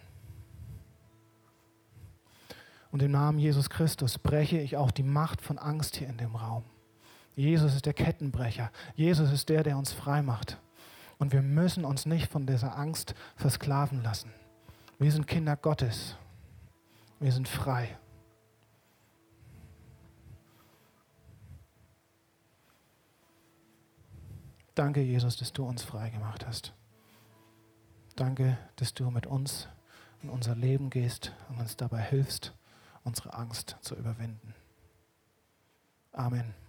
Und 2.90 3.02
im 3.02 3.10
Namen 3.10 3.38
Jesus 3.38 3.70
Christus 3.70 4.18
breche 4.18 4.58
ich 4.58 4.76
auch 4.76 4.90
die 4.90 5.02
Macht 5.02 5.40
von 5.40 5.58
Angst 5.58 5.96
hier 5.96 6.08
in 6.08 6.18
dem 6.18 6.36
Raum. 6.36 6.64
Jesus 7.34 7.74
ist 7.74 7.86
der 7.86 7.94
Kettenbrecher. 7.94 8.70
Jesus 8.94 9.32
ist 9.32 9.48
der, 9.48 9.62
der 9.62 9.78
uns 9.78 9.92
frei 9.92 10.20
macht. 10.20 10.58
Und 11.18 11.32
wir 11.32 11.40
müssen 11.40 11.84
uns 11.84 12.04
nicht 12.04 12.30
von 12.30 12.46
dieser 12.46 12.76
Angst 12.76 13.14
versklaven 13.36 14.02
lassen. 14.02 14.30
Wir 14.98 15.10
sind 15.10 15.26
Kinder 15.26 15.56
Gottes. 15.56 16.16
Wir 17.18 17.32
sind 17.32 17.48
frei. 17.48 17.96
Danke, 24.74 25.02
Jesus, 25.02 25.36
dass 25.36 25.52
du 25.52 25.64
uns 25.64 25.82
frei 25.82 26.10
gemacht 26.10 26.46
hast. 26.46 26.72
Danke, 28.16 28.58
dass 28.76 28.94
du 28.94 29.10
mit 29.10 29.26
uns 29.26 29.68
in 30.22 30.30
unser 30.30 30.54
Leben 30.54 30.90
gehst 30.90 31.32
und 31.48 31.58
uns 31.58 31.76
dabei 31.76 32.00
hilfst, 32.00 32.54
unsere 33.04 33.34
Angst 33.34 33.76
zu 33.80 33.94
überwinden. 33.96 34.54
Amen. 36.12 36.61